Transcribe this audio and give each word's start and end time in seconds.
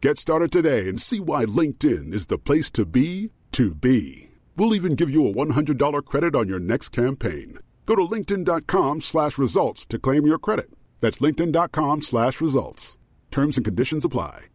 Get 0.00 0.16
started 0.16 0.52
today 0.52 0.88
and 0.88 1.00
see 1.00 1.18
why 1.18 1.44
LinkedIn 1.44 2.14
is 2.14 2.28
the 2.28 2.38
place 2.38 2.70
to 2.70 2.86
be 2.86 3.32
to 3.50 3.74
be. 3.74 4.28
We'll 4.56 4.76
even 4.76 4.94
give 4.94 5.10
you 5.10 5.26
a 5.26 5.32
$100 5.32 6.04
credit 6.04 6.36
on 6.36 6.46
your 6.46 6.60
next 6.60 6.90
campaign. 6.90 7.58
Go 7.84 7.96
to 7.96 8.02
linkedin.com 8.02 9.00
slash 9.00 9.38
results 9.38 9.84
to 9.86 9.98
claim 9.98 10.24
your 10.24 10.38
credit. 10.38 10.70
That's 11.00 11.18
linkedin.com 11.18 12.02
slash 12.02 12.40
results. 12.40 12.96
Terms 13.32 13.56
and 13.56 13.64
conditions 13.64 14.04
apply. 14.04 14.46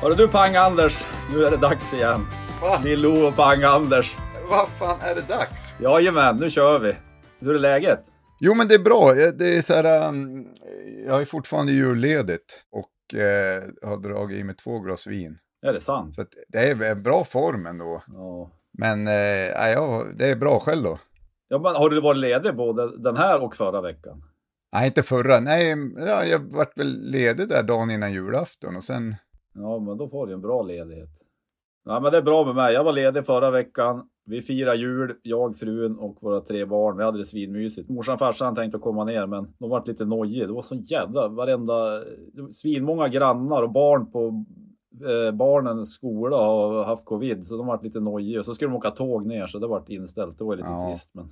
Hörru 0.00 0.14
du 0.14 0.28
Pang-Anders, 0.28 1.04
nu 1.32 1.44
är 1.44 1.50
det 1.50 1.56
dags 1.56 1.94
igen. 1.94 2.26
Va? 2.62 2.80
Lill-O 2.84 3.26
och 3.28 3.36
Pang-Anders. 3.36 4.16
Vad 4.50 4.68
fan 4.68 5.00
är 5.00 5.14
det 5.14 5.28
dags? 5.28 5.74
Jajamän, 5.80 6.36
nu 6.36 6.50
kör 6.50 6.78
vi. 6.78 6.94
Hur 7.38 7.54
är 7.54 7.58
läget? 7.58 8.00
Jo, 8.40 8.54
men 8.54 8.68
det 8.68 8.74
är 8.74 8.78
bra. 8.84 9.12
Det 9.12 9.56
är 9.56 9.62
så 9.62 9.74
här, 9.74 10.08
um, 10.08 10.48
jag 11.06 11.20
är 11.20 11.24
fortfarande 11.24 11.72
julledigt 11.72 12.62
och 12.70 13.18
eh, 13.20 13.62
har 13.88 13.96
dragit 13.96 14.38
i 14.38 14.44
mig 14.44 14.54
två 14.54 14.78
glas 14.78 15.06
vin. 15.06 15.38
Är 15.62 15.72
det 15.72 15.80
sant? 15.80 16.14
Så 16.14 16.24
det 16.48 16.58
är 16.58 16.94
bra 16.94 17.24
form 17.24 17.66
ändå. 17.66 18.02
Ja. 18.06 18.50
Men 18.78 19.06
eh, 19.08 19.70
ja, 19.72 20.04
det 20.18 20.30
är 20.30 20.36
bra 20.36 20.60
själv 20.60 20.82
då. 20.82 20.98
ja 21.48 21.58
men 21.58 21.74
har 21.74 21.90
du 21.90 22.00
varit 22.00 22.18
ledig 22.18 22.56
både 22.56 22.98
den 23.02 23.16
här 23.16 23.42
och 23.42 23.56
förra 23.56 23.80
veckan? 23.80 24.22
Nej, 24.72 24.86
inte 24.86 25.02
förra. 25.02 25.40
Nej, 25.40 25.76
ja, 25.96 26.24
jag 26.24 26.38
vart 26.38 26.78
väl 26.78 27.10
ledig 27.10 27.48
där 27.48 27.62
dagen 27.62 27.90
innan 27.90 28.12
julafton 28.12 28.76
och 28.76 28.84
sen... 28.84 29.14
Ja, 29.54 29.78
men 29.78 29.98
då 29.98 30.08
får 30.08 30.26
du 30.26 30.32
en 30.32 30.40
bra 30.40 30.62
ledighet. 30.62 31.10
Ja, 31.88 32.00
men 32.00 32.12
det 32.12 32.18
är 32.18 32.22
bra 32.22 32.44
med 32.44 32.54
mig. 32.54 32.74
Jag 32.74 32.84
var 32.84 32.92
ledig 32.92 33.26
förra 33.26 33.50
veckan. 33.50 34.08
Vi 34.24 34.42
firar 34.42 34.74
jul, 34.74 35.16
jag, 35.22 35.56
frun 35.56 35.98
och 35.98 36.16
våra 36.20 36.40
tre 36.40 36.64
barn. 36.64 36.96
Vi 36.96 37.04
hade 37.04 37.18
det 37.18 37.24
svinmysigt. 37.24 37.88
Morsan 37.88 38.12
och 38.12 38.18
farsan 38.18 38.54
tänkte 38.54 38.78
komma 38.78 39.04
ner, 39.04 39.26
men 39.26 39.54
de 39.58 39.70
var 39.70 39.82
lite 39.86 40.04
nojiga. 40.04 40.46
Det 40.46 40.52
var 40.52 40.62
så 40.62 40.74
jävla 40.74 41.28
varenda... 41.28 42.02
Svinmånga 42.52 43.08
grannar 43.08 43.62
och 43.62 43.72
barn 43.72 44.10
på 44.10 44.44
eh, 45.08 45.32
barnens 45.34 45.94
skola 45.94 46.36
har 46.36 46.84
haft 46.84 47.04
covid, 47.04 47.44
så 47.44 47.56
de 47.56 47.66
var 47.66 47.82
lite 47.82 48.00
nojiga. 48.00 48.42
Så 48.42 48.54
skulle 48.54 48.70
de 48.70 48.76
åka 48.76 48.90
tåg 48.90 49.26
ner, 49.26 49.46
så 49.46 49.58
det 49.58 49.66
var 49.66 49.84
inställt. 49.88 50.38
Det 50.38 50.44
var 50.44 50.56
lite 50.56 50.68
Ja. 50.68 50.80
trist, 50.88 51.10
men... 51.14 51.28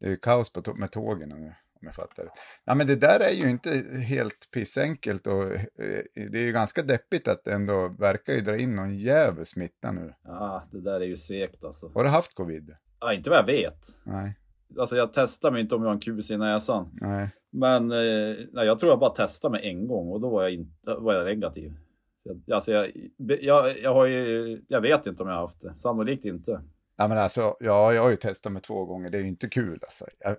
Det 0.00 0.06
är 0.06 0.10
ju 0.10 0.16
kaos 0.16 0.52
på 0.52 0.62
med 0.76 0.90
tågen 0.90 1.28
nu, 1.28 1.52
om 1.82 1.86
jag 1.86 1.94
fattar 1.94 2.24
det. 2.24 2.30
Ja, 2.64 2.74
men 2.74 2.86
det 2.86 2.96
där 2.96 3.20
är 3.20 3.30
ju 3.30 3.50
inte 3.50 3.70
helt 4.08 4.48
pissenkelt 4.54 5.26
och 5.26 5.42
eh, 5.42 6.02
det 6.30 6.38
är 6.38 6.46
ju 6.46 6.52
ganska 6.52 6.82
deppigt 6.82 7.28
att 7.28 7.44
det 7.44 7.52
ändå 7.52 7.88
verkar 7.98 8.32
ju 8.32 8.40
dra 8.40 8.56
in 8.56 8.76
någon 8.76 8.96
jävel 8.98 9.46
smitta 9.46 9.92
nu. 9.92 10.14
Ja, 10.24 10.62
det 10.72 10.80
där 10.80 11.00
är 11.00 11.04
ju 11.06 11.16
segt 11.16 11.64
alltså. 11.64 11.90
Har 11.94 12.04
du 12.04 12.10
haft 12.10 12.34
covid? 12.34 12.76
Ja, 13.00 13.12
inte 13.12 13.30
vad 13.30 13.38
jag 13.38 13.46
vet. 13.46 13.86
Nej, 14.04 14.38
Alltså 14.78 14.96
jag 14.96 15.12
testar 15.12 15.50
mig 15.50 15.60
inte 15.60 15.74
om 15.74 15.82
jag 15.82 15.88
har 15.88 15.94
en 15.94 16.00
kus 16.00 16.30
i 16.30 16.36
näsan. 16.36 16.90
nej. 16.92 17.30
Men 17.52 17.90
eh, 17.90 18.36
nej, 18.52 18.66
jag 18.66 18.78
tror 18.78 18.92
jag 18.92 18.98
bara 18.98 19.10
testade 19.10 19.52
mig 19.52 19.68
en 19.68 19.86
gång 19.88 20.08
och 20.08 20.20
då 20.20 20.30
var 20.30 20.42
jag, 20.42 20.52
in, 20.52 20.74
var 20.98 21.14
jag 21.14 21.24
negativ. 21.24 21.72
Alltså 22.52 22.72
jag, 22.72 22.90
jag, 23.16 23.78
jag, 23.78 23.94
har 23.94 24.06
ju, 24.06 24.62
jag 24.68 24.80
vet 24.80 25.06
inte 25.06 25.22
om 25.22 25.28
jag 25.28 25.34
har 25.34 25.42
haft 25.42 25.60
det. 25.60 25.74
Sannolikt 25.78 26.24
inte. 26.24 26.60
Ja, 27.02 27.08
men 27.08 27.18
alltså, 27.18 27.56
ja, 27.60 27.92
jag 27.92 28.02
har 28.02 28.10
ju 28.10 28.16
testat 28.16 28.52
mig 28.52 28.62
två 28.62 28.84
gånger, 28.84 29.10
det 29.10 29.18
är 29.18 29.22
ju 29.22 29.28
inte 29.28 29.48
kul 29.48 29.78
alltså. 29.82 30.04
Jag, 30.18 30.36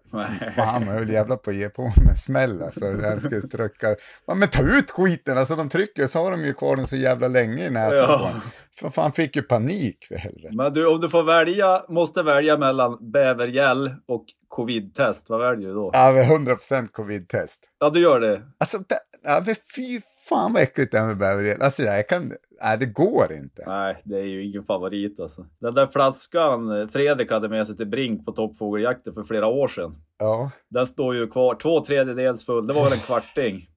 fan, 0.56 0.82
jag 0.88 0.94
höll 0.94 1.10
jävla 1.10 1.38
på 1.38 1.50
att 1.50 1.56
ge 1.56 1.70
på 1.70 1.82
mig 1.82 1.94
en 2.10 2.16
smäll 2.16 2.62
alltså. 2.62 2.86
Jag 2.86 3.22
skulle 3.22 3.42
trycka, 3.42 3.96
ja, 4.26 4.34
men 4.34 4.48
ta 4.48 4.64
ut 4.64 4.92
skiten, 4.92 5.38
alltså 5.38 5.56
de 5.56 5.70
trycker 5.70 6.08
så 6.08 6.20
har 6.20 6.32
de 6.32 6.46
ju 6.46 6.54
kvar 6.54 6.76
den 6.76 6.88
så 6.88 6.98
jävla 6.98 7.28
länge 7.28 7.68
i 7.68 7.70
näsan 7.70 8.10
Ja. 8.10 8.32
För 8.80 8.90
fan 8.90 9.12
fick 9.12 9.36
ju 9.36 9.42
panik 9.42 10.06
för 10.08 10.16
helvete. 10.16 10.56
Men 10.56 10.74
du, 10.74 10.88
om 10.88 11.00
du 11.00 11.10
får 11.10 11.24
välja, 11.24 11.86
måste 11.90 12.24
välja 12.24 12.58
mellan 12.58 13.12
bävergäll 13.12 13.92
och 14.08 14.26
covid-test, 14.48 15.30
vad 15.30 15.40
väljer 15.40 15.68
du 15.68 15.74
då? 15.74 15.90
Ja, 15.94 16.12
men 16.12 16.48
100% 16.48 16.88
covid-test. 16.88 17.64
Ja, 17.80 17.90
du 17.90 18.00
gör 18.00 18.20
det. 18.20 18.42
Alltså, 18.58 18.80
ja, 19.24 19.44
fy 19.76 20.02
fan 20.30 20.54
vad 20.54 20.62
äckligt 20.62 20.92
det 20.92 20.98
är 20.98 21.06
med 21.08 21.18
bävergäll. 21.18 21.62
Alltså, 21.62 21.84
jag 21.84 22.08
kan, 22.08 22.32
nej, 22.62 22.78
det 22.78 22.86
går 22.86 23.34
inte. 23.34 23.64
Nej, 23.68 24.02
det 24.04 24.16
är 24.20 24.24
ju 24.26 24.46
ingen 24.50 24.64
favorit 24.64 25.20
alltså. 25.20 25.46
Den 25.60 25.74
där 25.74 25.88
flaskan 25.88 26.82
eh, 26.82 26.88
Fredrik 26.88 27.32
hade 27.32 27.50
med 27.50 27.68
sig 27.68 27.76
till 27.78 27.88
Brink 27.88 28.26
på 28.26 28.32
toppfågeljakten 28.32 29.14
för 29.14 29.24
flera 29.24 29.48
år 29.48 29.68
sedan. 29.68 29.96
Ja, 30.20 30.52
Den 30.70 30.88
står 30.88 31.16
ju 31.16 31.28
kvar, 31.28 31.56
två 31.56 31.84
tredjedels 31.84 32.46
full, 32.46 32.68
det 32.68 32.74
var 32.74 32.84
väl 32.84 32.94
en 32.94 33.00
kvarting. 33.00 33.70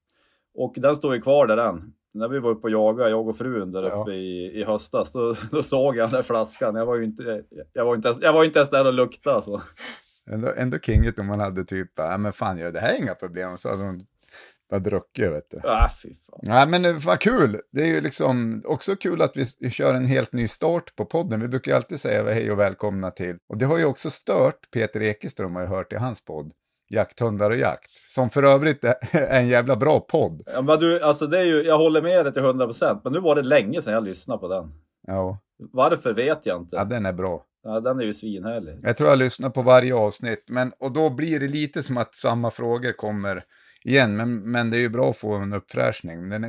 Och 0.55 0.75
den 0.77 0.97
står 0.97 1.15
ju 1.15 1.21
kvar 1.21 1.47
där 1.47 1.57
än. 1.57 1.93
När 2.15 2.29
vi 2.29 2.39
var 2.39 2.51
uppe 2.51 2.63
och 2.67 2.71
jagade, 2.71 3.11
jag 3.11 3.29
och 3.29 3.37
frun 3.39 3.73
där 3.73 3.83
Ja. 3.83 4.03
uppe 4.03 4.13
i, 4.13 4.61
i 4.61 4.65
höstas, 4.65 5.13
då, 5.13 5.35
då 5.51 5.63
såg 5.63 5.97
jag 5.97 6.09
den 6.09 6.15
där 6.15 6.23
flaskan. 6.23 6.75
Jag 6.75 6.87
var 6.87 6.97
ju 6.97 7.05
inte, 7.05 7.43
jag 7.73 7.85
var 7.85 7.95
inte, 7.97 8.09
ens, 8.09 8.23
jag 8.23 8.33
var 8.33 8.45
inte 8.45 8.59
ens 8.59 8.71
där 8.71 8.87
och 8.87 8.93
luktade 8.93 9.37
alltså. 9.37 9.61
ändå, 10.31 10.49
ändå 10.57 10.79
kingigt 10.79 11.19
om 11.19 11.27
man 11.27 11.41
hade 11.41 11.65
typ, 11.65 11.91
ja 11.97 12.17
men 12.19 12.33
fan 12.33 12.59
gör 12.59 12.73
det 12.73 12.81
här 12.81 12.95
är 12.95 12.99
inga 13.03 13.15
problem. 13.15 13.59
Så 13.59 13.69
hade 13.69 13.83
hon 13.83 14.07
bara 14.71 14.81
druckit, 14.81 15.33
vet 15.33 15.51
du. 15.51 15.61
Ah, 15.65 15.89
fy 16.03 16.15
fan. 16.15 16.41
Nej, 16.43 16.69
men 16.69 16.85
eh, 16.85 16.95
vad 17.07 17.19
kul. 17.21 17.61
Det 17.73 17.83
är 17.83 17.87
ju 17.87 18.01
liksom 18.01 18.63
också 18.67 18.97
kul 18.97 19.23
att 19.23 19.37
vi 19.61 19.71
kör 19.71 19.95
en 19.95 20.05
helt 20.05 20.33
ny 20.33 20.49
start 20.49 20.97
på 20.97 21.05
podden. 21.05 21.41
Vi 21.41 21.49
brukar 21.49 21.73
ju 21.73 21.77
alltid 21.77 22.01
säga 22.01 22.25
hej 22.25 22.51
och 22.51 22.59
välkomna 22.59 23.11
till. 23.11 23.37
Och 23.49 23.59
det 23.59 23.67
har 23.67 23.79
ju 23.79 23.85
också 23.85 24.11
stört 24.11 24.71
Peter 24.73 25.03
Ekeström, 25.03 25.55
har 25.55 25.63
jag 25.63 25.69
hört 25.69 25.93
i 25.93 25.97
hans 25.97 26.25
podd. 26.25 26.53
Jakthundar 26.89 27.51
och 27.51 27.57
jakt. 27.57 27.91
Som 28.09 28.31
för 28.31 28.43
övrigt 28.43 28.85
är 28.85 28.95
en 29.31 29.49
jävla 29.49 29.77
bra 29.77 30.01
podd. 30.01 30.43
Ja, 30.47 30.63
men 30.63 30.79
du, 30.79 31.01
alltså 31.03 31.27
det 31.27 31.39
är 31.39 31.45
ju, 31.45 31.63
jag 31.63 31.79
håller 31.79 32.03
med 32.03 32.27
dig 32.27 32.33
till 32.33 32.43
100%, 32.43 33.01
men 33.05 33.13
nu 33.13 33.21
var 33.21 33.35
det 33.35 33.43
länge 33.43 33.83
sedan 33.83 33.95
jag 33.95 34.05
lyssnade 34.05 34.41
på 34.41 34.49
den. 34.49 34.73
Ja, 35.07 35.39
Varför 35.73 36.13
vet 36.15 36.47
jag 36.47 36.61
inte. 36.61 36.77
ja 36.77 36.85
den 36.85 37.07
är 37.07 37.13
bra. 37.13 37.43
Ja, 37.63 37.81
den 37.81 38.01
är 38.01 38.05
ju 38.05 38.13
svinhärlig. 38.13 38.79
Jag 38.83 38.97
tror 38.97 39.09
jag 39.11 39.19
lyssnar 39.19 39.51
på 39.51 39.63
varje 39.63 39.95
avsnitt, 39.95 40.45
men, 40.49 40.73
och 40.79 40.93
då 40.93 41.11
blir 41.11 41.41
det 41.41 41.49
lite 41.49 41.83
som 41.83 41.97
att 41.99 42.15
samma 42.15 42.51
frågor 42.51 42.93
kommer 42.93 43.45
igen. 43.87 44.17
Men, 44.17 44.51
men 44.51 44.71
det 44.71 44.77
är 44.77 44.81
ju 44.81 44.89
bra 44.89 45.11
att 45.11 45.17
få 45.17 45.33
en 45.33 45.53
uppfräschning. 45.53 46.29
Den 46.29 46.45
är, 46.45 46.49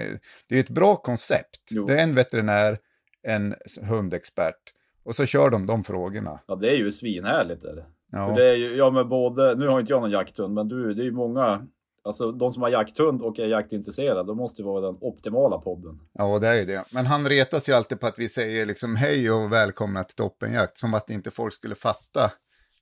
det 0.50 0.56
är 0.56 0.56
ju 0.56 0.60
ett 0.60 0.69
bra 0.69 0.95
koncept. 0.95 1.62
Jo. 1.69 1.86
Det 1.86 2.00
är 2.00 2.04
en 2.04 2.16
veterinär, 2.16 2.78
en 3.24 3.56
hundexpert, 3.89 4.74
och 5.04 5.16
så 5.16 5.25
kör 5.25 5.50
de 5.50 5.66
de 5.66 5.84
frågorna. 5.84 6.39
Ja, 6.48 6.56
det 6.56 6.69
är 6.69 6.75
ju 6.75 6.92
svinhärligt. 6.92 7.63
Är 7.63 7.75
det. 7.75 7.86
Ja. 8.12 8.28
För 8.28 8.36
det 8.36 8.50
är 8.50 8.56
ju, 8.56 8.75
ja 8.75 8.89
men 8.89 9.10
både, 9.10 9.56
nu 9.56 9.68
har 9.68 9.80
inte 9.80 9.94
jag 9.94 10.01
någon 10.01 10.12
jakthund, 10.12 10.54
men 10.54 10.68
du, 10.68 10.94
det 10.94 11.01
är 11.01 11.06
ju 11.06 11.12
många, 11.12 11.68
alltså 12.04 12.31
de 12.31 12.51
som 12.51 12.63
har 12.63 12.69
jakthund 12.69 13.22
och 13.22 13.40
är 13.40 13.48
jaktintresserade, 13.48 14.24
de 14.24 14.38
måste 14.38 14.63
vara 14.63 14.81
den 14.81 14.98
optimala 15.01 15.57
podden. 15.57 16.00
Ja, 16.13 16.40
det 16.40 16.48
är 16.48 16.54
ju 16.54 16.66
det. 16.66 16.83
Men 16.94 17.06
han 17.06 17.30
retas 17.30 17.69
ju 17.69 17.74
alltid 17.74 18.00
på 18.00 18.07
att 18.07 18.19
vi 18.19 18.30
säger 18.30 18.66
liksom 18.66 18.95
hej 18.95 19.31
och 19.31 19.54
välkomna 19.54 20.04
till 20.04 20.16
toppenjakt. 20.16 20.78
Som 20.78 20.94
att 20.94 21.10
inte 21.10 21.31
folk 21.31 21.54
skulle 21.54 21.75
fatta 21.75 22.31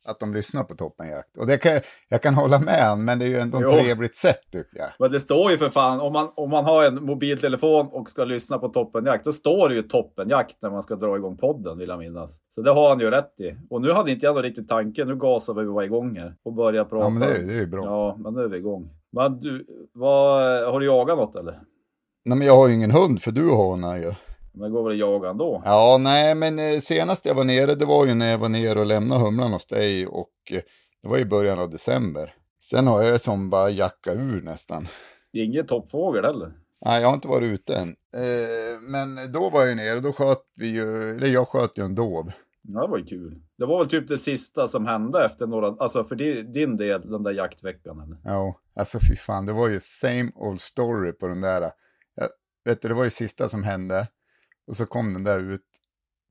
att 0.05 0.19
de 0.19 0.33
lyssnar 0.33 0.63
på 0.63 0.75
Toppenjakt. 0.75 1.37
Och 1.37 1.47
det 1.47 1.57
kan, 1.57 1.79
jag 2.09 2.21
kan 2.21 2.33
hålla 2.33 2.59
med 2.59 2.83
han, 2.83 3.05
men 3.05 3.19
det 3.19 3.25
är 3.25 3.29
ju 3.29 3.37
ändå 3.39 3.57
ett 3.57 3.69
trevligt 3.83 4.15
sätt 4.15 4.39
tycker 4.51 4.77
jag. 4.79 4.89
Men 4.99 5.11
det 5.11 5.19
står 5.19 5.51
ju 5.51 5.57
för 5.57 5.69
fan, 5.69 5.99
om 6.01 6.13
man, 6.13 6.29
om 6.35 6.49
man 6.49 6.65
har 6.65 6.83
en 6.83 7.05
mobiltelefon 7.05 7.87
och 7.87 8.09
ska 8.09 8.23
lyssna 8.25 8.57
på 8.57 8.67
Toppenjakt, 8.69 9.25
då 9.25 9.31
står 9.31 9.69
det 9.69 9.75
ju 9.75 9.83
Toppenjakt 9.83 10.57
när 10.61 10.69
man 10.69 10.83
ska 10.83 10.95
dra 10.95 11.15
igång 11.17 11.37
podden, 11.37 11.77
vill 11.77 11.89
jag 11.89 11.99
minnas. 11.99 12.39
Så 12.49 12.61
det 12.61 12.71
har 12.71 12.89
han 12.89 12.99
ju 12.99 13.09
rätt 13.11 13.39
i. 13.39 13.55
Och 13.69 13.81
nu 13.81 13.91
hade 13.91 14.11
inte 14.11 14.25
jag 14.25 14.33
någon 14.35 14.43
riktig 14.43 14.67
tanke, 14.67 15.05
nu 15.05 15.15
gasar 15.15 15.53
vi 15.53 15.65
var 15.65 15.83
igång 15.83 16.17
här 16.17 16.35
och 16.45 16.53
börjar 16.53 16.85
prata. 16.85 17.05
Ja, 17.05 17.09
men 17.09 17.21
det, 17.27 17.35
är- 17.35 17.43
det 17.47 17.53
är 17.53 17.59
ju 17.59 17.67
bra. 17.67 17.85
Ja, 17.85 18.17
men 18.19 18.33
nu 18.33 18.41
är 18.43 18.47
vi 18.47 18.57
igång. 18.57 18.89
Men 19.11 19.39
du, 19.39 19.65
vad, 19.93 20.41
har 20.71 20.79
du 20.79 20.85
jagat 20.85 21.17
något 21.17 21.35
eller? 21.35 21.59
Nej, 22.25 22.37
men 22.37 22.47
jag 22.47 22.55
har 22.55 22.67
ju 22.67 22.73
ingen 22.73 22.91
hund, 22.91 23.21
för 23.21 23.31
du 23.31 23.49
har 23.49 23.71
henne 23.77 23.99
ju. 23.99 24.13
Men 24.57 24.71
går 24.71 24.83
väl 24.83 24.93
att 24.93 24.99
jaga 24.99 25.29
ändå? 25.29 25.61
Ja, 25.65 25.97
nej, 25.99 26.35
men 26.35 26.59
eh, 26.59 26.79
senast 26.79 27.25
jag 27.25 27.35
var 27.35 27.43
nere, 27.43 27.75
det 27.75 27.85
var 27.85 28.05
ju 28.05 28.13
när 28.13 28.31
jag 28.31 28.37
var 28.37 28.49
nere 28.49 28.79
och 28.79 28.85
lämnade 28.85 29.21
humlan 29.21 29.51
hos 29.51 29.65
dig 29.67 30.07
och 30.07 30.31
eh, 30.51 30.61
det 31.01 31.07
var 31.07 31.17
i 31.17 31.25
början 31.25 31.59
av 31.59 31.69
december. 31.69 32.33
Sen 32.63 32.87
har 32.87 33.03
jag 33.03 33.21
som 33.21 33.49
bara 33.49 33.69
jacka 33.69 34.13
ur 34.13 34.41
nästan. 34.41 34.87
Det 35.33 35.39
är 35.39 35.43
ingen 35.43 35.65
toppfågel 35.65 36.25
heller. 36.25 36.53
Nej, 36.85 37.01
jag 37.01 37.07
har 37.07 37.15
inte 37.15 37.27
varit 37.27 37.51
ute 37.51 37.75
än. 37.75 37.89
Eh, 38.15 38.81
men 38.81 39.31
då 39.31 39.49
var 39.49 39.65
jag 39.65 39.77
nere, 39.77 39.99
då 39.99 40.11
sköt 40.13 40.41
vi 40.55 40.67
ju, 40.75 41.09
eller 41.15 41.27
jag 41.27 41.47
sköt 41.47 41.77
ju 41.77 41.83
en 41.83 41.95
dov. 41.95 42.31
Ja, 42.67 42.81
det 42.81 42.87
var 42.87 42.97
ju 42.97 43.05
kul. 43.05 43.41
Det 43.57 43.65
var 43.65 43.77
väl 43.77 43.87
typ 43.89 44.07
det 44.07 44.17
sista 44.17 44.67
som 44.67 44.85
hände 44.85 45.25
efter 45.25 45.47
några, 45.47 45.67
alltså 45.79 46.03
för 46.03 46.15
di- 46.15 46.41
din 46.43 46.77
del, 46.77 47.09
den 47.09 47.23
där 47.23 47.31
jaktveckan 47.31 47.99
eller? 47.99 48.17
Ja, 48.23 48.59
alltså 48.75 48.99
fy 49.09 49.15
fan, 49.15 49.45
det 49.45 49.53
var 49.53 49.69
ju 49.69 49.79
same 49.79 50.31
old 50.35 50.61
story 50.61 51.11
på 51.11 51.27
den 51.27 51.41
där. 51.41 51.61
Jag, 52.15 52.27
vet 52.65 52.81
du, 52.81 52.87
det 52.87 52.93
var 52.93 53.03
ju 53.03 53.09
sista 53.09 53.49
som 53.49 53.63
hände. 53.63 54.07
Och 54.67 54.75
så 54.75 54.85
kom 54.85 55.13
den 55.13 55.23
där 55.23 55.39
ut. 55.39 55.61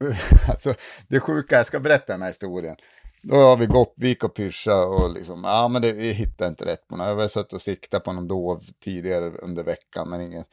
alltså, 0.49 0.75
det 1.09 1.21
sjuka, 1.21 1.57
jag 1.57 1.67
ska 1.67 1.81
berätta 1.81 2.13
den 2.13 2.23
här 2.23 2.29
historien. 2.29 2.77
Då 3.23 3.35
har 3.35 3.57
vi 3.57 3.67
gått, 3.67 3.95
och 4.23 4.35
pyscha 4.35 4.87
och 4.87 5.15
liksom, 5.15 5.45
ja 5.45 5.69
men 5.69 5.83
det, 5.83 5.93
vi 5.93 6.13
hittade 6.13 6.49
inte 6.49 6.65
rätt 6.65 6.89
på 6.89 6.97
något. 6.97 7.07
Jag 7.07 7.17
har 7.17 7.29
suttit 7.29 7.53
och 7.53 7.63
siktat 7.63 8.05
på 8.05 8.13
någon 8.13 8.29
dov 8.29 8.65
tidigare 8.81 9.31
under 9.31 9.63
veckan, 9.63 10.09
men 10.09 10.21
ingen. 10.21 10.45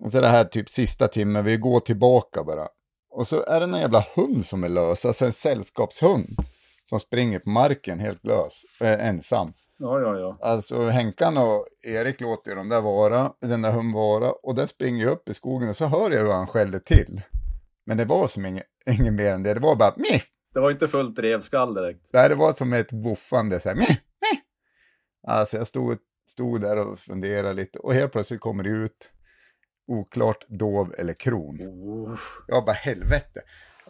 Och 0.00 0.12
så 0.12 0.20
det 0.20 0.28
här 0.28 0.44
typ 0.44 0.68
sista 0.68 1.08
timmen, 1.08 1.44
vi 1.44 1.56
går 1.56 1.80
tillbaka 1.80 2.44
bara. 2.44 2.68
Och 3.10 3.26
så 3.26 3.44
är 3.44 3.60
det 3.60 3.66
någon 3.66 3.80
jävla 3.80 4.06
hund 4.14 4.46
som 4.46 4.64
är 4.64 4.68
lös, 4.68 5.04
alltså 5.04 5.26
en 5.26 5.32
sällskapshund. 5.32 6.36
Som 6.88 7.00
springer 7.00 7.38
på 7.38 7.50
marken 7.50 7.98
helt 7.98 8.26
lös, 8.26 8.62
eh, 8.80 9.08
ensam. 9.08 9.52
Ja, 9.78 10.00
ja, 10.00 10.18
ja. 10.18 10.38
Alltså 10.40 10.80
Henkan 10.80 11.36
och 11.36 11.66
Erik 11.82 12.20
låter 12.20 12.50
ju 12.50 12.56
de 12.56 12.68
där 12.68 12.80
vara, 12.80 13.32
den 13.40 13.62
där 13.62 13.70
hunden 13.70 13.92
vara 13.92 14.32
och 14.32 14.54
den 14.54 14.68
springer 14.68 15.04
ju 15.04 15.10
upp 15.10 15.28
i 15.28 15.34
skogen 15.34 15.68
och 15.68 15.76
så 15.76 15.86
hör 15.86 16.10
jag 16.10 16.22
hur 16.22 16.32
han 16.32 16.46
skällde 16.46 16.80
till. 16.80 17.22
Men 17.86 17.96
det 17.96 18.04
var 18.04 18.28
som 18.28 18.46
inget, 18.46 18.66
inget 18.86 19.12
mer 19.12 19.32
än 19.34 19.42
det, 19.42 19.54
det 19.54 19.60
var 19.60 19.76
bara 19.76 19.94
miff. 19.96 20.26
Det 20.54 20.60
var 20.60 20.70
inte 20.70 20.88
fullt 20.88 21.18
revskall 21.18 21.74
direkt. 21.74 22.10
Här, 22.12 22.28
det 22.28 22.34
var 22.34 22.52
som 22.52 22.72
ett 22.72 22.92
voffande 22.92 23.60
så 23.60 23.68
här 23.68 23.76
miff, 23.76 23.88
miff. 23.88 24.40
Alltså 25.26 25.56
jag 25.56 25.66
stod, 25.66 25.98
stod 26.28 26.60
där 26.60 26.76
och 26.76 26.98
funderade 26.98 27.54
lite 27.54 27.78
och 27.78 27.94
helt 27.94 28.12
plötsligt 28.12 28.40
kommer 28.40 28.62
det 28.62 28.70
ut 28.70 29.10
oklart 29.86 30.46
dov 30.48 30.94
eller 30.98 31.14
kron. 31.14 31.58
Jag 32.46 32.64
bara 32.64 32.72
helvete. 32.72 33.40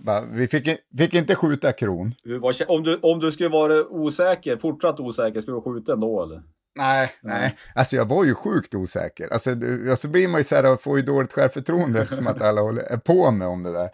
Jag 0.06 0.23
vi 0.32 0.46
fick, 0.49 0.69
fick 0.99 1.14
inte 1.14 1.35
skjuta 1.35 1.73
kron. 1.73 2.14
Var, 2.41 2.55
om, 2.70 2.82
du, 2.82 2.99
om 3.02 3.20
du 3.20 3.31
skulle 3.31 3.49
vara 3.49 3.87
osäker, 3.88 4.56
fortsatt 4.56 5.00
osäker, 5.00 5.41
skulle 5.41 5.56
du 5.56 5.61
skjuta 5.61 5.93
ändå 5.93 6.23
eller? 6.23 6.43
Nej, 6.76 7.11
nej. 7.23 7.56
Alltså 7.75 7.96
jag 7.96 8.08
var 8.08 8.25
ju 8.25 8.35
sjukt 8.35 8.75
osäker. 8.75 9.29
Alltså, 9.32 9.55
det- 9.55 9.91
alltså 9.91 10.08
blir 10.08 10.29
man 10.29 10.41
ju 10.41 10.44
så 10.44 10.55
här 10.55 10.73
och 10.73 10.82
får 10.82 10.99
ju 10.99 11.05
dåligt 11.05 11.32
självförtroende 11.32 12.00
eftersom 12.02 12.26
att 12.26 12.43
alla 12.43 12.61
håller, 12.61 12.82
är 12.82 12.96
på 12.96 13.31
mig 13.31 13.49
om 13.49 13.62
det 13.62 13.73
där. 13.73 13.91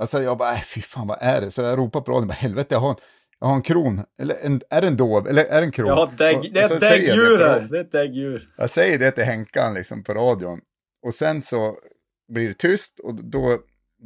Alltså 0.00 0.22
jag 0.22 0.38
bara, 0.38 0.52
äh, 0.52 0.60
fy 0.60 0.80
fan 0.80 1.06
vad 1.06 1.18
är 1.20 1.40
det? 1.40 1.50
Så 1.50 1.62
jag 1.62 1.78
ropar 1.78 2.00
på 2.00 2.12
radion, 2.12 2.28
bara, 2.28 2.32
helvete 2.34 2.74
jag 2.74 2.80
har 2.80 2.90
en, 2.90 2.96
jag 3.40 3.46
har 3.46 3.54
en 3.54 3.62
kron. 3.62 4.00
Eller 4.18 4.36
en, 4.42 4.60
är 4.70 4.80
det 4.80 4.88
en 4.88 4.96
dov? 4.96 5.28
Eller 5.28 5.44
är 5.44 5.60
det 5.60 5.66
en 5.66 5.72
kron? 5.72 5.86
Ja, 5.88 6.02
Och- 6.02 6.10
dägg, 6.18 6.36
och 6.36 6.42
det 6.52 6.60
är 6.60 6.64
ett 6.64 6.70
jag 6.70 6.80
däggdjur 6.80 7.38
här. 7.38 7.60
Det 7.70 7.76
är 7.78 7.80
ett 7.80 7.92
däggdjur. 7.92 8.48
Jag 8.56 8.70
säger 8.70 8.98
det 8.98 9.10
till 9.10 9.24
Henkan 9.24 9.74
liksom 9.74 10.04
på 10.04 10.14
radion. 10.14 10.60
Och 11.06 11.14
sen 11.14 11.42
så 11.42 11.74
blir 12.32 12.48
det 12.48 12.54
tyst 12.54 13.00
och 13.00 13.14
då 13.24 13.58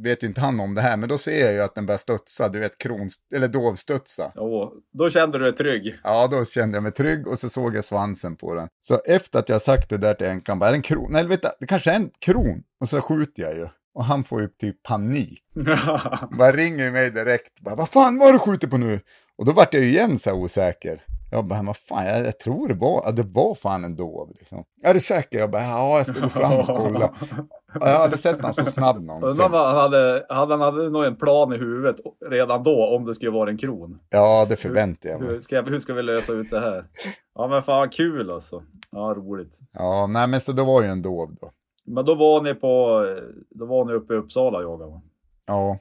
vet 0.03 0.23
ju 0.23 0.27
inte 0.27 0.41
han 0.41 0.59
om 0.59 0.75
det 0.75 0.81
här. 0.81 0.97
Men 0.97 1.09
då 1.09 1.17
ser 1.17 1.45
jag 1.45 1.53
ju 1.53 1.61
att 1.61 1.75
den 1.75 1.85
börjar 1.85 1.97
studsa, 1.97 2.49
du 2.49 2.59
vet 2.59 2.77
kron, 2.77 3.09
eller 3.35 3.47
dovstudsa. 3.47 4.31
Jo, 4.35 4.73
då 4.93 5.09
kände 5.09 5.37
du 5.37 5.43
dig 5.43 5.55
trygg. 5.55 5.99
Ja, 6.03 6.27
då 6.27 6.45
kände 6.45 6.75
jag 6.77 6.83
mig 6.83 6.91
trygg 6.91 7.27
och 7.27 7.39
så 7.39 7.49
såg 7.49 7.75
jag 7.75 7.85
svansen 7.85 8.35
på 8.35 8.55
den. 8.55 8.67
Så 8.81 8.99
efter 9.05 9.39
att 9.39 9.49
jag 9.49 9.61
sagt 9.61 9.89
det 9.89 9.97
där 9.97 10.13
till 10.13 10.27
Enkan, 10.27 10.59
bara 10.59 10.67
är 10.67 10.71
det 10.71 10.77
en 10.77 10.81
kron? 10.81 11.11
Nej, 11.11 11.25
vet 11.25 11.41
du, 11.41 11.49
det 11.59 11.67
kanske 11.67 11.91
är 11.91 11.95
en 11.95 12.09
kron. 12.19 12.63
Och 12.79 12.89
så 12.89 13.01
skjuter 13.01 13.43
jag 13.43 13.55
ju. 13.55 13.67
Och 13.93 14.05
han 14.05 14.23
får 14.23 14.41
ju 14.41 14.47
typ 14.47 14.83
panik. 14.83 15.43
Bara 16.37 16.51
ringer 16.51 16.91
mig 16.91 17.11
direkt. 17.11 17.59
Bara, 17.61 17.75
vad 17.75 17.89
fan 17.89 18.19
var 18.19 18.33
du 18.33 18.39
skjuter 18.39 18.67
på 18.67 18.77
nu? 18.77 18.99
Och 19.37 19.45
då 19.45 19.51
vart 19.51 19.73
jag 19.73 19.83
ju 19.83 19.89
igen 19.89 20.19
så 20.19 20.29
här 20.29 20.37
osäker. 20.37 21.01
Jag 21.31 21.45
bara, 21.47 21.63
vad 21.63 21.77
fan, 21.77 22.05
jag, 22.05 22.25
jag 22.25 22.39
tror 22.39 22.67
det 22.67 22.73
var, 22.73 23.11
det 23.11 23.23
var 23.23 23.55
fan 23.55 23.83
en 23.83 23.95
dov 23.95 24.33
liksom. 24.39 24.63
Är 24.83 24.93
du 24.93 24.99
säker? 24.99 25.39
Jag 25.39 25.51
bara, 25.51 25.61
ja, 25.63 25.97
jag 25.97 26.07
ska 26.07 26.19
gå 26.19 26.29
fram 26.29 26.59
och 26.59 26.67
kolla. 26.67 27.13
Ja, 27.73 27.89
Jag 27.89 27.99
hade 27.99 28.17
sett 28.17 28.43
han 28.43 28.53
så 28.53 28.65
snabb 28.65 29.01
någonsin. 29.03 29.45
Undrar 29.45 29.65
han 29.65 29.75
hade, 29.75 30.25
hade 30.29 30.53
han 30.53 30.61
hade 30.61 30.89
nog 30.89 31.05
en 31.05 31.15
plan 31.15 31.53
i 31.53 31.57
huvudet 31.57 31.95
redan 32.29 32.63
då 32.63 32.95
om 32.95 33.05
det 33.05 33.13
skulle 33.13 33.31
vara 33.31 33.49
en 33.49 33.57
kron. 33.57 33.99
Ja, 34.09 34.45
det 34.49 34.55
förväntar 34.55 35.09
jag 35.09 35.21
mig. 35.21 35.29
Hur 35.29 35.39
ska, 35.41 35.55
jag- 35.55 35.63
hur 35.69 35.79
ska 35.79 35.93
vi 35.93 36.03
lösa 36.03 36.33
ut 36.33 36.49
det 36.49 36.59
här? 36.59 36.85
Ja 37.35 37.47
men 37.47 37.63
fan 37.63 37.89
kul 37.89 38.31
alltså. 38.31 38.63
Ja 38.91 39.13
roligt. 39.17 39.59
Ja, 39.71 40.07
nej 40.07 40.27
men 40.27 40.41
så 40.41 40.51
då 40.51 40.65
var 40.65 40.81
ju 40.81 40.87
en 40.87 41.01
dov 41.01 41.35
då. 41.41 41.51
Men 41.85 42.05
då 42.05 42.15
var 42.15 42.41
ni 42.41 42.53
på, 42.53 43.01
då 43.49 43.65
var 43.65 43.85
ni 43.85 43.93
uppe 43.93 44.13
i 44.13 44.17
Uppsala 44.17 44.57
och 44.57 44.63
jagade 44.63 44.91
va? 44.91 45.01
Ja. 45.45 45.79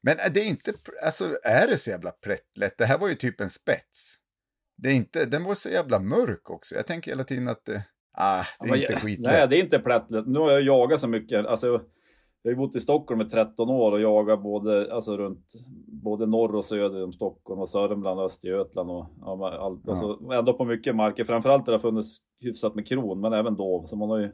Men 0.00 0.18
är 0.18 0.30
det 0.30 0.40
inte, 0.44 0.72
alltså 1.04 1.24
är 1.44 1.66
det 1.68 1.78
så 1.78 1.90
jävla 1.90 2.10
prättlätt? 2.10 2.74
Det 2.78 2.84
här 2.86 2.98
var 2.98 3.08
ju 3.08 3.14
typ 3.14 3.40
en 3.40 3.50
spets. 3.50 4.14
Det 4.76 4.88
är 4.88 4.94
inte, 4.94 5.24
den 5.24 5.44
var 5.44 5.54
så 5.54 5.68
jävla 5.68 6.00
mörk 6.00 6.50
också. 6.50 6.74
Jag 6.74 6.86
tänker 6.86 7.10
hela 7.10 7.24
tiden 7.24 7.48
att 7.48 7.64
det, 7.64 7.82
ah, 8.12 8.42
det 8.60 8.66
är 8.66 8.70
Men 8.72 8.80
inte 8.80 8.92
jag- 8.92 9.02
skitlätt. 9.02 9.32
Nej 9.32 9.48
det 9.48 9.56
är 9.58 9.62
inte 9.62 9.78
plättlätt. 9.78 10.26
Nu 10.26 10.38
har 10.38 10.50
jag 10.50 10.62
jagat 10.62 11.00
så 11.00 11.08
mycket. 11.08 11.46
Alltså, 11.46 11.80
jag 12.42 12.50
har 12.52 12.56
bott 12.56 12.76
i 12.76 12.80
Stockholm 12.80 13.20
i 13.20 13.24
13 13.24 13.70
år 13.70 13.92
och 13.92 14.00
jagat 14.00 14.42
både, 14.42 14.94
alltså 14.94 15.16
runt 15.16 15.52
både 15.86 16.26
norr 16.26 16.54
och 16.54 16.64
söder 16.64 17.04
om 17.04 17.12
Stockholm 17.12 17.60
och 17.60 17.68
Sörmland 17.68 18.20
och 18.20 18.24
Östergötland 18.26 18.90
och 18.90 19.06
ja, 19.20 19.36
men 19.36 19.44
all, 19.60 19.80
Ja. 19.84 19.90
alltså, 19.90 20.32
ändå 20.32 20.52
på 20.52 20.64
mycket 20.64 20.96
marker. 20.96 21.24
Framförallt 21.24 21.66
där 21.66 21.72
det 21.72 21.78
har 21.78 21.82
funnits 21.82 22.18
hyfsat 22.40 22.74
med 22.74 22.86
kron 22.88 23.20
men 23.20 23.32
även 23.32 23.56
dov. 23.56 23.86
Så 23.86 23.96
man 23.96 24.10
har 24.10 24.18
ju, 24.18 24.30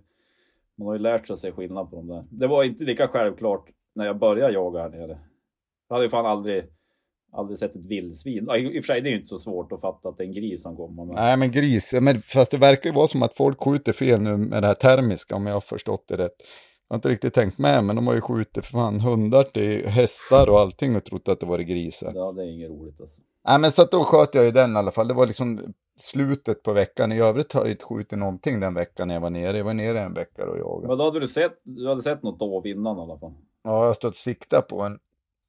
man 0.79 0.87
har 0.87 0.95
ju 0.95 0.99
lärt 1.01 1.27
sig 1.27 1.37
se 1.37 1.53
skillnad 1.53 1.91
på 1.91 1.97
dem 1.97 2.07
där. 2.07 2.25
Det 2.31 2.47
var 2.47 2.65
inte 2.65 2.85
lika 2.85 3.09
självklart 3.09 3.69
när 3.95 4.07
jag 4.07 4.19
började 4.19 4.53
jaga 4.55 4.81
här 4.81 4.89
nere. 4.91 5.19
Jag 5.89 5.95
hade 5.97 6.05
ju 6.05 6.09
fan 6.09 6.27
aldrig, 6.27 6.65
aldrig 7.33 7.59
sett 7.59 7.77
ett 7.77 7.87
vildsvin. 7.87 8.49
I 8.51 8.59
i 8.59 8.81
och 8.81 8.85
för 8.85 8.93
sig 8.93 9.01
det 9.01 9.09
är 9.09 9.11
ju 9.11 9.17
inte 9.17 9.29
så 9.29 9.39
svårt 9.39 9.73
att 9.73 9.81
fatta 9.81 10.09
att 10.09 10.17
det 10.17 10.25
är 10.25 10.27
en 10.27 10.35
gris 10.35 10.63
som 10.63 10.77
kommer. 10.77 11.05
Men... 11.05 11.15
Nej, 11.15 11.37
men 11.37 11.51
gris. 11.51 11.95
Men 12.01 12.23
fast 12.23 12.51
det 12.51 12.57
verkar 12.57 12.91
ju 12.91 12.97
vara 12.97 13.07
som 13.07 13.23
att 13.23 13.37
folk 13.37 13.65
skjuter 13.65 13.93
fel 13.93 14.21
nu 14.21 14.37
med 14.37 14.63
det 14.63 14.67
här 14.67 14.75
termiska, 14.75 15.37
om 15.37 15.47
jag 15.47 15.55
har 15.55 15.61
förstått 15.61 16.05
det 16.09 16.17
rätt. 16.17 16.37
Jag 16.89 16.95
har 16.95 16.99
inte 16.99 17.09
riktigt 17.09 17.35
tänkt 17.35 17.59
med, 17.59 17.85
men 17.85 17.97
de 17.97 18.07
har 18.07 18.15
ju 18.15 18.21
skjutit 18.21 18.67
för 18.67 18.73
fan 18.73 19.01
hundar 19.01 19.45
till 19.45 19.87
hästar 19.87 20.51
och 20.51 20.61
allting 20.61 20.97
och 20.97 21.05
trott 21.05 21.29
att 21.29 21.41
det 21.41 21.47
var 21.47 21.59
grisar. 21.59 22.13
Ja, 22.15 22.33
det 22.33 22.43
är 22.43 22.47
inget 22.47 22.71
roligt 22.71 23.01
alltså. 23.01 23.23
Nej, 23.49 23.59
men 23.59 23.73
så 23.73 23.83
att 23.83 23.91
då 23.91 24.05
sköt 24.05 24.35
jag 24.35 24.45
ju 24.45 24.51
den 24.51 24.73
i 24.73 24.79
alla 24.79 24.91
fall. 24.91 25.09
Det 25.09 25.15
var 25.15 25.27
liksom 25.27 25.75
slutet 26.01 26.63
på 26.63 26.73
veckan. 26.73 27.13
I 27.13 27.21
övrigt 27.21 27.53
har 27.53 27.61
jag 27.61 27.71
inte 27.71 27.85
skjutit 27.85 28.19
någonting 28.19 28.61
den 28.61 28.75
veckan 28.75 29.11
jag 29.11 29.21
var 29.21 29.31
nere. 29.31 29.57
Jag 29.57 29.65
var 29.65 29.75
nere 29.75 30.01
en 30.01 30.15
vecka 30.15 30.51
och 30.51 30.59
jagade. 30.59 30.89
Men 30.89 30.99
då 30.99 31.05
hade 31.05 31.21
du 31.21 31.29
sett, 31.29 31.61
du 31.63 31.89
hade 31.89 32.03
sett 32.03 32.23
något 32.23 32.39
dov 32.39 32.67
innan 32.67 32.99
i 32.99 33.01
alla 33.01 33.19
fall. 33.19 33.33
Ja, 33.65 33.81
jag 33.81 33.87
har 33.87 33.95
stått 33.95 34.09
och 34.09 34.17
siktat 34.17 34.69
på 34.69 34.83
en 34.83 34.99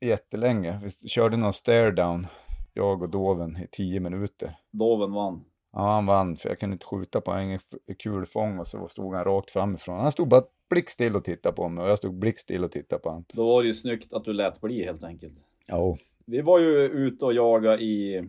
jättelänge. 0.08 0.80
Vi 0.84 1.10
körde 1.10 1.38
någon 1.38 1.54
stare 1.54 1.92
down, 1.92 2.28
jag 2.74 3.02
och 3.02 3.10
doven, 3.10 3.58
i 3.58 3.68
tio 3.72 4.00
minuter. 4.00 4.56
Doven 4.72 5.12
vann. 5.12 5.44
Ja, 5.74 5.92
han 5.92 6.06
vann 6.06 6.36
för 6.36 6.50
jag 6.50 6.60
kunde 6.60 6.74
inte 6.74 6.86
skjuta 6.86 7.22
på 7.22 7.32
honom, 7.32 7.60
kulfång 8.00 8.60
och 8.60 8.68
så 8.68 8.88
stod 8.88 9.16
han 9.16 9.24
rakt 9.24 9.52
framifrån. 9.52 10.00
Han 10.00 10.12
stod 10.12 10.28
bara 10.28 10.44
blickstill 10.70 11.16
och 11.16 11.24
tittade 11.24 11.56
på 11.56 11.70
mig 11.70 11.84
och 11.84 11.90
jag 11.90 11.98
stod 11.98 12.14
blickstill 12.14 12.64
och 12.64 12.72
tittade 12.72 13.02
på 13.02 13.10
honom. 13.10 13.26
Då 13.34 13.46
var 13.46 13.62
det 13.62 13.68
ju 13.68 13.74
snyggt 13.74 14.14
att 14.14 14.24
du 14.24 14.34
lät 14.34 14.62
bli 14.62 14.86
helt 14.86 15.04
enkelt. 15.04 15.38
Ja. 15.66 15.98
Vi 16.26 16.42
var 16.42 16.60
ju 16.60 16.76
ute 16.80 17.26
och 17.26 17.34
jagade 17.34 17.84
i, 17.84 18.28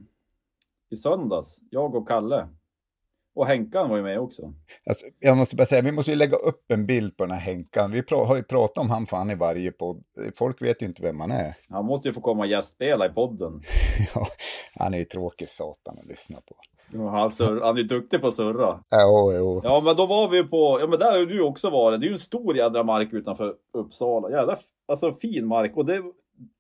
i 0.91 0.97
söndags, 0.97 1.59
jag 1.71 1.95
och 1.95 2.09
Kalle. 2.09 2.49
Och 3.35 3.47
Henkan 3.47 3.91
var 3.91 3.97
ju 3.97 4.03
med 4.03 4.21
också. 4.21 4.43
Alltså, 4.87 5.07
jag 5.19 5.37
måste 5.37 5.57
bara 5.57 5.67
säga, 5.67 5.83
vi 5.83 5.93
måste 5.93 6.11
ju 6.11 6.17
lägga 6.17 6.37
upp 6.37 6.71
en 6.73 6.87
bild 6.87 7.17
på 7.17 7.25
den 7.25 7.33
här 7.33 7.41
Henkan. 7.41 7.91
Vi 7.93 8.03
har 8.11 8.37
ju 8.37 8.43
pratat 8.43 8.79
om 8.79 8.91
han 8.91 9.07
fan 9.07 9.31
i 9.31 9.35
varje 9.35 9.73
podd. 9.73 10.03
Folk 10.35 10.63
vet 10.63 10.83
ju 10.83 10.87
inte 10.87 11.03
vem 11.03 11.21
han 11.21 11.31
är. 11.31 11.55
Han 11.69 11.85
måste 11.85 12.09
ju 12.09 12.13
få 12.13 12.21
komma 12.21 12.43
och 12.43 12.49
gästspela 12.49 13.07
i 13.07 13.09
podden. 13.09 13.53
Ja, 14.15 14.27
han 14.75 14.95
är 14.95 14.99
ju 14.99 15.05
tråkig 15.05 15.49
satan 15.49 15.99
att 15.99 16.07
lyssna 16.07 16.39
på. 16.41 16.57
Han, 17.11 17.31
surr, 17.31 17.61
han 17.61 17.77
är 17.77 17.81
ju 17.81 17.87
duktig 17.87 18.21
på 18.21 18.27
att 18.27 18.35
surra. 18.35 18.81
Jo, 18.93 19.33
jo. 19.33 19.61
Ja, 19.65 19.81
men 19.81 19.97
då 19.97 20.07
var 20.07 20.29
vi 20.29 20.37
ju 20.37 20.45
på, 20.45 20.81
ja 20.81 20.87
men 20.87 20.99
där 20.99 21.19
har 21.19 21.27
du 21.27 21.43
också 21.43 21.71
varit. 21.71 22.01
Det 22.01 22.05
är 22.05 22.09
ju 22.09 22.13
en 22.13 22.19
stor 22.19 22.57
jädra 22.57 22.83
mark 22.83 23.13
utanför 23.13 23.55
Uppsala. 23.79 24.31
Jävla, 24.31 24.57
alltså 24.89 25.13
fin 25.13 25.47
mark. 25.47 25.77
Och 25.77 25.87
det, 25.87 26.03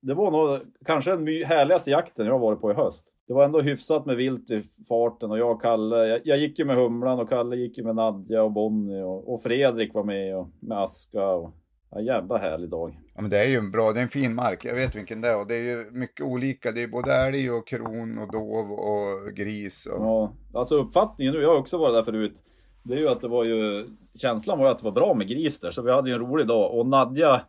det 0.00 0.14
var 0.14 0.30
nog 0.30 0.60
kanske 0.86 1.10
den 1.10 1.26
härligaste 1.26 1.90
jakten 1.90 2.26
jag 2.26 2.38
varit 2.38 2.60
på 2.60 2.70
i 2.70 2.74
höst. 2.74 3.14
Det 3.26 3.34
var 3.34 3.44
ändå 3.44 3.60
hyfsat 3.60 4.06
med 4.06 4.16
vilt 4.16 4.50
i 4.50 4.62
farten 4.88 5.30
och 5.30 5.38
jag 5.38 5.50
och 5.50 5.62
Kalle, 5.62 6.06
jag, 6.06 6.20
jag 6.24 6.38
gick 6.38 6.58
ju 6.58 6.64
med 6.64 6.76
Humlan 6.76 7.18
och 7.18 7.28
Kalle 7.28 7.56
gick 7.56 7.78
ju 7.78 7.84
med 7.84 7.96
Nadja 7.96 8.42
och 8.42 8.52
Bonnie 8.52 9.02
och, 9.02 9.32
och 9.32 9.42
Fredrik 9.42 9.94
var 9.94 10.04
med 10.04 10.36
och 10.36 10.48
med 10.60 10.78
Aska. 10.78 11.26
Och, 11.26 11.54
Ja, 11.94 12.00
jävla 12.00 12.38
härlig 12.38 12.70
dag. 12.70 12.98
Ja, 13.14 13.20
men 13.20 13.30
det 13.30 13.38
är 13.38 13.48
ju 13.48 13.56
en 13.56 13.70
bra, 13.70 13.92
det 13.92 13.98
är 13.98 14.02
en 14.02 14.08
fin 14.08 14.34
mark, 14.34 14.64
jag 14.64 14.74
vet 14.74 14.96
vilken 14.96 15.20
det 15.20 15.28
är 15.28 15.40
och 15.40 15.48
det 15.48 15.54
är 15.54 15.62
ju 15.62 15.90
mycket 15.90 16.26
olika, 16.26 16.72
det 16.72 16.82
är 16.82 16.88
både 16.88 17.14
älg 17.14 17.50
och 17.50 17.66
kron 17.66 18.18
och 18.18 18.32
dov 18.32 18.72
och 18.72 19.36
gris 19.36 19.86
och... 19.86 20.04
Ja, 20.04 20.32
alltså 20.54 20.76
uppfattningen 20.76 21.34
nu, 21.34 21.40
jag 21.42 21.48
har 21.48 21.56
också 21.56 21.78
varit 21.78 21.94
där 21.94 22.02
förut. 22.02 22.42
Det 22.82 22.94
är 22.94 22.98
ju 22.98 23.08
att 23.08 23.20
det 23.20 23.28
var 23.28 23.44
ju, 23.44 23.88
känslan 24.22 24.58
var 24.58 24.66
ju 24.66 24.72
att 24.72 24.78
det 24.78 24.84
var 24.84 24.92
bra 24.92 25.14
med 25.14 25.28
gris 25.28 25.60
där, 25.60 25.70
så 25.70 25.82
vi 25.82 25.90
hade 25.90 26.08
ju 26.08 26.14
en 26.14 26.20
rolig 26.20 26.46
dag. 26.46 26.78
Och 26.78 26.86
Nadja, 26.86 27.40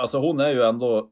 alltså 0.00 0.18
hon 0.18 0.40
är 0.40 0.50
ju 0.50 0.62
ändå 0.62 1.10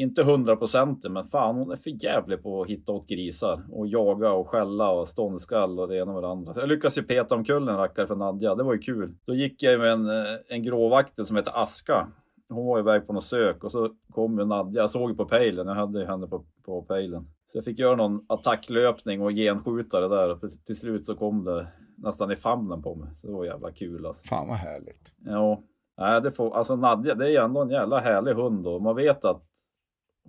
inte 0.00 0.22
hundraprocentig, 0.22 1.10
men 1.10 1.24
fan 1.24 1.56
hon 1.56 1.70
är 1.70 1.76
för 1.76 2.04
jävlig 2.04 2.42
på 2.42 2.62
att 2.62 2.68
hitta 2.68 2.92
åt 2.92 3.08
grisar 3.08 3.62
och 3.70 3.86
jaga 3.86 4.32
och 4.32 4.48
skälla 4.48 4.90
och 4.90 5.08
ståndskall 5.08 5.80
och 5.80 5.88
det 5.88 5.96
ena 5.96 6.12
med 6.12 6.22
det 6.22 6.28
andra. 6.28 6.54
Så 6.54 6.60
jag 6.60 6.68
lyckades 6.68 6.98
ju 6.98 7.02
peta 7.02 7.34
omkull 7.34 7.68
en 7.68 7.76
rackare 7.76 8.06
för 8.06 8.16
Nadja, 8.16 8.54
det 8.54 8.62
var 8.62 8.72
ju 8.72 8.78
kul. 8.78 9.14
Då 9.26 9.34
gick 9.34 9.62
jag 9.62 9.80
med 9.80 9.92
en, 9.92 10.08
eh, 10.08 10.38
en 10.48 10.62
gråvaktel 10.62 11.24
som 11.26 11.36
heter 11.36 11.62
Aska. 11.62 12.08
Hon 12.48 12.66
var 12.66 12.78
iväg 12.78 13.06
på 13.06 13.12
något 13.12 13.24
sök 13.24 13.64
och 13.64 13.72
så 13.72 13.90
kom 14.12 14.38
ju 14.38 14.44
Nadja, 14.44 14.80
jag 14.80 14.90
såg 14.90 15.10
ju 15.10 15.16
på 15.16 15.24
pejlen, 15.24 15.66
jag 15.66 15.74
hade 15.74 16.00
ju 16.00 16.06
henne 16.06 16.26
på, 16.26 16.44
på 16.64 16.82
pejlen. 16.82 17.26
Så 17.46 17.58
jag 17.58 17.64
fick 17.64 17.78
göra 17.78 17.96
någon 17.96 18.24
attacklöpning 18.28 19.22
och 19.22 19.30
genskjuta 19.30 20.00
det 20.00 20.08
där 20.08 20.30
och 20.30 20.40
till 20.66 20.76
slut 20.76 21.06
så 21.06 21.14
kom 21.14 21.44
det 21.44 21.66
nästan 21.96 22.30
i 22.30 22.36
famnen 22.36 22.82
på 22.82 22.94
mig. 22.94 23.08
Så 23.16 23.26
det 23.26 23.32
var 23.32 23.44
jävla 23.44 23.72
kul 23.72 24.06
alltså. 24.06 24.26
Fan 24.26 24.48
vad 24.48 24.56
härligt. 24.56 25.12
Ja, 25.24 25.62
nej, 25.98 26.20
det 26.20 26.30
får, 26.30 26.56
alltså 26.56 26.76
Nadja, 26.76 27.14
det 27.14 27.24
är 27.24 27.30
ju 27.30 27.36
ändå 27.36 27.62
en 27.62 27.70
jävla 27.70 28.00
härlig 28.00 28.34
hund 28.34 28.66
och 28.66 28.82
man 28.82 28.96
vet 28.96 29.24
att 29.24 29.44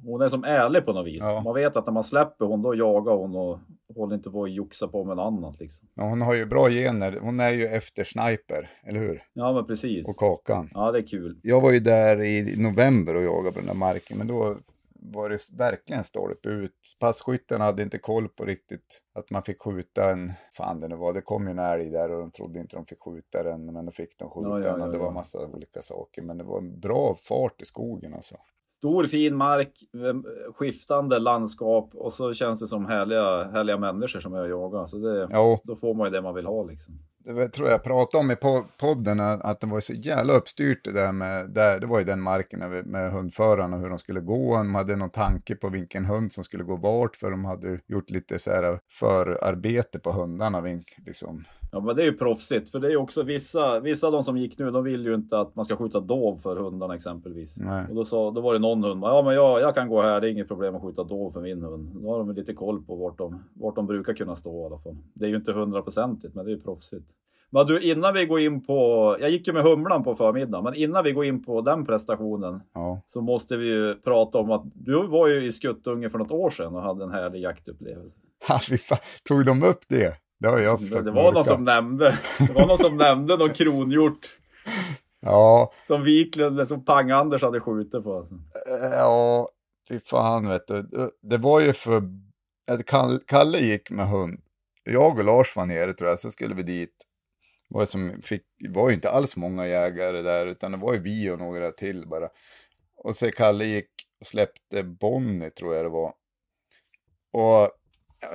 hon 0.03 0.21
är 0.21 0.27
som 0.27 0.43
ärlig 0.43 0.85
på 0.85 0.93
något 0.93 1.07
vis. 1.07 1.23
Ja. 1.23 1.41
Man 1.45 1.55
vet 1.55 1.75
att 1.75 1.85
när 1.85 1.93
man 1.93 2.03
släpper 2.03 2.45
hon, 2.45 2.61
då 2.61 2.75
jagar 2.75 3.13
hon 3.13 3.35
och 3.35 3.59
håller 3.95 4.15
inte 4.15 4.29
på 4.29 4.43
att 4.43 4.51
joxa 4.51 4.87
på 4.87 5.03
med 5.03 5.17
något 5.17 5.27
annat 5.33 5.59
liksom. 5.59 5.87
Ja, 5.95 6.03
hon 6.03 6.21
har 6.21 6.35
ju 6.35 6.45
bra 6.45 6.69
gener, 6.69 7.17
hon 7.21 7.39
är 7.39 7.49
ju 7.49 7.65
efter 7.65 8.03
sniper, 8.03 8.69
eller 8.83 8.99
hur? 8.99 9.23
Ja, 9.33 9.53
men 9.53 9.65
precis. 9.65 10.09
Och 10.09 10.15
kakan. 10.15 10.69
Ja, 10.73 10.91
det 10.91 10.99
är 10.99 11.07
kul. 11.07 11.39
Jag 11.43 11.61
var 11.61 11.71
ju 11.71 11.79
där 11.79 12.21
i 12.21 12.55
november 12.57 13.15
och 13.15 13.23
jagade 13.23 13.53
på 13.53 13.59
den 13.59 13.67
där 13.67 13.73
marken, 13.73 14.17
men 14.17 14.27
då 14.27 14.57
var 15.01 15.29
det 15.29 15.39
verkligen 15.51 16.03
stolpe 16.03 16.49
ut. 16.49 16.75
Passkytten 16.99 17.61
hade 17.61 17.83
inte 17.83 17.97
koll 17.97 18.27
på 18.27 18.45
riktigt 18.45 19.01
att 19.13 19.29
man 19.29 19.43
fick 19.43 19.61
skjuta 19.61 20.11
en, 20.11 20.31
fan 20.53 20.79
det 20.79 20.87
nu 20.87 20.95
var, 20.95 21.13
det 21.13 21.21
kom 21.21 21.47
ju 21.47 21.51
en 21.51 21.59
älg 21.59 21.89
där 21.89 22.11
och 22.11 22.19
de 22.19 22.31
trodde 22.31 22.59
inte 22.59 22.75
de 22.75 22.85
fick 22.85 22.99
skjuta 22.99 23.43
den, 23.43 23.73
men 23.73 23.85
då 23.85 23.91
fick 23.91 24.17
de 24.17 24.29
skjuta 24.29 24.49
Ja, 24.49 24.59
ja, 24.59 24.71
den 24.71 24.81
och 24.81 24.91
det 24.91 24.97
var 24.97 25.11
massa 25.11 25.39
olika 25.39 25.81
saker. 25.81 26.21
Men 26.21 26.37
det 26.37 26.43
var 26.43 26.57
en 26.57 26.79
bra 26.79 27.17
fart 27.21 27.61
i 27.61 27.65
skogen 27.65 28.13
alltså. 28.13 28.35
Stor 28.69 29.05
fin 29.05 29.35
mark, 29.35 29.73
eh, 29.93 30.53
skiftande 30.53 31.19
landskap 31.19 31.95
och 31.95 32.13
så 32.13 32.33
känns 32.33 32.59
det 32.59 32.67
som 32.67 32.85
härliga, 32.85 33.43
härliga 33.43 33.77
människor 33.77 34.19
som 34.19 34.33
och 34.33 34.49
jagar. 34.49 34.85
Så 34.85 34.97
det, 34.97 35.27
Ja, 35.31 35.61
då 35.63 35.75
får 35.75 35.93
man 35.93 36.07
ju 36.07 36.11
det 36.11 36.21
man 36.21 36.35
vill 36.35 36.45
ha 36.45 36.63
liksom 36.63 36.99
det 37.23 37.49
tror 37.49 37.69
jag 37.69 37.83
pratade 37.83 38.23
om 38.23 38.31
i 38.31 38.35
podden, 38.77 39.19
att 39.19 39.59
det 39.59 39.67
var 39.67 39.79
så 39.79 39.93
jävla 39.93 40.33
uppstyrt 40.33 40.83
det 40.83 40.91
där 40.91 41.11
med, 41.11 41.49
där, 41.49 41.79
det 41.79 41.85
var 41.85 41.99
ju 41.99 42.05
den 42.05 42.21
marken 42.21 42.59
med, 42.85 43.11
hundförarna, 43.11 43.77
hur 43.77 43.89
de 43.89 43.97
skulle 43.97 44.19
gå. 44.19 44.57
De 44.57 44.75
hade 44.75 44.95
någon 44.95 45.09
tanke 45.09 45.55
på 45.55 45.69
vilken 45.69 46.05
hund 46.05 46.33
som 46.33 46.43
skulle 46.43 46.63
gå 46.63 46.75
vart, 46.75 47.15
för 47.15 47.31
de 47.31 47.45
hade 47.45 47.79
gjort 47.87 48.09
lite 48.09 48.39
så 48.39 48.51
här 48.51 48.79
förarbete 48.89 49.99
på 49.99 50.11
hundarna. 50.11 50.61
Liksom. 51.05 51.45
Ja, 51.71 51.79
men 51.79 51.95
det 51.95 52.01
är 52.01 52.05
ju 52.05 52.17
proffsigt, 52.17 52.69
för 52.69 52.79
det 52.79 52.87
är 52.87 52.91
ju 52.91 52.97
också 52.97 53.23
vissa, 53.23 53.79
vissa 53.79 54.07
av 54.07 54.13
de 54.13 54.23
som 54.23 54.37
gick 54.37 54.57
nu, 54.57 54.71
de 54.71 54.83
vill 54.83 55.05
ju 55.05 55.15
inte 55.15 55.39
att 55.39 55.55
man 55.55 55.65
ska 55.65 55.75
skjuta 55.75 55.99
dov 55.99 56.35
för 56.35 56.55
hundarna 56.55 56.95
exempelvis. 56.95 57.57
Nej. 57.59 57.85
Och 57.89 57.95
då, 57.95 58.03
sa, 58.05 58.31
då 58.31 58.41
var 58.41 58.53
det 58.53 58.59
någon 58.59 58.83
hund, 58.83 59.03
ja 59.03 59.21
men 59.21 59.33
jag, 59.35 59.61
jag 59.61 59.75
kan 59.75 59.89
gå 59.89 60.01
här, 60.01 60.21
det 60.21 60.27
är 60.27 60.31
inget 60.31 60.47
problem 60.47 60.75
att 60.75 60.81
skjuta 60.81 61.03
dov 61.03 61.31
för 61.31 61.41
min 61.41 61.61
hund. 61.61 61.89
Då 62.03 62.09
har 62.11 62.17
de 62.19 62.31
lite 62.31 62.53
koll 62.53 62.83
på 62.83 62.95
vart 62.95 63.17
de, 63.17 63.43
vart 63.53 63.75
de 63.75 63.87
brukar 63.87 64.13
kunna 64.13 64.35
stå 64.35 64.63
i 64.63 64.65
alla 64.65 64.77
fall. 64.77 64.97
Det 65.13 65.25
är 65.25 65.29
ju 65.29 65.35
inte 65.35 65.51
hundraprocentigt, 65.51 66.35
men 66.35 66.45
det 66.45 66.51
är 66.51 66.55
ju 66.55 66.61
proffsigt. 66.61 67.05
Men 67.53 67.67
du, 67.67 67.81
innan 67.81 68.13
vi 68.13 68.25
går 68.25 68.39
in 68.39 68.63
på, 68.63 69.17
jag 69.19 69.29
gick 69.29 69.47
ju 69.47 69.53
med 69.53 69.63
humlan 69.63 70.03
på 70.03 70.15
förmiddagen, 70.15 70.63
men 70.63 70.73
innan 70.75 71.03
vi 71.03 71.11
går 71.11 71.25
in 71.25 71.43
på 71.43 71.61
den 71.61 71.85
prestationen 71.85 72.61
Ja. 72.73 73.01
så 73.07 73.21
måste 73.21 73.57
vi 73.57 73.67
ju 73.67 73.95
prata 73.95 74.37
om 74.37 74.51
att 74.51 74.63
du 74.73 75.07
var 75.07 75.27
ju 75.27 75.45
i 75.45 75.51
Skuttunge 75.51 76.09
för 76.09 76.19
något 76.19 76.31
år 76.31 76.49
sedan 76.49 76.75
och 76.75 76.81
hade 76.81 77.03
en 77.03 77.11
härlig 77.11 77.41
jaktupplevelse. 77.41 78.19
Ha. 78.47 78.59
Tog 79.27 79.45
de 79.45 79.63
upp 79.63 79.79
det? 79.87 80.13
Det 80.41 80.47
har 80.47 80.59
jag 80.59 80.79
försökt 80.79 81.05
det 81.05 81.11
var 81.11 81.23
någon 81.23 81.33
mörka. 81.33 81.43
som 81.43 81.63
nämnde, 81.63 82.17
det 82.39 82.53
var 82.53 82.67
någon 82.67 82.77
som 82.77 82.97
nämnde 82.97 83.37
någon 83.37 83.53
kronhjort. 83.53 84.29
Ja, 85.19 85.73
Som 85.83 86.03
Wiklund, 86.03 86.67
som 86.67 86.85
Pang-Anders 86.85 87.41
hade 87.43 87.59
skjutit 87.59 88.03
på. 88.03 88.17
Alltså. 88.17 88.35
ja, 88.91 89.49
fy 89.89 89.99
fan 89.99 90.47
vet 90.49 90.67
du. 90.67 90.81
Det- 91.21 91.37
var 91.37 91.59
ju 91.59 91.73
för... 91.73 92.03
Kalle 93.27 93.59
gick 93.59 93.89
med 93.91 94.07
hund. 94.09 94.41
Jag 94.83 95.17
och 95.19 95.23
Lars 95.25 95.55
var 95.55 95.65
nere 95.65 95.93
tror 95.93 96.09
jag, 96.09 96.19
så 96.19 96.31
skulle 96.31 96.55
vi 96.55 96.63
dit. 96.63 96.95
Det 97.69 97.75
var, 97.77 97.85
som 97.85 98.21
fick, 98.21 98.41
det 98.59 98.69
var 98.69 98.89
ju 98.89 98.95
inte 98.95 99.09
alls 99.09 99.37
många 99.37 99.67
jägare 99.67 100.21
där, 100.21 100.45
utan 100.45 100.71
det 100.71 100.77
var 100.77 100.93
ju 100.93 100.99
vi 100.99 101.29
och 101.31 101.39
några 101.39 101.71
till 101.71 102.07
bara. 102.07 102.29
Och 102.97 103.15
så 103.15 103.29
Kalle 103.31 103.65
gick 103.65 103.89
och 104.19 104.25
släppte 104.27 104.83
Bonnie, 104.83 105.49
tror 105.49 105.75
jag 105.75 105.85
det 105.85 105.89
var. 105.89 106.13
Och 107.33 107.71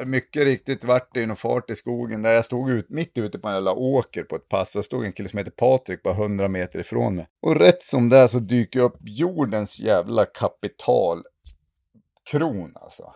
mycket 0.07 0.45
riktigt 0.45 0.85
vart 0.85 1.15
det 1.15 1.21
ju 1.21 1.27
någon 1.27 1.37
fart 1.37 1.71
i 1.71 1.75
skogen 1.75 2.23
där 2.23 2.33
jag 2.33 2.45
stod 2.45 2.71
ut, 2.71 2.91
mitt 2.91 3.19
ute 3.19 3.39
på 3.39 3.49
en 3.49 3.55
jävla 3.55 3.73
åker 3.73 4.23
på 4.23 4.37
ett 4.37 4.49
pass. 4.49 4.77
Och 4.77 4.85
stod 4.85 5.05
en 5.05 5.13
kille 5.13 5.29
som 5.29 5.39
heter 5.39 5.51
Patrik 5.51 6.03
bara 6.03 6.15
100 6.15 6.49
meter 6.49 6.79
ifrån 6.79 7.15
mig. 7.15 7.27
Och 7.43 7.57
rätt 7.57 7.83
som 7.83 8.09
det 8.09 8.19
är 8.19 8.29
så 8.29 8.39
dyker 8.39 8.81
upp 8.81 8.97
jordens 9.01 9.81
jävla 9.81 10.25
kapital 10.25 11.23
kron 12.31 12.73
alltså. 12.75 13.13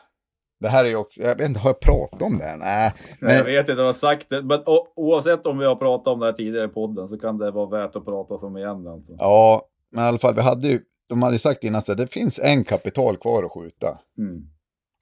Det 0.60 0.68
här 0.68 0.84
är 0.84 0.88
ju 0.88 0.96
också, 0.96 1.22
jag 1.22 1.36
vet 1.36 1.48
inte, 1.48 1.60
har 1.60 1.70
jag 1.70 1.80
pratat 1.80 2.22
om 2.22 2.38
det 2.38 2.44
här? 2.44 2.56
Nej. 2.56 2.92
Nej, 3.20 3.34
jag 3.34 3.44
Men, 3.44 3.46
vet 3.46 3.68
inte, 3.68 3.80
jag 3.80 3.86
har 3.86 3.92
sagt 3.92 4.30
det. 4.30 4.42
Men 4.42 4.62
oavsett 4.96 5.46
om 5.46 5.58
vi 5.58 5.64
har 5.64 5.76
pratat 5.76 6.12
om 6.12 6.20
det 6.20 6.26
här 6.26 6.32
tidigare 6.32 6.64
i 6.66 6.68
podden 6.68 7.08
så 7.08 7.18
kan 7.18 7.38
det 7.38 7.50
vara 7.50 7.66
värt 7.66 7.96
att 7.96 8.04
prata 8.04 8.46
om 8.46 8.56
igen. 8.56 8.86
Alltså. 8.86 9.12
ja, 9.18 9.62
men 9.92 10.04
i 10.04 10.08
alla 10.08 10.18
fall, 10.18 10.34
vi 10.34 10.40
hade 10.40 10.68
ju, 10.68 10.80
de 11.08 11.22
hade 11.22 11.34
ju 11.34 11.38
sagt 11.38 11.64
innan 11.64 11.82
så 11.82 11.92
här, 11.92 11.96
det 11.96 12.06
finns 12.06 12.38
en 12.38 12.64
kapital 12.64 13.16
kvar 13.16 13.42
att 13.42 13.52
skjuta. 13.52 13.98
Mm. 14.18 14.42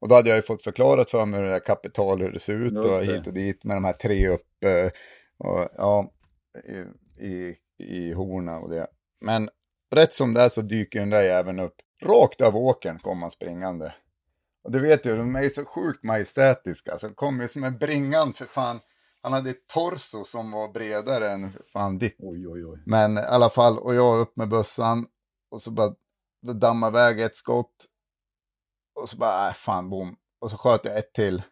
Och 0.00 0.08
då 0.08 0.14
hade 0.14 0.28
jag 0.28 0.36
ju 0.36 0.42
fått 0.42 0.62
förklarat 0.62 1.10
för 1.10 1.26
mig 1.26 1.40
hur 1.40 1.46
det 1.46 1.52
där 1.52 1.60
kapital, 1.60 2.20
hur 2.20 2.32
det 2.32 2.38
ser 2.38 2.54
ut 2.54 2.76
och 2.76 3.04
hit 3.04 3.26
och 3.26 3.32
dit 3.32 3.64
med 3.64 3.76
de 3.76 3.84
här 3.84 3.92
tre 3.92 4.28
uppe 4.28 4.90
och 5.38 5.68
ja, 5.76 6.12
i, 6.68 7.24
i, 7.26 7.56
i 7.78 8.12
horna 8.12 8.58
och 8.58 8.70
det. 8.70 8.86
Men 9.20 9.50
rätt 9.94 10.14
som 10.14 10.34
det 10.34 10.40
är 10.40 10.48
så 10.48 10.60
dyker 10.60 11.00
den 11.00 11.10
där 11.10 11.22
jäveln 11.22 11.58
upp. 11.58 11.74
Rakt 12.02 12.40
av 12.40 12.56
åkern 12.56 12.98
kom 12.98 13.22
han 13.22 13.30
springande. 13.30 13.94
Och 14.64 14.72
du 14.72 14.78
vet 14.78 15.06
ju, 15.06 15.16
de 15.16 15.36
är 15.36 15.42
ju 15.42 15.50
så 15.50 15.64
sjukt 15.64 16.04
majestätiska. 16.04 16.98
Så 16.98 17.08
de 17.08 17.14
kom 17.14 17.40
ju 17.40 17.48
som 17.48 17.64
en 17.64 17.78
bringan 17.78 18.32
för 18.32 18.44
fan. 18.44 18.80
Han 19.22 19.32
hade 19.32 19.50
ett 19.50 19.66
torso 19.66 20.24
som 20.24 20.50
var 20.50 20.72
bredare 20.72 21.30
än 21.30 21.52
fan 21.72 21.98
ditt. 21.98 22.16
Oj, 22.18 22.48
oj, 22.48 22.66
oj. 22.66 22.82
Men 22.86 23.18
i 23.18 23.20
alla 23.20 23.50
fall, 23.50 23.78
och 23.78 23.94
jag 23.94 24.20
upp 24.20 24.36
med 24.36 24.48
bössan 24.48 25.06
och 25.50 25.62
så 25.62 25.70
bara 25.70 25.94
då 26.46 26.52
dammade 26.52 26.98
iväg 26.98 27.20
ett 27.20 27.36
skott. 27.36 27.86
Och 29.02 29.08
så 29.08 29.16
bara, 29.16 29.48
äh, 29.48 29.54
fan 29.54 29.90
bom. 29.90 30.16
Och 30.40 30.50
så 30.50 30.56
sköt 30.56 30.84
jag 30.84 30.98
ett 30.98 31.12
till. 31.12 31.42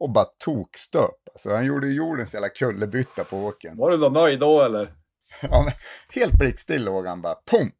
Och 0.00 0.10
bara 0.10 0.24
tokstöp. 0.24 1.28
Alltså 1.32 1.54
han 1.54 1.64
gjorde 1.64 1.86
jordens 1.86 2.34
jävla 2.34 2.48
kullerbytta 2.48 3.24
på 3.24 3.38
åkern. 3.38 3.76
Var 3.76 3.90
du 3.90 3.96
då 3.96 4.08
nöjd 4.08 4.40
då 4.40 4.62
eller? 4.62 4.94
Ja, 5.42 5.62
men 5.64 5.72
helt 6.22 6.38
blickstill 6.38 6.84
låg 6.84 7.06
han 7.06 7.22
bara, 7.22 7.34
pum! 7.50 7.72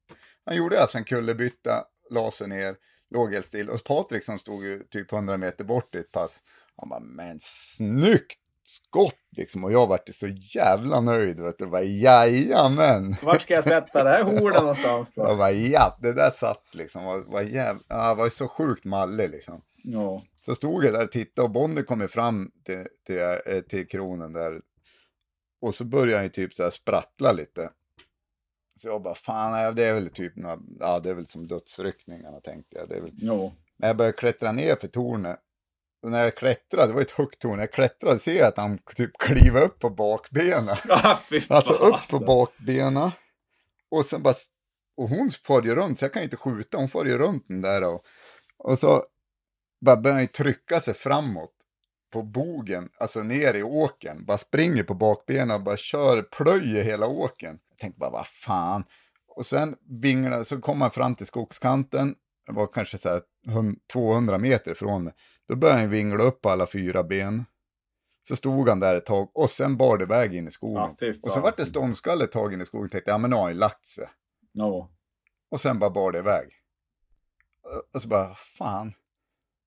Han 0.45 0.57
gjorde 0.57 0.81
alltså 0.81 0.99
en 0.99 1.05
kullerbytta, 1.05 1.85
la 2.11 2.31
sig 2.31 2.49
ner, 2.49 2.77
låg 3.11 3.33
helt 3.33 3.47
still. 3.47 3.71
Och 3.71 3.85
Patrik 3.85 4.25
som 4.25 4.39
stod 4.39 4.65
ju 4.65 4.83
typ 4.83 5.13
100 5.13 5.37
meter 5.37 5.65
bort 5.65 5.95
i 5.95 5.99
ett 5.99 6.13
pass, 6.13 6.43
han 6.77 6.89
bara, 6.89 7.01
men 7.01 7.39
snyggt 7.41 8.39
skott 8.69 9.29
liksom. 9.37 9.65
Och 9.65 9.73
jag 9.73 9.87
vart 9.87 10.09
så 10.15 10.27
jävla 10.29 11.01
nöjd, 11.01 11.41
vet 11.41 11.59
du. 11.59 11.67
Bara, 11.67 11.83
jajamän! 11.83 13.17
Vart 13.23 13.43
ska 13.43 13.55
jag 13.55 13.65
sätta 13.65 14.05
det 14.05 14.11
här 14.11 14.23
hornet 14.41 14.61
någonstans 14.61 15.13
Jag 15.15 15.29
då? 15.29 15.37
bara, 15.37 15.53
ja, 15.53 15.99
det 16.03 16.13
där 16.13 16.31
satt 16.31 16.75
liksom. 16.75 17.05
Var, 17.05 17.19
var, 17.19 17.43
jäv... 17.43 17.77
ja, 17.89 18.15
var 18.15 18.29
så 18.29 18.49
sjukt 18.49 18.85
mallig 18.85 19.31
liksom. 19.31 19.63
Ja. 19.75 20.23
Så 20.47 20.55
stod 20.55 20.85
jag 20.85 20.95
där 20.95 21.05
och 21.05 21.13
tittade 21.13 21.47
och 21.47 21.53
Bonnie 21.53 21.83
kom 21.83 22.01
ju 22.01 22.09
fram 22.09 22.51
till, 22.65 22.87
till, 23.07 23.21
eh, 23.55 23.61
till 23.61 23.89
kronen 23.89 24.33
där. 24.33 24.61
Och 25.61 25.75
så 25.75 25.85
började 25.85 26.17
han 26.17 26.25
ju 26.25 26.31
typ 26.31 26.55
så 26.55 26.63
här 26.63 26.71
sprattla 26.71 27.33
lite. 27.33 27.71
Så 28.79 28.89
jag 28.89 29.03
bara, 29.03 29.15
fan, 29.15 29.75
det 29.75 29.85
är 29.85 29.95
väl 29.95 30.11
typ, 30.11 30.37
några, 30.37 30.59
ja 30.81 31.01
det 31.01 31.11
är 31.11 31.15
väl 31.15 31.27
som 31.27 31.47
dödsryckningarna 31.47 32.41
tänkte 32.41 32.77
jag. 32.79 32.89
Det 32.89 32.97
är 32.97 33.01
väl... 33.01 33.13
Jo. 33.15 33.53
Men 33.79 33.87
jag 33.87 33.97
började 33.97 34.17
klättra 34.17 34.53
ner 34.53 34.77
för 34.77 34.89
tornet. 34.89 35.41
När 36.11 36.25
jag 36.25 36.35
klättrade, 36.35 36.87
det 36.87 36.93
var 36.95 37.01
ett 37.03 37.11
högt 37.11 37.39
torn, 37.39 37.57
när 37.57 37.63
jag 37.63 37.73
klättrade 37.73 38.19
ser 38.19 38.35
jag 38.35 38.47
att 38.47 38.57
han 38.57 38.79
typ 38.79 39.19
kliver 39.19 39.63
upp 39.63 39.79
på 39.79 39.91
bakbenen. 39.91 40.77
Ah, 40.89 41.19
Alltså 41.49 41.73
upp 41.73 42.09
på 42.11 42.19
bakbenen. 42.19 43.11
Och 43.91 44.05
sen 44.05 44.23
bara, 44.23 44.35
och 44.97 45.09
hon 45.09 45.31
far 45.45 45.63
ju 45.63 45.75
runt, 45.75 45.99
så 45.99 46.05
jag 46.05 46.13
kan 46.13 46.23
ju 46.23 46.25
inte 46.25 46.37
skjuta, 46.37 46.79
hon 46.79 46.89
far 46.89 47.05
ju 47.05 47.19
runt 47.19 47.45
den 47.49 47.61
där 47.61 47.85
och, 47.85 48.05
och 48.59 48.79
så 48.79 49.05
bara 49.81 49.97
börjar 49.97 50.17
han 50.17 50.29
trycka 50.29 50.81
sig 50.81 50.95
framåt 50.95 51.53
på 52.13 52.23
bogen, 52.23 52.89
alltså 52.99 53.23
ner 53.23 53.55
i 53.55 53.63
åken, 53.63 54.25
bara 54.25 54.39
springer 54.39 54.83
på 54.83 54.95
bakbenen 54.95 55.51
och 55.51 55.63
bara 55.63 55.77
kör, 55.77 56.23
plöjer 56.23 56.85
hela 56.85 57.07
åken. 57.07 57.59
Jag 57.71 57.79
tänkte 57.79 57.99
bara, 57.99 58.11
vad 58.11 58.27
fan. 58.27 58.85
Och 59.29 59.47
sen 59.47 59.77
vinglar, 60.03 60.43
så 60.43 60.61
kom 60.61 60.81
han 60.81 60.91
fram 60.91 61.15
till 61.15 61.27
skogskanten, 61.27 62.15
det 62.47 62.53
var 62.53 62.67
kanske 62.67 62.99
så 62.99 63.09
här 63.09 63.23
100 63.49 63.81
200 63.93 64.39
meter 64.39 64.71
ifrån 64.71 65.05
mig. 65.05 65.13
Då 65.49 65.57
började 65.57 65.81
han 65.81 65.91
vingla 65.91 66.25
upp 66.25 66.41
på 66.41 66.51
alla 66.51 66.67
fyra 66.67 67.05
ben. 67.05 67.45
Så 68.29 68.37
stod 68.37 68.69
han 68.69 68.81
där 68.81 68.95
ett 68.95 69.07
tag 69.07 69.31
och 69.35 69.51
sen 69.51 69.77
bar 69.77 69.99
det 69.99 70.05
iväg 70.05 70.35
in 70.35 70.49
i 70.49 70.51
skogen. 70.51 70.97
Ja, 71.01 71.13
och 71.23 71.33
så 71.33 71.41
vart 71.41 71.57
det 71.57 71.67
ståndskalle 71.67 72.25
ett 72.25 72.33
tag 72.33 72.53
in 72.53 72.61
i 72.61 72.67
skogen. 72.67 72.91
Tänkte, 72.91 73.11
ja 73.11 73.19
men 73.19 73.31
nu 73.31 73.37
har 73.37 73.43
han 73.43 73.53
ju 73.53 73.59
lagt 73.59 73.87
sig. 73.87 74.09
Ja. 74.53 74.91
Och 75.51 75.61
sen 75.61 75.79
bara 75.79 75.91
bar 75.91 76.13
det 76.13 76.19
iväg. 76.19 76.49
Och 77.95 78.03
så 78.03 78.09
bara, 78.09 78.35
fan. 78.35 78.93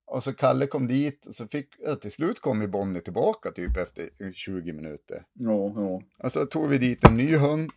Och 0.05 0.23
så 0.23 0.33
Kalle 0.33 0.67
kom 0.67 0.87
dit 0.87 1.27
och 1.27 1.35
så 1.35 1.47
fick, 1.47 1.75
till 2.01 2.11
slut 2.11 2.39
kom 2.39 2.61
ju 2.61 2.67
Bonnie 2.67 3.01
tillbaka 3.01 3.51
typ 3.51 3.77
efter 3.77 4.31
20 4.33 4.73
minuter. 4.73 5.23
Ja, 5.33 5.73
ja. 5.75 6.01
Och 6.23 6.31
så 6.31 6.45
tog 6.45 6.69
vi 6.69 6.77
dit 6.77 7.03
en 7.03 7.17
ny 7.17 7.37
hund. 7.37 7.71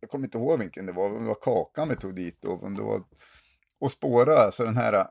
Jag 0.00 0.10
kommer 0.10 0.24
inte 0.24 0.38
ihåg 0.38 0.58
vilken 0.58 0.86
det 0.86 0.92
var, 0.92 1.20
det 1.20 1.26
var 1.26 1.34
Kakan 1.42 1.88
vi 1.88 1.96
tog 1.96 2.14
dit 2.14 2.38
då. 2.42 2.68
Det 2.68 2.82
var, 2.82 3.02
och 3.78 3.90
spåra 3.90 4.36
alltså 4.36 4.64
den 4.64 4.76
här 4.76 4.92
eh, 4.92 5.04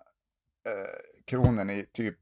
kronen 1.26 1.70
i 1.70 1.86
typ 1.94 2.18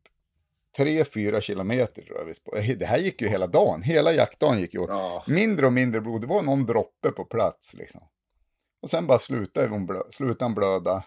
3-4 0.78 1.42
kilometer 1.42 2.02
tror 2.02 2.18
jag 2.18 2.26
vi 2.26 2.34
spårade. 2.34 2.76
Det 2.76 2.86
här 2.86 2.98
gick 2.98 3.22
ju 3.22 3.28
hela 3.28 3.48
dagen, 3.48 3.82
hela 3.82 4.14
jaktdagen 4.14 4.60
gick 4.60 4.74
ju 4.74 4.80
åt. 4.80 4.90
Ja. 4.90 5.24
Mindre 5.28 5.66
och 5.66 5.74
mindre 5.74 6.02
blod, 6.02 6.22
det 6.22 6.28
var 6.28 6.44
någon 6.44 6.66
droppe 6.66 7.12
på 7.12 7.26
plats 7.26 7.74
liksom. 7.74 8.02
Och 8.82 8.90
sen 8.90 9.08
bara 9.08 9.20
slutade 9.20 9.68
hon 9.68 9.86
blö, 9.86 10.00
slutade 10.10 10.46
han 10.46 10.56
blöda. 10.56 11.04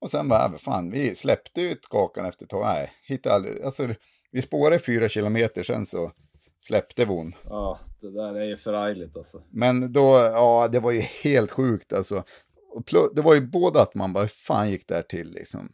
Och 0.00 0.10
sen 0.10 0.28
bara, 0.28 0.44
äh, 0.44 0.56
fan, 0.58 0.90
vi 0.90 1.14
släppte 1.14 1.62
ut 1.62 1.88
Kakan 1.88 2.26
efter 2.26 2.44
ett 2.44 2.50
tag. 2.50 2.66
Nej, 2.66 2.92
hittade 3.06 3.34
aldrig, 3.34 3.62
alltså 3.62 3.88
vi 4.30 4.42
spårade 4.42 4.78
fyra 4.78 5.08
kilometer 5.08 5.62
sen 5.62 5.86
så 5.86 6.12
släppte 6.58 7.04
vi 7.04 7.12
hon. 7.12 7.34
ja, 7.44 7.78
det 8.00 8.10
där 8.10 8.34
är 8.34 8.44
ju 8.44 8.56
förargligt 8.56 9.16
alltså. 9.16 9.42
Men 9.50 9.92
då, 9.92 10.14
ja, 10.16 10.68
det 10.72 10.80
var 10.80 10.90
ju 10.90 11.00
helt 11.00 11.50
sjukt 11.50 11.92
alltså. 11.92 12.24
Och 12.72 12.84
det 13.14 13.22
var 13.22 13.34
ju 13.34 13.40
både 13.40 13.82
att 13.82 13.94
man 13.94 14.12
bara, 14.12 14.20
hur 14.20 14.28
fan 14.28 14.70
gick 14.70 14.88
det 14.88 14.94
här 14.94 15.02
till 15.02 15.30
liksom? 15.30 15.72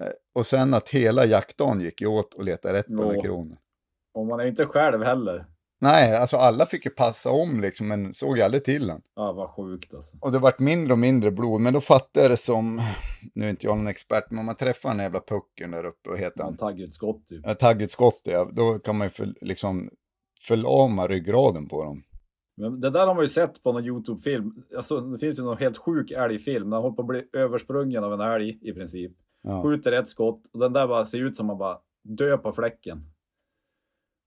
Eh, 0.00 0.06
Och 0.34 0.46
sen 0.46 0.74
att 0.74 0.88
hela 0.88 1.24
jaktdagen 1.24 1.80
gick 1.80 2.00
ju 2.00 2.06
åt 2.06 2.34
och 2.34 2.44
leta 2.44 2.72
rätt 2.72 2.86
på 2.86 2.92
den 2.92 3.08
där 3.08 3.22
kronen. 3.22 3.56
Och 4.14 4.26
man 4.26 4.40
är 4.40 4.44
inte 4.46 4.66
själv 4.66 5.02
heller. 5.02 5.46
Nej, 5.80 6.16
alltså 6.16 6.36
alla 6.36 6.66
fick 6.66 6.84
ju 6.84 6.90
passa 6.90 7.30
om 7.30 7.60
liksom, 7.60 7.88
men 7.88 8.12
såg 8.14 8.40
aldrig 8.40 8.64
till 8.64 8.86
den. 8.86 9.00
Ja, 9.16 9.32
vad 9.32 9.50
sjukt 9.50 9.94
alltså. 9.94 10.16
Och 10.20 10.32
det 10.32 10.38
vart 10.38 10.58
mindre 10.58 10.92
och 10.92 10.98
mindre 10.98 11.30
blod, 11.30 11.60
men 11.60 11.72
då 11.72 11.80
fattade 11.80 12.24
jag 12.24 12.30
det 12.30 12.36
som, 12.36 12.82
nu 13.34 13.44
är 13.46 13.50
inte 13.50 13.66
jag 13.66 13.76
någon 13.76 13.86
expert, 13.86 14.24
men 14.30 14.38
om 14.38 14.46
man 14.46 14.56
träffar 14.56 14.88
den 14.90 14.98
jävla 14.98 15.20
pucken 15.20 15.70
där 15.70 15.84
uppe, 15.84 16.08
vad 16.10 16.18
heter 16.18 16.40
Ja, 16.40 16.44
han? 16.44 16.56
taggutskott 16.56 17.26
typ. 17.26 17.40
Ja, 17.46 17.54
Taggutskott, 17.54 18.20
ja, 18.24 18.50
då 18.52 18.78
kan 18.78 18.98
man 18.98 19.06
ju 19.06 19.10
för, 19.10 19.34
liksom 19.40 19.90
förlama 20.46 21.06
ryggraden 21.06 21.68
på 21.68 21.84
dem. 21.84 22.02
Men 22.56 22.80
det 22.80 22.90
där 22.90 23.06
har 23.06 23.14
man 23.14 23.24
ju 23.24 23.28
sett 23.28 23.62
på 23.62 23.72
någon 23.72 23.84
YouTube-film. 23.84 24.62
Alltså, 24.76 25.00
det 25.00 25.18
finns 25.18 25.38
ju 25.38 25.42
någon 25.42 25.58
helt 25.58 25.76
sjuk 25.76 26.10
älgfilm. 26.10 26.72
Han 26.72 26.82
håller 26.82 26.96
på 26.96 27.02
att 27.02 27.08
bli 27.08 27.22
översprungen 27.32 28.04
av 28.04 28.12
en 28.12 28.20
älg 28.20 28.58
i 28.62 28.72
princip. 28.72 29.12
Ja. 29.46 29.62
Skjuter 29.62 29.92
ett 29.92 30.08
skott 30.08 30.40
och 30.52 30.60
den 30.60 30.72
där 30.72 30.86
bara 30.88 31.04
ser 31.04 31.18
ut 31.18 31.36
som 31.36 31.50
att 31.50 31.58
bara 31.58 31.78
dö 32.04 32.38
på 32.38 32.52
fläcken. 32.52 33.04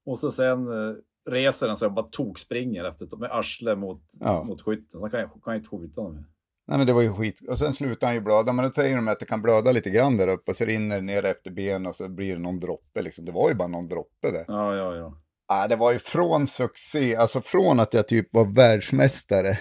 Och 0.05 0.19
så 0.19 0.31
sen 0.31 0.67
eh, 0.67 0.95
reser 1.29 1.67
den 1.67 1.75
sig 1.75 1.85
och 1.85 1.93
bara 1.93 2.05
tokspringer 2.11 2.83
efter 2.83 3.17
med 3.17 3.31
arslet 3.31 3.77
mot, 3.77 4.01
Ja. 4.19 4.43
mot 4.43 4.61
skytten. 4.61 4.99
Så 4.99 5.09
kan, 5.09 5.29
kan 5.43 5.55
inte 5.55 5.69
skjuta 5.69 6.01
honom. 6.01 6.25
Nej 6.67 6.77
men 6.77 6.87
det 6.87 6.93
var 6.93 7.01
ju 7.01 7.13
skit. 7.13 7.39
Och 7.49 7.57
sen 7.57 7.73
slutade 7.73 8.05
han 8.05 8.15
ju 8.15 8.21
blöda. 8.21 8.53
Men 8.53 8.65
då 8.65 8.71
säger 8.71 8.95
de 8.95 9.07
att 9.07 9.19
det 9.19 9.25
kan 9.25 9.41
blöda 9.41 9.71
lite 9.71 9.89
grann 9.89 10.17
där 10.17 10.27
uppe. 10.27 10.51
Och 10.51 10.55
så 10.57 10.65
rinner 10.65 10.95
det 10.95 11.01
ner 11.01 11.25
efter 11.25 11.51
benen 11.51 11.85
och 11.85 11.95
så 11.95 12.09
blir 12.09 12.33
det 12.33 12.41
någon 12.41 12.59
droppe 12.59 13.01
liksom. 13.01 13.25
Det 13.25 13.31
var 13.31 13.49
ju 13.49 13.55
bara 13.55 13.67
någon 13.67 13.87
droppe 13.87 14.31
där. 14.31 14.45
Ja, 14.47 14.75
ja, 14.75 14.95
ja. 14.95 15.13
Ah, 15.47 15.67
det 15.67 15.75
var 15.75 15.91
ju 15.91 15.99
från 15.99 16.47
succé, 16.47 17.15
alltså 17.15 17.41
från 17.41 17.79
att 17.79 17.93
jag 17.93 18.07
typ 18.07 18.27
var 18.33 18.45
världsmästare 18.55 19.59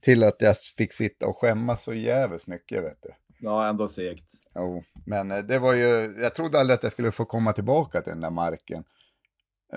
till 0.00 0.24
att 0.24 0.36
jag 0.38 0.56
fick 0.76 0.92
sitta 0.92 1.26
och 1.26 1.36
skämmas 1.36 1.84
så 1.84 1.94
jävligt 1.94 2.46
mycket 2.46 2.84
vet 2.84 2.98
du. 3.02 3.08
Ja, 3.40 3.68
ändå 3.68 3.88
segt. 3.88 4.26
Jo, 4.54 4.82
men 5.06 5.30
eh, 5.30 5.38
det 5.38 5.58
var 5.58 5.72
ju, 5.72 6.16
jag 6.22 6.34
trodde 6.34 6.60
aldrig 6.60 6.74
att 6.74 6.82
jag 6.82 6.92
skulle 6.92 7.12
få 7.12 7.24
komma 7.24 7.52
tillbaka 7.52 8.00
till 8.00 8.12
den 8.12 8.20
där 8.20 8.30
marken. 8.30 8.84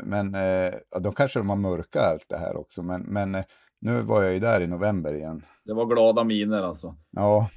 Men 0.04 0.36
eh, 0.36 0.74
då 1.00 1.12
kanske 1.12 1.40
de 1.40 1.50
har 1.50 1.56
mörkat 1.56 2.04
allt 2.04 2.30
det 2.30 2.38
här 2.38 2.58
också. 2.58 2.84
Men, 2.84 3.02
men 3.02 3.36
eh, 3.36 3.44
nu 3.82 4.02
var 4.02 4.24
jag 4.24 4.34
ju 4.34 4.40
där 4.40 4.62
i 4.62 4.68
november 4.68 5.14
igen. 5.14 5.46
Det 5.66 5.74
var 5.74 5.86
glada 5.86 6.24
miner 6.24 6.64
alltså. 6.64 6.96
Ja, 7.12 7.50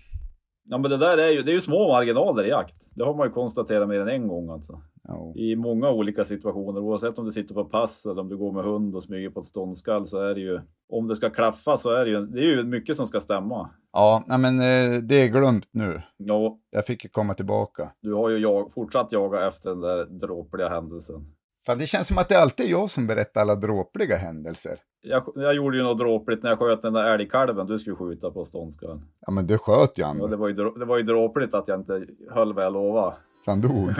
Ja, 0.64 0.78
men 0.78 0.90
det 0.90 0.96
där 0.96 1.18
är 1.18 1.28
ju, 1.28 1.42
det 1.42 1.50
är 1.50 1.54
ju 1.54 1.60
små 1.60 1.88
marginaler 1.88 2.44
i 2.44 2.48
jakt. 2.48 2.76
Det 2.94 3.04
har 3.04 3.14
man 3.14 3.26
ju 3.26 3.32
konstaterat 3.32 3.88
mer 3.88 4.00
än 4.00 4.08
en 4.08 4.28
gång 4.28 4.50
alltså. 4.50 4.80
jo. 5.08 5.32
I 5.36 5.56
många 5.56 5.90
olika 5.90 6.24
situationer, 6.24 6.80
oavsett 6.80 7.18
om 7.18 7.24
du 7.24 7.30
sitter 7.30 7.54
på 7.54 7.64
pass 7.64 8.06
eller 8.06 8.20
om 8.20 8.28
du 8.28 8.36
går 8.36 8.52
med 8.52 8.64
hund 8.64 8.94
och 8.94 9.02
smyger 9.02 9.30
på 9.30 9.40
ett 9.40 9.46
ståndskall 9.46 10.06
så 10.06 10.18
är 10.22 10.34
det 10.34 10.40
ju, 10.40 10.60
om 10.88 11.08
det 11.08 11.16
ska 11.16 11.30
klaffa 11.30 11.76
så 11.76 11.90
är 11.90 12.04
det 12.04 12.10
ju, 12.10 12.26
det 12.26 12.38
är 12.40 12.56
ju 12.56 12.64
mycket 12.64 12.96
som 12.96 13.06
ska 13.06 13.20
stämma. 13.20 13.70
ja 13.92 14.24
nej, 14.26 14.38
men 14.38 14.60
eh, 14.60 14.98
det 15.02 15.14
är 15.24 15.28
glömt 15.28 15.68
nu. 15.72 16.02
Ja, 16.16 16.58
Jag 16.70 16.86
fick 16.86 17.04
ju 17.04 17.10
komma 17.10 17.34
tillbaka. 17.34 17.92
du 18.02 18.14
har 18.14 18.28
ju 18.30 18.38
jag, 18.38 18.72
fortsatt 18.72 19.12
jaga 19.12 19.46
efter 19.46 19.70
den 19.70 19.80
där 19.80 20.04
dråpliga 20.04 20.68
händelsen. 20.68 21.34
Fan, 21.66 21.78
det 21.78 21.86
känns 21.86 22.08
som 22.08 22.18
att 22.18 22.28
det 22.28 22.40
alltid 22.40 22.66
är 22.66 22.70
jag 22.70 22.90
som 22.90 23.06
berättar 23.06 23.40
alla 23.40 23.54
dråpliga 23.54 24.16
händelser. 24.16 24.78
Jag, 25.04 25.32
jag 25.34 25.54
gjorde 25.54 25.76
ju 25.76 25.82
något 25.82 25.98
dråpligt 25.98 26.42
när 26.42 26.50
jag 26.50 26.58
sköt 26.58 26.82
den 26.82 26.92
där 26.92 27.04
älgkalven 27.04 27.66
du 27.66 27.78
skulle 27.78 27.96
skjuta 27.96 28.30
på 28.30 28.44
ståndskall. 28.44 29.00
Ja, 29.20 29.32
men 29.32 29.46
du 29.46 29.58
sköt 29.58 29.98
ju 29.98 30.02
Ja, 30.02 30.06
han. 30.06 30.30
det, 30.30 30.36
var 30.36 30.48
ju, 30.48 30.54
det 30.54 30.84
var 30.84 30.96
ju 30.96 31.02
dråpligt 31.02 31.54
att 31.54 31.68
jag 31.68 31.80
inte 31.80 32.06
höll 32.30 32.52
vad 32.52 32.64
jag 32.64 32.72
lovade. 32.72 33.16
Så 33.44 33.50
han 33.50 33.60
dog. 33.60 33.90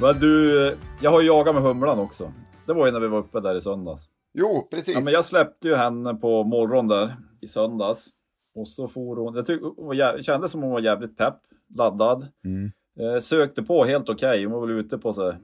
Men 0.00 0.18
du, 0.20 0.76
jag 1.00 1.10
har 1.10 1.20
ju 1.20 1.26
jagat 1.26 1.54
med 1.54 1.64
humlan 1.64 1.98
också. 1.98 2.32
Det 2.66 2.72
var 2.72 2.86
ju 2.86 2.92
när 2.92 3.00
vi 3.00 3.08
var 3.08 3.18
uppe 3.18 3.40
där 3.40 3.54
i 3.54 3.60
söndags. 3.60 4.08
Jo, 4.32 4.68
precis. 4.70 4.94
Ja, 4.94 5.00
men 5.00 5.12
jag 5.12 5.24
släppte 5.24 5.68
ju 5.68 5.74
henne 5.74 6.14
på 6.14 6.44
morgonen 6.44 6.88
där 6.88 7.16
i 7.40 7.46
söndags. 7.46 8.08
Och 8.54 8.68
så 8.68 8.88
for 8.88 9.16
hon, 9.16 9.34
jag 9.34 9.46
tyck, 9.46 9.62
jä- 9.62 10.20
kändes 10.22 10.52
som 10.52 10.62
hon 10.62 10.70
var 10.72 10.80
jävligt 10.80 11.16
pepp, 11.16 11.36
laddad. 11.74 12.28
Mm. 12.44 12.70
Eh, 13.00 13.20
sökte 13.20 13.62
på 13.62 13.84
helt 13.84 14.08
okej, 14.08 14.44
hon 14.44 14.52
var 14.52 14.66
väl 14.66 14.76
ute 14.78 14.98
på 14.98 15.12
så 15.12 15.22
här, 15.22 15.40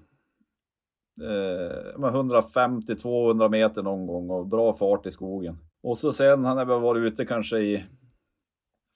eh, 1.23 1.99
men 1.99 2.15
150-200 2.15 3.49
meter 3.49 3.83
någon 3.83 4.07
gång 4.07 4.31
och 4.31 4.47
bra 4.47 4.73
fart 4.73 5.07
i 5.07 5.11
skogen. 5.11 5.59
Och 5.83 5.99
så 5.99 6.13
sen 6.13 6.43
när 6.43 6.65
vi 6.65 6.73
varit 6.81 7.13
ute 7.13 7.25
kanske 7.25 7.59
i 7.59 7.85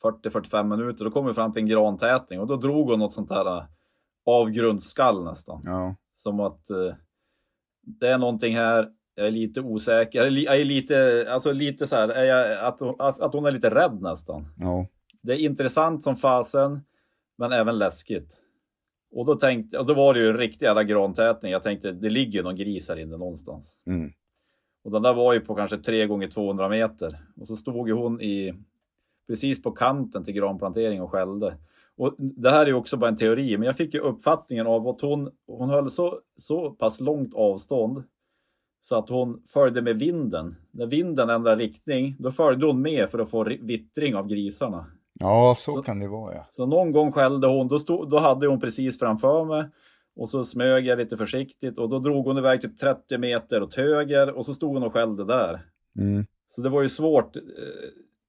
40-45 0.03 0.65
minuter, 0.77 1.05
då 1.05 1.11
kom 1.11 1.27
vi 1.27 1.35
fram 1.35 1.53
till 1.53 1.63
en 1.63 1.69
grantätning 1.69 2.41
och 2.41 2.47
då 2.47 2.57
drog 2.57 2.91
hon 2.91 2.99
något 2.99 3.13
sånt 3.13 3.31
här 3.31 3.57
eh, 3.59 3.65
avgrundsskall 4.27 5.25
nästan. 5.25 5.63
Ja. 5.65 5.97
Som 6.15 6.41
att 6.41 6.71
eh, 6.71 6.95
det 7.87 8.09
är 8.09 8.19
någonting 8.19 8.57
här, 8.57 8.89
jag 9.15 9.27
är 9.27 9.31
lite 9.31 9.61
osäker, 9.61 10.19
jag 10.19 10.27
är, 10.61 10.65
lite, 10.65 11.27
alltså 11.29 11.53
lite 11.53 11.87
så 11.87 11.97
här, 11.97 12.09
är 12.09 12.25
jag, 12.25 12.59
att, 12.59 12.83
att, 12.83 13.21
att 13.21 13.33
hon 13.33 13.47
är 13.47 13.51
lite 13.51 13.71
rädd 13.71 14.03
nästan. 14.03 14.47
Ja. 14.59 14.87
Det 15.23 15.33
är 15.33 15.37
intressant 15.37 16.03
som 16.03 16.17
fasen, 16.17 16.81
men 17.39 17.53
även 17.53 17.79
läskigt. 17.79 18.41
Och 19.13 19.27
då 19.27 19.35
tänkte, 19.35 19.79
och 19.79 19.87
då 19.87 19.95
var 19.95 20.15
det 20.15 20.21
ju 20.21 20.31
en 20.31 20.37
riktig 20.37 20.67
jävla 20.67 20.85
grantätning. 20.85 21.53
Jag 21.53 21.63
tänkte, 21.63 21.93
det 21.93 22.11
ligger 22.11 22.39
ju 22.39 22.43
någon 22.43 22.57
gris 22.57 22.89
här 22.89 22.99
inne 22.99 23.17
någonstans. 23.17 23.79
Mm. 23.87 24.13
Och 24.85 24.91
den 24.91 25.03
där 25.03 25.15
var 25.15 25.33
ju 25.33 25.41
på 25.41 25.55
kanske 25.55 25.79
3 25.79 26.07
gånger 26.07 26.29
200 26.29 26.69
meter. 26.69 27.19
Och 27.41 27.47
så 27.47 27.57
stod 27.57 27.89
ju 27.89 27.95
hon 27.95 28.21
i, 28.21 28.55
precis 29.29 29.63
på 29.63 29.71
kanten 29.71 30.25
till 30.25 30.35
granplantering 30.35 31.03
och 31.03 31.11
skällde. 31.11 31.59
Och 31.97 32.15
det 32.19 32.51
här 32.51 32.63
är 32.63 32.67
ju 32.67 32.75
också 32.75 32.97
bara 32.97 33.09
en 33.09 33.17
teori, 33.17 33.57
men 33.57 33.67
jag 33.67 33.77
fick 33.77 33.95
ju 33.95 34.01
uppfattningen 34.01 34.67
av 34.67 34.89
att 34.89 35.01
hon, 35.01 35.31
hon 35.47 35.71
höll 35.71 35.91
så, 35.91 36.21
så 36.37 36.71
pass 36.71 37.01
långt 37.01 37.35
avstånd 37.35 38.05
så 38.87 38.97
att 38.99 39.09
hon 39.09 39.43
följde 39.53 39.83
med 39.83 39.97
vinden. 39.99 40.57
När 40.71 40.87
vinden 40.87 41.31
ändrade 41.31 41.63
riktning, 41.63 42.17
då 42.19 42.31
följde 42.31 42.67
hon 42.67 42.83
med 42.83 43.11
för 43.11 43.19
att 43.19 43.31
få 43.31 43.45
ri- 43.45 43.59
vittring 43.67 44.15
av 44.15 44.27
grisarna. 44.27 44.87
ja, 45.21 45.55
så, 45.59 45.71
Så- 45.73 45.83
kan 45.83 45.99
det 46.01 46.09
vara 46.09 46.35
ja. 46.35 46.47
Så 46.51 46.67
någon 46.67 46.93
gång 46.93 47.13
skällde 47.13 47.47
hon, 47.47 47.69
då, 47.69 47.79
stod, 47.79 48.11
då 48.11 48.19
hade 48.19 48.47
hon 48.47 48.61
precis 48.61 48.99
framför 48.99 49.45
mig. 49.45 49.65
Och 50.17 50.29
så 50.29 50.45
smög 50.45 50.87
jag 50.87 50.99
lite 50.99 51.17
försiktigt 51.17 51.79
och 51.79 51.89
då 51.89 51.99
drog 51.99 52.27
hon 52.27 52.39
iväg 52.39 52.61
typ 52.61 52.79
30 52.79 53.19
meter 53.19 53.63
åt 53.63 53.75
höger 53.75 54.31
och 54.37 54.47
så 54.47 54.55
stod 54.55 54.75
hon 54.75 54.83
och 54.83 54.93
skällde 54.93 55.25
där. 55.25 55.67
Mm. 55.99 56.27
Så 56.49 56.63
det 56.63 56.69
var 56.69 56.83
ju 56.83 56.89
svårt. 56.89 57.37
eh, 57.37 57.43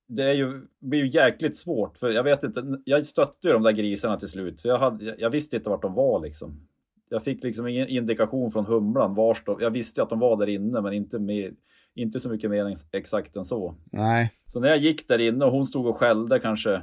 Det 0.08 0.24
är 0.24 0.34
ju, 0.34 0.62
blir 0.82 1.00
ju 1.00 1.08
jäkligt 1.08 1.58
svårt 1.58 1.98
för 1.98 2.10
jag 2.10 2.24
vet 2.24 2.44
inte, 2.44 2.64
jag 2.86 3.06
stötte 3.06 3.48
ju 3.48 3.54
de 3.54 3.64
där 3.64 3.72
grisarna 3.72 4.18
till 4.18 4.28
slut 4.28 4.62
för 4.62 4.70
jag, 4.70 4.78
hade, 4.80 5.16
jag 5.18 5.30
visste 5.30 5.58
inte 5.58 5.70
vart 5.70 5.82
de 5.82 5.94
var 5.94 6.20
liksom. 6.22 6.68
Jag 7.10 7.24
fick 7.24 7.44
liksom 7.44 7.68
ingen 7.68 7.88
indikation 7.88 8.52
från 8.52 8.66
humlan 8.66 9.16
vars 9.16 9.44
de, 9.44 9.58
jag 9.62 9.72
visste 9.72 10.04
att 10.04 10.10
de 10.10 10.20
var 10.20 10.38
där 10.38 10.50
inne 10.50 10.82
men 10.82 10.94
inte, 10.94 11.20
med, 11.20 11.56
inte 11.96 12.20
så 12.20 12.30
mycket 12.30 12.50
mer 12.50 12.74
exakt 12.92 13.36
än 13.36 13.46
så. 13.46 13.76
Nej. 13.92 14.34
Så 14.46 14.60
när 14.60 14.68
jag 14.68 14.78
gick 14.78 15.08
där 15.08 15.22
inne 15.22 15.46
och 15.46 15.52
hon 15.52 15.66
stod 15.66 15.88
och 15.88 15.98
skällde 15.98 16.40
kanske, 16.40 16.82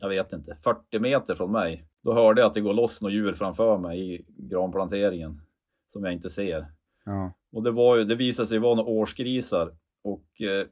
jag 0.00 0.08
vet 0.08 0.32
inte, 0.32 0.54
40 0.54 0.98
meter 0.98 1.34
från 1.34 1.52
mig. 1.52 1.84
Då 2.02 2.14
hörde 2.14 2.40
jag 2.40 2.48
att 2.48 2.54
det 2.54 2.60
går 2.60 2.74
loss 2.74 3.02
något 3.02 3.12
djur 3.12 3.32
framför 3.32 3.78
mig 3.78 4.14
i 4.14 4.24
granplanteringen 4.50 5.40
som 5.88 6.04
jag 6.04 6.12
inte 6.12 6.30
ser. 6.30 6.66
Ja. 7.04 7.32
Och 7.52 7.62
det, 7.62 7.70
var 7.70 7.96
ju, 7.96 8.04
det 8.04 8.14
visade 8.14 8.46
sig 8.46 8.58
vara 8.58 8.74
några 8.74 8.90
årsgrisar. 8.90 9.76
Och, 10.04 10.40
eh, 10.40 10.66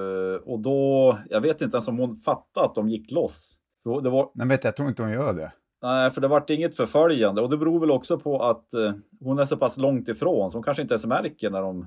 eh, 0.00 0.36
och 0.44 0.60
då, 0.60 1.18
jag 1.30 1.40
vet 1.40 1.60
inte 1.60 1.76
ens 1.76 1.88
om 1.88 1.98
hon 1.98 2.16
fattade 2.16 2.66
att 2.66 2.74
de 2.74 2.88
gick 2.88 3.10
loss. 3.10 3.56
Det 4.02 4.10
var, 4.10 4.30
Men 4.34 4.48
vet 4.48 4.64
jag 4.64 4.76
tror 4.76 4.88
inte 4.88 5.02
hon 5.02 5.12
gör 5.12 5.32
det. 5.32 5.52
Nej, 5.82 6.10
för 6.10 6.20
det 6.20 6.28
vart 6.28 6.50
inget 6.50 6.76
förföljande. 6.76 7.42
Och 7.42 7.50
det 7.50 7.56
beror 7.56 7.80
väl 7.80 7.90
också 7.90 8.18
på 8.18 8.42
att 8.42 8.74
eh, 8.74 8.92
hon 9.20 9.38
är 9.38 9.44
så 9.44 9.56
pass 9.56 9.78
långt 9.78 10.08
ifrån 10.08 10.50
så 10.50 10.56
hon 10.56 10.62
kanske 10.62 10.82
inte 10.82 10.94
ens 10.94 11.06
märker 11.06 11.50
när 11.50 11.62
de, 11.62 11.86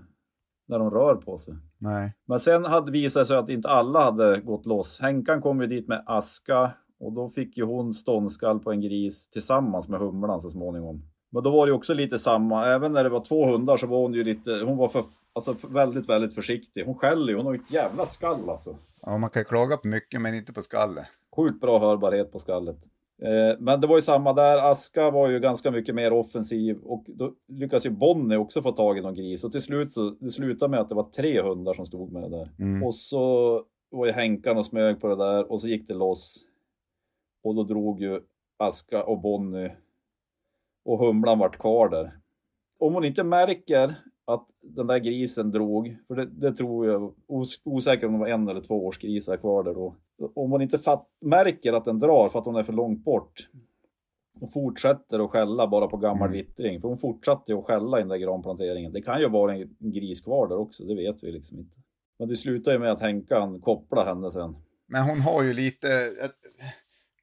när 0.67 0.79
de 0.79 0.89
rör 0.91 1.15
på 1.15 1.37
sig. 1.37 1.53
Nej. 1.77 2.13
Men 2.25 2.39
sen 2.39 2.65
hade 2.65 2.91
visat 2.91 3.27
sig 3.27 3.37
att 3.37 3.49
inte 3.49 3.69
alla 3.69 4.03
hade 4.03 4.39
gått 4.39 4.65
loss. 4.65 4.99
Henkan 5.01 5.41
kom 5.41 5.61
ju 5.61 5.67
dit 5.67 5.87
med 5.87 6.03
aska 6.05 6.71
Och 6.99 7.13
då 7.13 7.29
fick 7.29 7.57
ju 7.57 7.63
hon 7.63 7.93
ståndskall 7.93 8.59
på 8.59 8.71
en 8.71 8.81
gris 8.81 9.29
tillsammans 9.29 9.87
med 9.89 9.99
humlan 9.99 10.41
så 10.41 10.49
småningom. 10.49 11.01
Men 11.31 11.43
då 11.43 11.49
var 11.49 11.67
det 11.67 11.73
också 11.73 11.93
lite 11.93 12.17
samma, 12.17 12.67
även 12.67 12.93
när 12.93 13.03
det 13.03 13.09
var 13.09 13.25
två 13.25 13.45
hundar 13.45 13.77
så 13.77 13.87
var 13.87 13.97
hon 13.97 14.13
ju 14.13 14.23
lite, 14.23 14.51
hon 14.51 14.77
var 14.77 14.87
för, 14.87 15.03
alltså 15.33 15.55
väldigt, 15.67 16.09
väldigt 16.09 16.35
försiktig. 16.35 16.85
Hon 16.85 16.95
skäller 16.95 17.29
ju, 17.29 17.37
hon 17.37 17.45
har 17.45 17.53
ju 17.53 17.59
ett 17.59 17.71
jävla 17.71 18.05
skall 18.05 18.49
alltså. 18.49 18.75
Ja, 19.01 19.17
man 19.17 19.29
kan 19.29 19.45
klaga 19.45 19.77
på 19.77 19.87
mycket 19.87 20.21
men 20.21 20.35
inte 20.35 20.53
på 20.53 20.61
skallet. 20.61 21.05
Sjukt 21.35 21.61
bra 21.61 21.79
hörbarhet 21.79 22.31
på 22.31 22.39
skallet. 22.39 22.77
Eh, 23.21 23.59
Men 23.59 23.81
det 23.81 23.87
var 23.87 23.95
ju 23.97 24.01
samma 24.01 24.33
där, 24.33 24.57
Aska 24.71 25.11
var 25.11 25.29
ju 25.29 25.39
ganska 25.39 25.71
mycket 25.71 25.95
mer 25.95 26.13
offensiv 26.13 26.77
och 26.83 27.03
då 27.07 27.33
lyckades 27.47 27.85
ju 27.85 27.89
Bonnie 27.89 28.37
också 28.37 28.61
få 28.61 28.71
tag 28.71 28.97
i 28.97 29.01
någon 29.01 29.15
gris 29.15 29.43
och 29.43 29.51
till 29.51 29.61
slut 29.61 29.91
så 29.91 30.09
det 30.09 30.29
slutade 30.29 30.71
med 30.71 30.79
att 30.79 30.89
det 30.89 30.95
var 30.95 31.03
tre 31.09 31.41
hundar 31.41 31.73
som 31.73 31.85
stod 31.85 32.11
med 32.11 32.31
där. 32.31 32.49
Och 32.85 32.95
så 32.95 33.53
var 33.91 34.05
ju 34.05 34.11
Henkan 34.11 34.57
och 34.57 34.65
smög 34.65 35.01
på 35.01 35.07
det 35.07 35.15
där 35.15 35.51
och 35.51 35.61
så 35.61 35.67
gick 35.67 35.87
det 35.87 35.93
loss. 35.93 36.45
Och 37.43 37.55
då 37.55 37.63
drog 37.63 38.01
ju 38.01 38.21
Aska 38.57 39.03
och 39.03 39.21
Bonnie 39.21 39.71
och 40.85 40.99
humlan 40.99 41.39
vart 41.39 41.57
kvar 41.57 41.89
där. 41.89 42.11
Om 42.79 42.93
hon 42.93 43.03
inte 43.05 43.23
märker 43.23 43.95
att 44.25 44.47
den 44.61 44.87
där 44.87 44.97
grisen 44.97 45.51
drog, 45.51 45.97
för 46.07 46.15
det, 46.15 46.25
det 46.25 46.53
tror 46.53 46.87
jag, 46.87 47.13
os, 47.27 47.61
osäker 47.63 48.07
om 48.07 48.13
det 48.13 48.19
var 48.19 48.27
en 48.27 48.49
eller 48.49 48.61
två 48.61 48.85
års 48.85 48.97
grisar 48.97 49.37
kvar 49.37 49.63
där 49.63 49.73
då. 49.73 49.95
Om 50.35 50.51
hon 50.51 50.61
inte 50.61 50.77
fatt, 50.77 51.07
märker 51.21 51.73
att 51.73 51.85
den 51.85 51.99
drar 51.99 52.27
för 52.27 52.39
att 52.39 52.45
hon 52.45 52.55
är 52.55 52.63
för 52.63 52.73
långt 52.73 53.03
bort 53.05 53.49
och 54.41 54.53
fortsätter 54.53 55.25
att 55.25 55.31
skälla 55.31 55.67
bara 55.67 55.87
på 55.87 55.97
gammal 55.97 56.31
vittring, 56.31 56.81
för 56.81 56.87
hon 56.87 56.97
fortsatte 56.97 57.51
ju 57.51 57.57
att 57.57 57.65
skälla 57.65 57.97
i 57.97 58.01
den 58.01 58.09
där 58.09 58.17
granplanteringen. 58.17 58.91
Det 58.93 59.01
kan 59.01 59.19
ju 59.19 59.29
vara 59.29 59.55
en 59.55 59.69
gris 59.79 60.21
kvar 60.21 60.47
där 60.47 60.57
också, 60.57 60.83
det 60.83 60.95
vet 60.95 61.23
vi 61.23 61.31
liksom 61.31 61.59
inte. 61.59 61.75
Men 62.19 62.27
det 62.27 62.35
slutar 62.35 62.71
ju 62.71 62.79
med 62.79 62.91
att 62.91 63.01
Henkan 63.01 63.61
kopplar 63.61 64.05
henne 64.05 64.31
sen. 64.31 64.55
Men 64.87 65.03
hon 65.03 65.19
har 65.19 65.43
ju 65.43 65.53
lite... 65.53 65.87